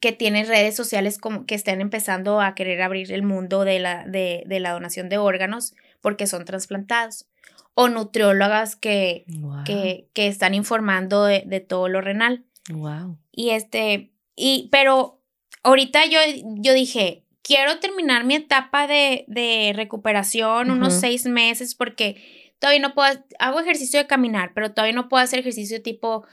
que 0.00 0.12
tiene 0.12 0.44
redes 0.44 0.76
sociales 0.76 1.18
como 1.18 1.44
que 1.46 1.54
están 1.54 1.80
empezando 1.80 2.40
a 2.40 2.54
querer 2.54 2.82
abrir 2.82 3.12
el 3.12 3.22
mundo 3.22 3.64
de 3.64 3.78
la, 3.78 4.04
de, 4.06 4.42
de 4.46 4.60
la 4.60 4.72
donación 4.72 5.08
de 5.08 5.18
órganos 5.18 5.74
porque 6.00 6.26
son 6.26 6.44
trasplantados. 6.44 7.26
O 7.74 7.88
nutriólogas 7.88 8.74
que, 8.76 9.24
Wow. 9.28 9.64
que, 9.64 10.08
que 10.12 10.26
están 10.26 10.52
informando 10.54 11.24
de, 11.24 11.44
de 11.46 11.60
todo 11.60 11.88
lo 11.88 12.00
renal. 12.00 12.44
Wow. 12.70 13.18
Y 13.30 13.50
este, 13.50 14.10
y, 14.34 14.68
pero 14.72 15.20
ahorita 15.62 16.04
yo, 16.06 16.18
yo 16.56 16.72
dije, 16.74 17.24
quiero 17.48 17.78
terminar 17.80 18.24
mi 18.24 18.34
etapa 18.34 18.86
de, 18.86 19.24
de 19.26 19.72
recuperación, 19.74 20.70
unos 20.70 20.92
Ujú. 20.92 21.00
seis 21.00 21.24
meses, 21.26 21.74
porque 21.74 22.52
todavía 22.60 22.80
no 22.82 22.92
puedo, 22.94 23.24
hago 23.38 23.58
ejercicio 23.60 23.98
de 23.98 24.06
caminar, 24.06 24.52
pero 24.54 24.72
todavía 24.72 24.94
no 24.94 25.08
puedo 25.08 25.24
hacer 25.24 25.38
ejercicio 25.40 25.82
tipo 25.82 26.26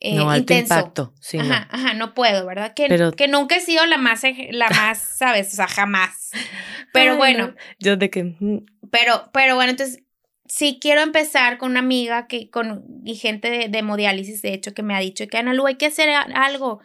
eh, 0.00 0.14
no, 0.16 0.28
alto 0.28 0.52
intenso. 0.52 0.74
impacto. 0.74 1.14
Sí, 1.20 1.38
no. 1.38 1.44
Ajá, 1.44 1.68
ajá, 1.70 1.94
no 1.94 2.12
puedo, 2.14 2.44
¿verdad? 2.44 2.74
Que, 2.74 2.86
Pero- 2.88 3.12
que 3.12 3.28
nunca 3.28 3.56
he 3.56 3.60
sido 3.60 3.86
la 3.86 3.96
más, 3.96 4.22
la 4.50 4.68
más, 4.70 4.98
¿sabes? 5.16 5.52
O 5.52 5.56
sea, 5.56 5.68
jamás. 5.68 6.32
Pero 6.92 7.12
Ay, 7.12 7.16
bueno, 7.18 7.46
no. 7.48 7.54
Yo 7.78 7.96
de 7.96 8.10
que... 8.10 8.34
pero, 8.90 9.30
pero 9.32 9.54
bueno, 9.54 9.70
entonces 9.70 10.02
sí 10.48 10.78
quiero 10.80 11.00
empezar 11.00 11.58
con 11.58 11.70
una 11.70 11.80
amiga 11.80 12.26
que, 12.26 12.50
con, 12.50 12.84
y 13.04 13.14
gente 13.14 13.50
de, 13.50 13.68
de 13.68 13.78
hemodiálisis, 13.78 14.42
de 14.42 14.52
hecho, 14.52 14.74
que 14.74 14.82
me 14.82 14.94
ha 14.96 15.00
dicho 15.00 15.26
que 15.28 15.38
Ana 15.38 15.54
Lu, 15.54 15.66
hay 15.66 15.76
que 15.76 15.86
hacer 15.86 16.08
algo. 16.10 16.80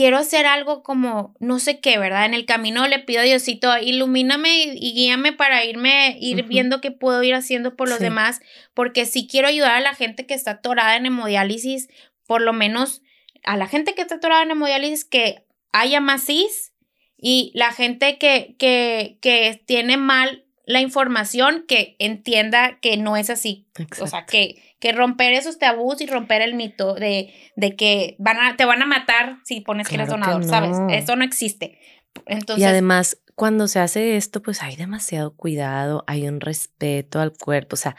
Quiero 0.00 0.16
hacer 0.16 0.46
algo 0.46 0.82
como, 0.82 1.34
no 1.40 1.58
sé 1.58 1.80
qué, 1.80 1.98
¿verdad? 1.98 2.24
En 2.24 2.32
el 2.32 2.46
camino 2.46 2.88
le 2.88 3.00
pido 3.00 3.20
a 3.20 3.24
Diosito, 3.24 3.76
ilumíname 3.76 4.64
y, 4.64 4.70
y 4.80 4.94
guíame 4.94 5.34
para 5.34 5.62
irme, 5.66 6.16
ir 6.18 6.44
viendo 6.44 6.80
qué 6.80 6.90
puedo 6.90 7.22
ir 7.22 7.34
haciendo 7.34 7.76
por 7.76 7.86
los 7.86 7.98
Sí. 7.98 8.04
demás, 8.04 8.40
porque 8.72 9.04
sí 9.04 9.28
quiero 9.30 9.48
ayudar 9.48 9.72
a 9.72 9.80
la 9.80 9.94
gente 9.94 10.24
que 10.24 10.32
está 10.32 10.52
atorada 10.52 10.96
en 10.96 11.04
hemodiálisis, 11.04 11.88
por 12.26 12.40
lo 12.40 12.54
menos 12.54 13.02
a 13.44 13.58
la 13.58 13.66
gente 13.66 13.94
que 13.94 14.00
está 14.00 14.14
atorada 14.14 14.42
en 14.42 14.52
hemodiálisis, 14.52 15.04
que 15.04 15.44
haya 15.70 16.00
más 16.00 16.24
cis 16.24 16.72
y 17.18 17.52
la 17.54 17.70
gente 17.70 18.16
que, 18.16 18.56
que, 18.58 19.18
que 19.20 19.62
tiene 19.66 19.98
mal 19.98 20.46
la 20.70 20.80
información, 20.80 21.64
que 21.66 21.96
entienda 21.98 22.78
que 22.80 22.96
no 22.96 23.16
es 23.16 23.30
así. 23.30 23.66
O 24.00 24.06
sea, 24.06 24.24
que, 24.26 24.62
que 24.78 24.92
romper 24.92 25.32
esos 25.32 25.58
tabús 25.58 26.00
y 26.00 26.06
romper 26.06 26.42
el 26.42 26.54
mito 26.54 26.94
de, 26.94 27.34
de 27.56 27.76
que 27.76 28.16
van 28.18 28.38
a, 28.38 28.56
te 28.56 28.64
van 28.64 28.82
a 28.82 28.86
matar 28.86 29.38
si 29.44 29.60
pones 29.60 29.88
que 29.88 29.96
eres 29.96 30.06
que 30.06 30.12
donador, 30.12 30.44
¿sabes? 30.44 30.76
Eso 30.90 31.16
no 31.16 31.24
existe. 31.24 31.78
Entonces, 32.26 32.62
y 32.62 32.66
además, 32.66 33.20
cuando 33.34 33.68
se 33.68 33.78
hace 33.80 34.16
esto, 34.16 34.42
pues 34.42 34.62
hay 34.62 34.76
demasiado 34.76 35.34
cuidado, 35.36 36.04
hay 36.06 36.26
un 36.28 36.40
respeto 36.40 37.20
al 37.20 37.32
cuerpo, 37.32 37.74
o 37.74 37.76
sea, 37.76 37.96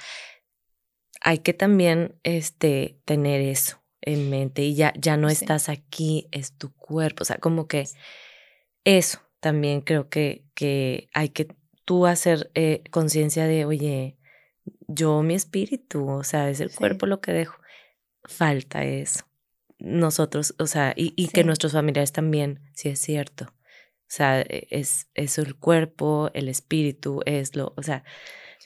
hay 1.22 1.40
que 1.40 1.54
también 1.54 2.16
este, 2.24 3.00
tener 3.06 3.42
eso 3.42 3.82
en 4.02 4.30
mente 4.30 4.64
y 4.64 4.76
ya, 4.76 4.94
ya 4.98 5.18
no 5.18 5.30
Sí. 5.30 5.36
estás 5.36 5.70
aquí, 5.70 6.28
es 6.32 6.58
tu 6.58 6.74
cuerpo, 6.74 7.22
o 7.22 7.26
sea, 7.26 7.38
como 7.38 7.68
que 7.68 7.86
eso 8.84 9.20
también 9.40 9.82
creo 9.82 10.10
que, 10.10 10.44
que 10.56 11.10
hay 11.14 11.30
que 11.30 11.48
tú 11.92 12.06
hacer 12.06 12.50
eh, 12.56 12.84
conciencia 12.90 13.48
de, 13.48 13.66
oye, 13.66 14.18
yo 14.88 15.22
mi 15.24 15.34
espíritu, 15.34 16.08
o 16.08 16.24
sea, 16.24 16.50
es 16.50 16.62
el 16.62 16.70
Sí. 16.70 16.78
cuerpo 16.78 17.06
lo 17.06 17.20
que 17.20 17.34
dejo, 17.34 17.58
falta 18.24 18.86
eso. 18.86 19.26
Nosotros, 19.78 20.56
o 20.58 20.68
sea, 20.68 20.94
y, 20.96 21.12
y 21.18 21.28
que 21.28 21.42
Sí. 21.42 21.48
nuestros 21.48 21.74
familiares 21.74 22.14
también, 22.14 22.62
si 22.76 22.88
es 22.88 23.02
cierto. 23.02 23.44
O 23.44 24.14
sea, 24.14 24.40
e- 24.40 24.68
es, 24.72 25.10
es 25.16 25.38
el 25.38 25.58
cuerpo, 25.58 26.30
el 26.34 26.48
espíritu, 26.48 27.20
es 27.26 27.58
lo, 27.58 27.74
o 27.76 27.84
sea, 27.84 28.06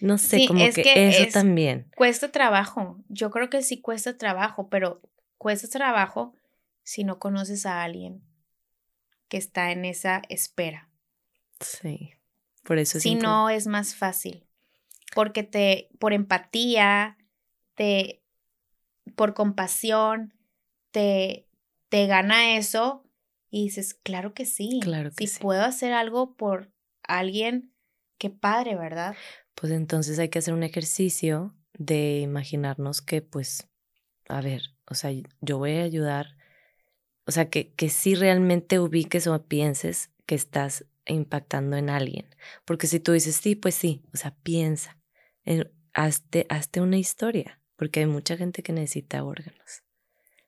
no 0.02 0.20
sé, 0.20 0.38
Sí, 0.42 0.48
como 0.48 0.64
es 0.64 0.76
que, 0.76 0.84
que 0.84 1.08
eso 1.08 1.24
es- 1.24 1.34
también. 1.34 1.90
cuesta 1.96 2.32
trabajo. 2.32 3.04
Yo 3.10 3.32
creo 3.32 3.50
que 3.50 3.64
sí 3.64 3.82
cuesta 3.82 4.20
trabajo, 4.20 4.70
pero 4.70 5.02
cuesta 5.40 5.68
trabajo 5.68 6.36
si 6.84 7.04
no 7.04 7.18
conoces 7.18 7.66
a 7.66 7.82
alguien 7.82 8.22
que 9.30 9.38
está 9.38 9.72
en 9.72 9.84
esa 9.86 10.22
espera. 10.30 10.92
Sí. 11.60 12.12
Por 12.66 12.80
eso 12.80 12.98
es 12.98 13.04
Si 13.04 13.16
no, 13.16 13.50
es 13.50 13.68
más 13.68 13.96
fácil. 13.96 14.44
porque 15.14 15.44
te, 15.44 15.90
por 16.00 16.12
empatía, 16.12 17.18
te, 17.76 18.22
por 19.16 19.34
compasión, 19.34 20.34
te, 20.92 21.48
te 21.90 22.08
gana 22.08 22.58
eso 22.58 23.06
y 23.50 23.66
dices, 23.66 23.94
claro 23.94 24.34
que 24.34 24.46
sí. 24.46 24.80
Claro 24.82 25.12
que 25.16 25.28
si 25.28 25.40
puedo 25.40 25.62
hacer 25.62 25.94
algo 25.94 26.36
por 26.36 26.72
alguien, 27.04 27.72
qué 28.18 28.30
padre, 28.30 28.76
¿verdad? 28.76 29.16
Pues 29.54 29.72
entonces 29.72 30.20
hay 30.20 30.30
que 30.30 30.40
hacer 30.40 30.54
un 30.54 30.64
ejercicio 30.64 31.56
de 31.78 32.20
imaginarnos 32.20 33.02
que, 33.02 33.22
pues, 33.22 33.70
a 34.28 34.42
ver, 34.42 34.74
o 34.90 34.96
sea, 34.96 35.12
yo 35.40 35.58
voy 35.58 35.78
a 35.78 35.84
ayudar, 35.84 36.36
o 37.26 37.32
sea, 37.32 37.50
que, 37.50 37.72
que 37.74 37.90
sí 37.90 38.16
realmente 38.16 38.80
ubiques 38.80 39.28
o 39.28 39.44
pienses 39.44 40.10
que 40.26 40.36
estás 40.36 40.86
impactando 41.14 41.78
en 41.78 41.90
alguien. 41.90 42.28
Porque 42.66 42.88
si 42.88 43.00
tú 43.00 43.12
dices, 43.12 43.36
sí, 43.36 43.56
pues 43.56 43.76
sí, 43.76 44.04
o 44.14 44.18
sea, 44.18 44.36
piensa, 44.44 44.98
hazte, 45.94 46.46
hazte 46.50 46.82
una 46.82 46.98
historia, 46.98 47.62
porque 47.76 48.02
hay 48.02 48.06
mucha 48.06 48.38
gente 48.38 48.64
que 48.64 48.74
necesita 48.74 49.24
órganos. 49.24 49.84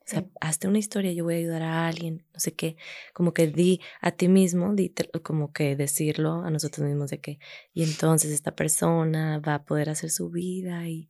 O 0.08 0.10
sea, 0.10 0.26
hazte 0.40 0.70
una 0.70 0.78
historia, 0.78 1.12
yo 1.12 1.26
voy 1.26 1.34
a 1.34 1.38
ayudar 1.40 1.64
a 1.64 1.86
alguien, 1.86 2.26
no 2.34 2.40
sé 2.40 2.54
qué, 2.54 2.78
como 3.14 3.34
que 3.34 3.48
di 3.48 3.82
a 4.00 4.12
ti 4.12 4.30
mismo, 4.30 4.74
di, 4.74 4.94
como 5.22 5.52
que 5.52 5.76
decirlo 5.76 6.44
a 6.46 6.50
nosotros 6.50 6.88
mismos 6.88 7.10
de 7.10 7.20
que, 7.20 7.40
y 7.74 7.84
entonces 7.84 8.32
esta 8.32 8.56
persona 8.56 9.40
va 9.40 9.56
a 9.56 9.66
poder 9.66 9.90
hacer 9.90 10.10
su 10.10 10.30
vida 10.30 10.88
y... 10.88 11.10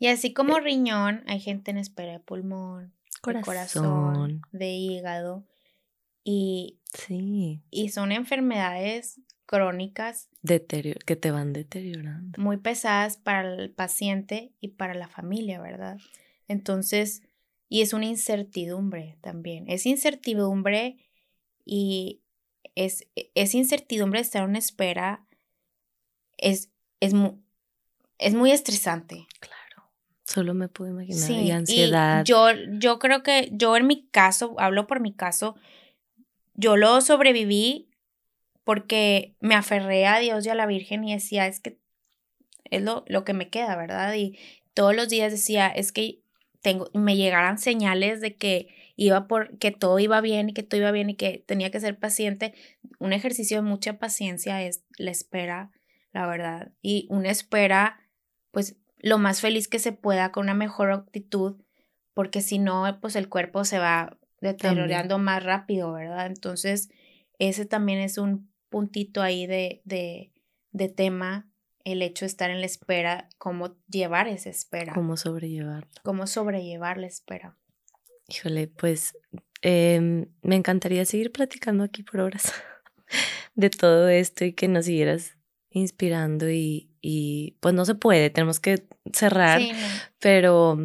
Y 0.00 0.08
así 0.08 0.32
como 0.32 0.58
riñón, 0.58 1.22
hay 1.28 1.38
gente 1.38 1.70
en 1.70 1.78
espera 1.78 2.12
de 2.12 2.20
pulmón, 2.20 2.94
corazón, 3.20 3.40
de 3.40 3.46
corazón, 3.46 4.42
de 4.50 4.70
hígado, 4.70 5.46
y, 6.28 6.80
sí. 6.92 7.62
y 7.70 7.90
son 7.90 8.10
enfermedades 8.10 9.20
crónicas 9.46 10.28
que 10.42 11.16
te 11.16 11.30
van 11.30 11.52
deteriorando. 11.52 12.42
Muy 12.42 12.56
pesadas 12.56 13.16
para 13.16 13.54
el 13.54 13.70
paciente 13.70 14.50
y 14.60 14.68
para 14.68 14.94
la 14.94 15.06
familia, 15.06 15.60
¿verdad? 15.60 15.98
Entonces, 16.48 17.22
y 17.68 17.82
es 17.82 17.92
una 17.92 18.06
incertidumbre 18.06 19.18
también. 19.20 19.66
Es 19.68 19.86
incertidumbre 19.86 20.96
y 21.64 22.22
es, 22.74 23.06
es 23.14 23.54
incertidumbre 23.54 24.18
estar 24.18 24.42
en 24.48 24.56
espera. 24.56 25.24
Es, 26.38 26.72
es, 26.98 27.12
es 28.18 28.34
muy 28.34 28.50
estresante. 28.50 29.28
Claro. 29.38 29.90
Solo 30.24 30.54
me 30.54 30.66
puedo 30.66 30.90
imaginar. 30.90 31.30
y 31.30 31.52
ansiedad. 31.52 32.24
yo, 32.24 32.48
yo 32.80 32.98
creo 32.98 33.22
que 33.22 33.48
yo 33.52 33.76
en 33.76 33.86
mi 33.86 34.08
caso, 34.08 34.56
hablo 34.58 34.88
por 34.88 34.98
mi 34.98 35.12
caso, 35.12 35.54
yo 36.56 36.76
lo 36.76 37.00
sobreviví 37.00 37.88
porque 38.64 39.36
me 39.40 39.54
aferré 39.54 40.06
a 40.06 40.18
Dios 40.18 40.44
y 40.44 40.48
a 40.48 40.54
la 40.54 40.66
Virgen 40.66 41.04
y 41.04 41.14
decía, 41.14 41.46
es 41.46 41.60
que 41.60 41.78
es 42.64 42.82
lo, 42.82 43.04
lo 43.06 43.24
que 43.24 43.32
me 43.32 43.48
queda, 43.48 43.76
¿verdad? 43.76 44.14
Y 44.14 44.38
todos 44.74 44.94
los 44.94 45.08
días 45.08 45.30
decía, 45.30 45.68
es 45.68 45.92
que 45.92 46.20
tengo, 46.62 46.90
me 46.92 47.16
llegaran 47.16 47.58
señales 47.58 48.20
de 48.20 48.34
que 48.34 48.74
iba 48.96 49.28
por, 49.28 49.56
que 49.58 49.70
todo 49.70 49.98
iba 49.98 50.20
bien 50.20 50.48
y 50.48 50.52
que 50.52 50.62
todo 50.62 50.80
iba 50.80 50.90
bien 50.90 51.10
y 51.10 51.14
que 51.14 51.44
tenía 51.46 51.70
que 51.70 51.80
ser 51.80 51.98
paciente. 51.98 52.54
Un 52.98 53.12
ejercicio 53.12 53.58
de 53.58 53.62
mucha 53.62 53.98
paciencia 53.98 54.62
es 54.62 54.82
la 54.98 55.12
espera, 55.12 55.70
la 56.12 56.26
verdad. 56.26 56.72
Y 56.82 57.06
una 57.08 57.30
espera, 57.30 58.00
pues, 58.50 58.76
lo 58.98 59.18
más 59.18 59.40
feliz 59.40 59.68
que 59.68 59.78
se 59.78 59.92
pueda, 59.92 60.32
con 60.32 60.44
una 60.44 60.54
mejor 60.54 60.90
actitud, 60.90 61.62
porque 62.14 62.40
si 62.40 62.58
no, 62.58 62.98
pues 63.00 63.14
el 63.14 63.28
cuerpo 63.28 63.64
se 63.64 63.78
va 63.78 64.18
deteriorando 64.40 65.18
más 65.18 65.42
rápido, 65.42 65.92
¿verdad? 65.92 66.26
Entonces, 66.26 66.90
ese 67.38 67.66
también 67.66 67.98
es 67.98 68.18
un 68.18 68.50
puntito 68.68 69.22
ahí 69.22 69.46
de, 69.46 69.82
de, 69.84 70.32
de 70.72 70.88
tema 70.88 71.48
el 71.86 72.02
hecho 72.02 72.24
de 72.24 72.26
estar 72.26 72.50
en 72.50 72.58
la 72.58 72.66
espera, 72.66 73.28
cómo 73.38 73.76
llevar 73.88 74.26
esa 74.26 74.50
espera. 74.50 74.92
Cómo 74.92 75.16
sobrellevar. 75.16 75.86
Cómo 76.02 76.26
sobrellevar 76.26 76.98
la 76.98 77.06
espera. 77.06 77.56
Híjole, 78.28 78.66
pues 78.66 79.16
em, 79.62 80.26
me 80.42 80.56
encantaría 80.56 81.04
seguir 81.04 81.30
platicando 81.30 81.84
aquí 81.84 82.02
por 82.02 82.20
horas 82.20 82.52
de 83.54 83.70
todo 83.70 84.08
esto 84.08 84.44
y 84.44 84.52
que 84.52 84.66
nos 84.66 84.86
siguieras 84.86 85.36
inspirando 85.70 86.50
y, 86.50 86.90
y 87.00 87.56
pues 87.60 87.72
no 87.72 87.84
se 87.84 87.94
puede, 87.94 88.30
tenemos 88.30 88.58
que 88.58 88.84
cerrar, 89.12 89.60
pero 90.18 90.76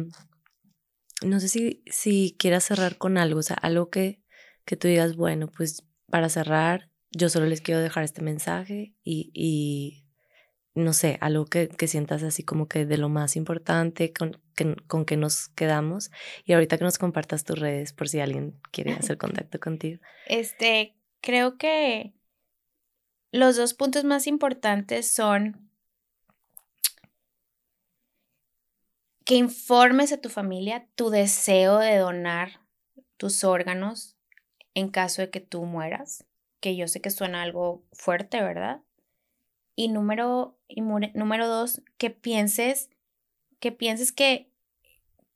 no 1.24 1.40
sé 1.40 1.48
si, 1.48 1.82
si 1.86 2.36
quieras 2.38 2.64
cerrar 2.64 2.98
con 2.98 3.18
algo, 3.18 3.40
o 3.40 3.42
sea, 3.42 3.56
algo 3.56 3.90
que, 3.90 4.20
que 4.64 4.76
tú 4.76 4.88
digas, 4.88 5.16
bueno, 5.16 5.48
pues 5.48 5.84
para 6.10 6.28
cerrar, 6.28 6.90
yo 7.10 7.28
solo 7.28 7.46
les 7.46 7.60
quiero 7.60 7.80
dejar 7.80 8.04
este 8.04 8.22
mensaje 8.22 8.94
y, 9.04 9.30
y 9.34 10.06
no 10.74 10.92
sé, 10.92 11.18
algo 11.20 11.44
que, 11.44 11.68
que, 11.68 11.86
sientas 11.86 12.22
así 12.22 12.42
como 12.42 12.66
que 12.66 12.86
de 12.86 12.96
lo 12.96 13.08
más 13.08 13.36
importante 13.36 14.12
con 14.12 14.40
que, 14.56 14.74
con 14.86 15.04
que 15.04 15.16
nos 15.16 15.48
quedamos. 15.48 16.10
Y 16.44 16.52
ahorita 16.54 16.78
que 16.78 16.84
nos 16.84 16.98
compartas 16.98 17.44
tus 17.44 17.58
redes 17.58 17.92
por 17.92 18.08
si 18.08 18.20
alguien 18.20 18.58
quiere 18.70 18.92
hacer 18.92 19.18
contacto 19.18 19.60
contigo. 19.60 20.00
Este, 20.26 20.96
creo 21.20 21.58
que 21.58 22.14
los 23.30 23.56
dos 23.56 23.74
puntos 23.74 24.04
más 24.04 24.26
importantes 24.26 25.10
son 25.10 25.71
que 29.32 29.38
informes 29.38 30.12
a 30.12 30.20
tu 30.20 30.28
familia 30.28 30.86
tu 30.94 31.08
deseo 31.08 31.78
de 31.78 31.96
donar 31.96 32.60
tus 33.16 33.44
órganos 33.44 34.14
en 34.74 34.90
caso 34.90 35.22
de 35.22 35.30
que 35.30 35.40
tú 35.40 35.64
mueras, 35.64 36.26
que 36.60 36.76
yo 36.76 36.86
sé 36.86 37.00
que 37.00 37.08
suena 37.08 37.40
algo 37.40 37.82
fuerte, 37.94 38.42
¿verdad? 38.42 38.82
Y 39.74 39.88
número, 39.88 40.58
y 40.68 40.82
número 40.82 41.48
dos, 41.48 41.80
que 41.96 42.10
pienses, 42.10 42.90
que 43.58 43.72
pienses 43.72 44.12
que, 44.12 44.50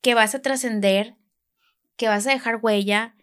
que 0.03 0.13
vas 0.13 0.35
a 0.35 0.43
trascender, 0.43 1.17
que 1.97 2.09
vas 2.09 2.27
a 2.27 2.33
dejar 2.33 2.59
huella, 2.61 3.17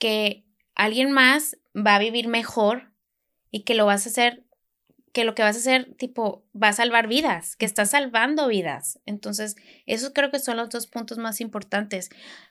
que 0.00 0.44
alguien 0.74 1.12
más 1.12 1.56
va 1.72 1.94
a 1.94 2.00
vivir 2.00 2.26
mejor 2.26 2.92
y 3.52 3.62
que 3.62 3.74
lo 3.74 3.86
vas 3.86 4.06
a 4.06 4.08
hacer, 4.08 4.42
que 5.12 5.24
lo 5.24 5.34
que 5.34 5.42
vas 5.42 5.56
a 5.56 5.58
hacer, 5.58 5.94
tipo, 5.96 6.44
va 6.60 6.68
a 6.68 6.72
salvar 6.72 7.08
vidas, 7.08 7.56
que 7.56 7.66
estás 7.66 7.90
salvando 7.90 8.46
vidas. 8.48 9.00
Entonces, 9.06 9.56
esos 9.86 10.10
creo 10.14 10.30
que 10.30 10.38
son 10.38 10.56
los 10.56 10.68
dos 10.70 10.86
puntos 10.86 11.18
más 11.18 11.40
importantes. 11.40 12.10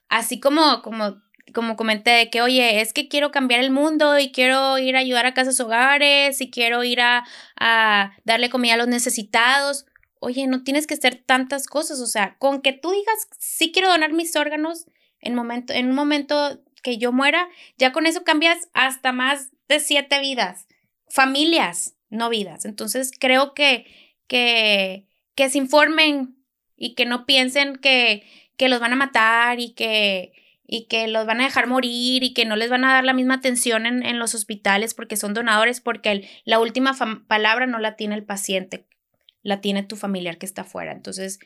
Así 0.09 0.39
como, 0.39 0.81
como 0.81 1.21
como 1.53 1.75
comenté, 1.75 2.29
que 2.29 2.41
oye, 2.41 2.81
es 2.81 2.93
que 2.93 3.07
quiero 3.07 3.31
cambiar 3.31 3.59
el 3.59 3.71
mundo 3.71 4.19
y 4.19 4.31
quiero 4.31 4.77
ir 4.77 4.95
a 4.95 4.99
ayudar 4.99 5.25
a 5.25 5.33
casas 5.33 5.59
hogares 5.59 6.41
y 6.41 6.51
quiero 6.51 6.83
ir 6.83 7.01
a, 7.01 7.25
a 7.59 8.13
darle 8.23 8.49
comida 8.49 8.75
a 8.75 8.77
los 8.77 8.87
necesitados. 8.87 9.85
Oye, 10.19 10.47
no 10.47 10.63
tienes 10.63 10.85
que 10.85 10.95
hacer 10.95 11.23
tantas 11.25 11.65
cosas, 11.67 12.01
o 12.01 12.07
sea, 12.07 12.35
con 12.39 12.61
que 12.61 12.73
tú 12.73 12.91
digas, 12.91 13.27
sí 13.39 13.71
quiero 13.71 13.89
donar 13.89 14.13
mis 14.13 14.35
órganos 14.35 14.85
en, 15.21 15.35
momento, 15.35 15.73
en 15.73 15.89
un 15.89 15.95
momento 15.95 16.61
que 16.83 16.97
yo 16.97 17.11
muera, 17.11 17.49
ya 17.77 17.91
con 17.91 18.05
eso 18.05 18.23
cambias 18.23 18.69
hasta 18.73 19.11
más 19.11 19.51
de 19.67 19.79
siete 19.79 20.19
vidas, 20.19 20.67
familias, 21.09 21.95
no 22.09 22.29
vidas. 22.29 22.65
Entonces 22.65 23.11
creo 23.17 23.53
que, 23.53 23.85
que, 24.27 25.07
que 25.35 25.49
se 25.49 25.57
informen 25.57 26.35
y 26.75 26.95
que 26.95 27.05
no 27.05 27.25
piensen 27.25 27.75
que, 27.75 28.23
que 28.57 28.69
los 28.69 28.79
van 28.79 28.93
a 28.93 28.97
matar 28.97 29.59
y 29.59 29.71
que, 29.71 30.33
y 30.71 30.85
que 30.85 31.07
los 31.07 31.25
van 31.25 31.41
a 31.41 31.45
dejar 31.45 31.65
morir 31.65 32.23
y 32.23 32.33
que 32.33 32.45
no 32.45 32.55
les 32.55 32.69
van 32.69 32.85
a 32.85 32.93
dar 32.93 33.03
la 33.03 33.13
misma 33.13 33.35
atención 33.35 33.85
en, 33.85 34.19
los 34.19 34.35
hospitales 34.35 34.93
porque 34.93 35.17
son 35.17 35.33
donadores, 35.33 35.81
porque 35.81 36.29
la 36.45 36.59
última 36.59 36.95
palabra 37.27 37.65
no 37.65 37.79
la 37.79 37.95
tiene 37.95 38.15
el 38.15 38.23
paciente, 38.23 38.85
la 39.41 39.61
tiene 39.61 39.81
tu 39.81 39.95
familiar 39.95 40.37
que 40.37 40.45
está 40.45 40.61
afuera. 40.61 40.91
Entonces, 40.91 41.39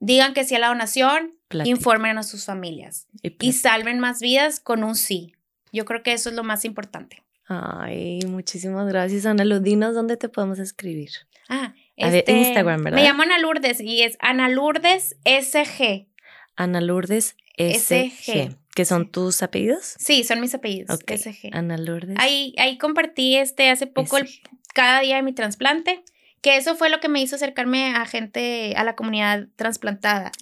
digan 0.00 0.34
que 0.34 0.44
sí 0.44 0.54
a 0.54 0.58
la 0.58 0.68
donación, 0.68 1.32
informen 1.64 2.18
a 2.18 2.22
sus 2.22 2.44
familias 2.44 3.06
y, 3.22 3.52
salven 3.52 4.00
más 4.00 4.20
vidas 4.20 4.60
con 4.60 4.84
un 4.84 4.96
sí. 4.96 5.32
Yo 5.72 5.84
creo 5.86 6.02
que 6.02 6.12
eso 6.12 6.28
es 6.28 6.34
lo 6.34 6.44
más 6.44 6.64
importante. 6.64 7.22
Ay, 7.48 8.20
muchísimas 8.26 8.88
gracias, 8.88 9.26
Ana 9.26 9.44
Dinos 9.60 9.94
dónde 9.94 10.16
te 10.16 10.28
podemos 10.28 10.58
escribir. 10.58 11.10
Ah, 11.48 11.74
este, 11.96 12.32
Instagram, 12.32 12.82
¿verdad? 12.82 12.98
Me 12.98 13.04
llamo 13.04 13.22
Ana 13.22 13.38
Lourdes 13.38 13.80
y 13.80 14.02
es 14.02 14.16
Ana 14.20 14.48
Lourdes 14.48 15.16
SG. 15.24 16.08
Ana 16.56 16.80
Lourdes 16.80 17.36
SG. 17.56 18.56
¿Que 18.74 18.84
son 18.84 19.10
tus 19.10 19.42
apellidos? 19.42 19.94
Sí, 19.98 20.24
son 20.24 20.40
mis 20.40 20.54
apellidos. 20.54 20.98
SG. 20.98 21.50
Ana 21.52 21.78
Lourdes. 21.78 22.16
Ahí, 22.18 22.54
ahí 22.58 22.76
compartí 22.78 23.36
este 23.36 23.70
hace 23.70 23.86
poco 23.86 24.18
el, 24.18 24.28
cada 24.74 25.00
día 25.00 25.16
de 25.16 25.22
mi 25.22 25.32
trasplante, 25.32 26.02
que 26.42 26.56
eso 26.56 26.74
fue 26.74 26.90
lo 26.90 27.00
que 27.00 27.08
me 27.08 27.22
hizo 27.22 27.36
acercarme 27.36 27.94
a 27.94 28.04
gente, 28.04 28.74
a 28.76 28.84
la 28.84 28.94
comunidad 28.94 29.48
trasplantada. 29.56 30.32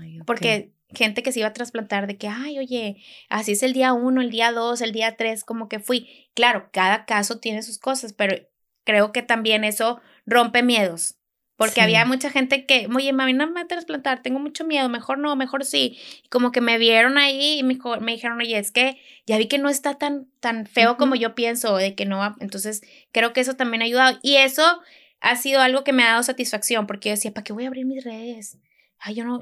Ay, 0.00 0.20
Porque 0.26 0.70
gente 0.94 1.22
que 1.22 1.32
se 1.32 1.40
iba 1.40 1.48
a 1.48 1.52
trasplantar 1.52 2.06
de 2.06 2.16
que, 2.16 2.28
ay, 2.28 2.58
oye, 2.58 3.02
así 3.28 3.52
es 3.52 3.62
el 3.62 3.72
día 3.72 3.92
uno, 3.92 4.20
el 4.20 4.30
día 4.30 4.52
dos, 4.52 4.80
el 4.80 4.92
día 4.92 5.16
tres, 5.16 5.44
como 5.44 5.68
que 5.68 5.80
fui. 5.80 6.28
Claro, 6.34 6.68
cada 6.72 7.04
caso 7.04 7.38
tiene 7.38 7.62
sus 7.62 7.78
cosas, 7.78 8.12
pero 8.12 8.36
creo 8.84 9.12
que 9.12 9.22
también 9.22 9.64
eso 9.64 10.00
rompe 10.26 10.62
miedos. 10.62 11.16
Porque 11.60 11.82
había 11.82 12.06
mucha 12.06 12.30
gente 12.30 12.64
que, 12.64 12.88
oye, 12.94 13.12
mami, 13.12 13.34
no 13.34 13.46
me 13.46 13.52
voy 13.52 13.62
a 13.62 13.66
trasplantar, 13.66 14.22
tengo 14.22 14.38
mucho 14.38 14.64
miedo, 14.64 14.88
mejor 14.88 15.18
no, 15.18 15.36
mejor 15.36 15.66
sí. 15.66 15.98
Y 16.24 16.28
como 16.28 16.52
que 16.52 16.62
me 16.62 16.78
vieron 16.78 17.18
ahí 17.18 17.58
y 17.58 17.62
me, 17.62 17.78
me, 18.00 18.12
dijeron, 18.12 18.40
oye, 18.40 18.58
es 18.58 18.70
que 18.70 18.96
ya 19.26 19.36
vi 19.36 19.46
que 19.46 19.58
no 19.58 19.68
está 19.68 19.98
tan, 19.98 20.26
tan 20.40 20.64
feo 20.64 20.96
como 20.96 21.16
yo 21.16 21.34
pienso, 21.34 21.76
de 21.76 21.94
que 21.94 22.06
no 22.06 22.16
va. 22.16 22.34
Entonces, 22.40 22.80
creo 23.12 23.34
que 23.34 23.42
eso 23.42 23.56
también 23.56 23.82
ha 23.82 23.84
ayudado. 23.84 24.18
Y 24.22 24.36
eso 24.36 24.80
ha 25.20 25.36
sido 25.36 25.60
algo 25.60 25.84
que 25.84 25.92
me 25.92 26.02
ha 26.02 26.12
dado 26.12 26.22
satisfacción 26.22 26.86
porque 26.86 27.10
yo 27.10 27.14
decía, 27.14 27.34
¿para 27.34 27.44
qué 27.44 27.52
voy 27.52 27.64
a 27.64 27.68
abrir 27.68 27.84
mis 27.84 28.04
redes? 28.04 28.56
Ay, 28.98 29.16
yo 29.16 29.24
no, 29.26 29.38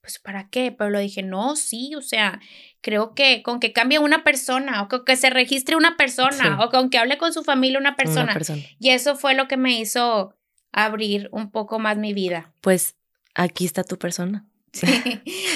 pues 0.00 0.18
¿para 0.18 0.48
qué? 0.48 0.72
Pero 0.72 0.90
lo 0.90 0.98
dije, 0.98 1.22
no, 1.22 1.56
sí, 1.56 1.94
o 1.94 2.02
sea, 2.02 2.40
creo 2.80 3.14
que 3.14 3.42
con 3.42 3.60
que 3.60 3.72
cambie 3.72 3.98
una 3.98 4.24
persona 4.24 4.82
o 4.82 4.88
con 4.88 5.04
que 5.04 5.16
se 5.16 5.30
registre 5.30 5.76
una 5.76 5.96
persona 5.96 6.58
o 6.62 6.70
con 6.70 6.90
que 6.90 6.98
hable 6.98 7.18
con 7.18 7.32
su 7.32 7.44
familia 7.44 7.78
una 7.78 7.96
persona. 7.96 8.24
una 8.24 8.34
persona. 8.34 8.62
Y 8.78 8.90
eso 8.90 9.16
fue 9.16 9.34
lo 9.34 9.48
que 9.48 9.56
me 9.56 9.78
hizo 9.78 10.34
abrir 10.72 11.28
un 11.32 11.50
poco 11.50 11.78
más 11.78 11.98
mi 11.98 12.14
vida. 12.14 12.52
Pues 12.60 12.96
aquí 13.34 13.64
está 13.64 13.84
tu 13.84 13.98
persona. 13.98 14.46
Sí. 14.72 14.86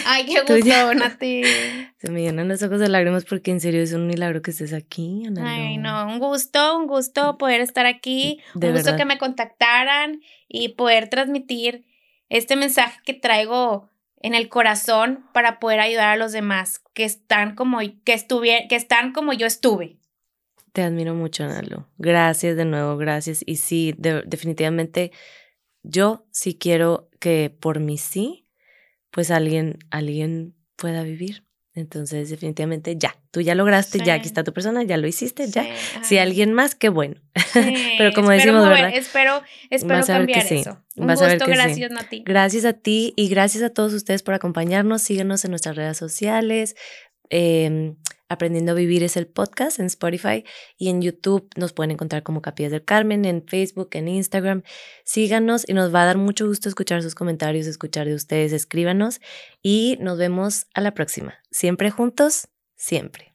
Ay, 0.07 0.27
qué 0.27 0.41
gusto, 0.55 0.95
Nati. 0.95 1.45
Se 1.99 2.11
me 2.11 2.23
llenan 2.23 2.49
los 2.49 2.61
ojos 2.65 2.81
de 2.81 2.89
lágrimas 2.89 3.25
porque 3.25 3.53
en 3.53 3.61
serio 3.61 3.81
es 3.81 3.93
un 3.93 4.09
milagro 4.09 4.43
que 4.43 4.51
estés 4.51 4.73
aquí. 4.73 5.23
Ay, 5.41 5.77
no, 5.79 6.09
un 6.09 6.19
gusto, 6.19 6.77
un 6.77 6.89
gusto 6.89 7.39
poder 7.39 7.61
estar 7.61 7.87
aquí. 7.87 8.41
un 8.57 8.73
gusto 8.73 8.97
que 8.97 9.05
me 9.05 9.17
contactaran 9.17 10.21
y 10.49 10.71
poder 10.71 11.11
transmitir 11.11 11.87
este 12.29 12.57
mensaje 12.57 12.99
que 13.05 13.15
traigo 13.15 13.89
en 14.25 14.35
el 14.35 14.49
corazón 14.49 15.27
para 15.35 15.61
poder 15.61 15.81
ayudar 15.81 16.09
a 16.09 16.17
los 16.17 16.33
demás 16.33 16.83
que 16.95 17.05
están 17.05 17.55
como 17.55 17.81
que 17.81 18.27
que 18.69 18.77
están 18.77 19.13
como 19.13 19.35
yo 19.35 19.47
estuve. 19.47 19.99
Te 20.73 20.81
admiro 20.81 21.15
mucho, 21.15 21.47
Nalo. 21.47 21.91
Gracias 21.99 22.57
de 22.57 22.65
nuevo, 22.65 22.97
gracias. 22.97 23.45
Y 23.45 23.57
sí, 23.57 23.95
definitivamente 23.99 25.13
yo 25.83 26.27
sí 26.31 26.57
quiero 26.57 27.11
que 27.21 27.51
por 27.51 27.81
mí 27.81 27.99
sí 27.99 28.49
pues 29.11 29.31
alguien, 29.31 29.79
alguien 29.91 30.57
pueda 30.77 31.03
vivir. 31.03 31.44
Entonces, 31.77 32.31
definitivamente 32.31 32.97
ya, 32.97 33.17
tú 33.33 33.41
ya 33.41 33.57
lograste, 33.57 33.99
ya 33.99 34.15
aquí 34.15 34.29
está 34.29 34.45
tu 34.45 34.53
persona, 34.53 34.85
ya 34.85 34.97
lo 34.97 35.09
hiciste, 35.09 35.49
ya. 35.49 35.67
Si 36.03 36.19
alguien 36.19 36.53
más, 36.53 36.77
qué 36.77 36.89
bueno. 36.89 37.17
Pero 37.99 38.13
como 38.13 38.31
decimos, 38.31 38.69
¿verdad? 38.69 38.95
Espero, 38.95 39.43
espero 39.71 40.07
cambiar 40.07 40.53
eso. 40.53 40.79
Un 40.95 41.09
gusto, 41.09 41.47
gracias, 41.47 41.91
Nati. 41.91 42.23
Gracias 42.25 42.65
a 42.65 42.75
ti 42.75 43.13
y 43.17 43.29
gracias 43.29 43.65
a 43.65 43.71
todos 43.71 43.93
ustedes 43.93 44.23
por 44.23 44.35
acompañarnos. 44.35 45.03
Síguenos 45.03 45.45
en 45.45 45.51
nuestras 45.51 45.75
redes 45.75 45.97
sociales. 45.97 46.77
Eh, 47.31 47.97
Aprendiendo 48.29 48.73
a 48.73 48.75
Vivir 48.75 49.03
es 49.03 49.17
el 49.17 49.27
podcast 49.27 49.79
en 49.79 49.87
Spotify 49.87 50.45
y 50.79 50.89
en 50.89 51.03
YouTube 51.03 51.49
nos 51.57 51.73
pueden 51.73 51.91
encontrar 51.91 52.23
como 52.23 52.43
Capillas 52.43 52.73
del 52.73 52.85
Carmen, 52.85 53.25
en 53.25 53.47
Facebook, 53.47 53.91
en 53.93 54.09
Instagram. 54.09 54.63
Síganos 55.05 55.69
y 55.69 55.75
nos 55.75 55.95
va 55.95 56.03
a 56.03 56.07
dar 56.07 56.17
mucho 56.17 56.47
gusto 56.47 56.69
escuchar 56.69 57.03
sus 57.03 57.15
comentarios, 57.15 57.67
escuchar 57.67 58.07
de 58.07 58.15
ustedes, 58.15 58.53
escríbanos 58.53 59.21
y 59.63 59.99
nos 60.01 60.19
vemos 60.19 60.67
a 60.75 60.81
la 60.81 60.95
próxima. 60.95 61.35
Siempre 61.51 61.91
juntos, 61.91 62.49
siempre. 62.77 63.35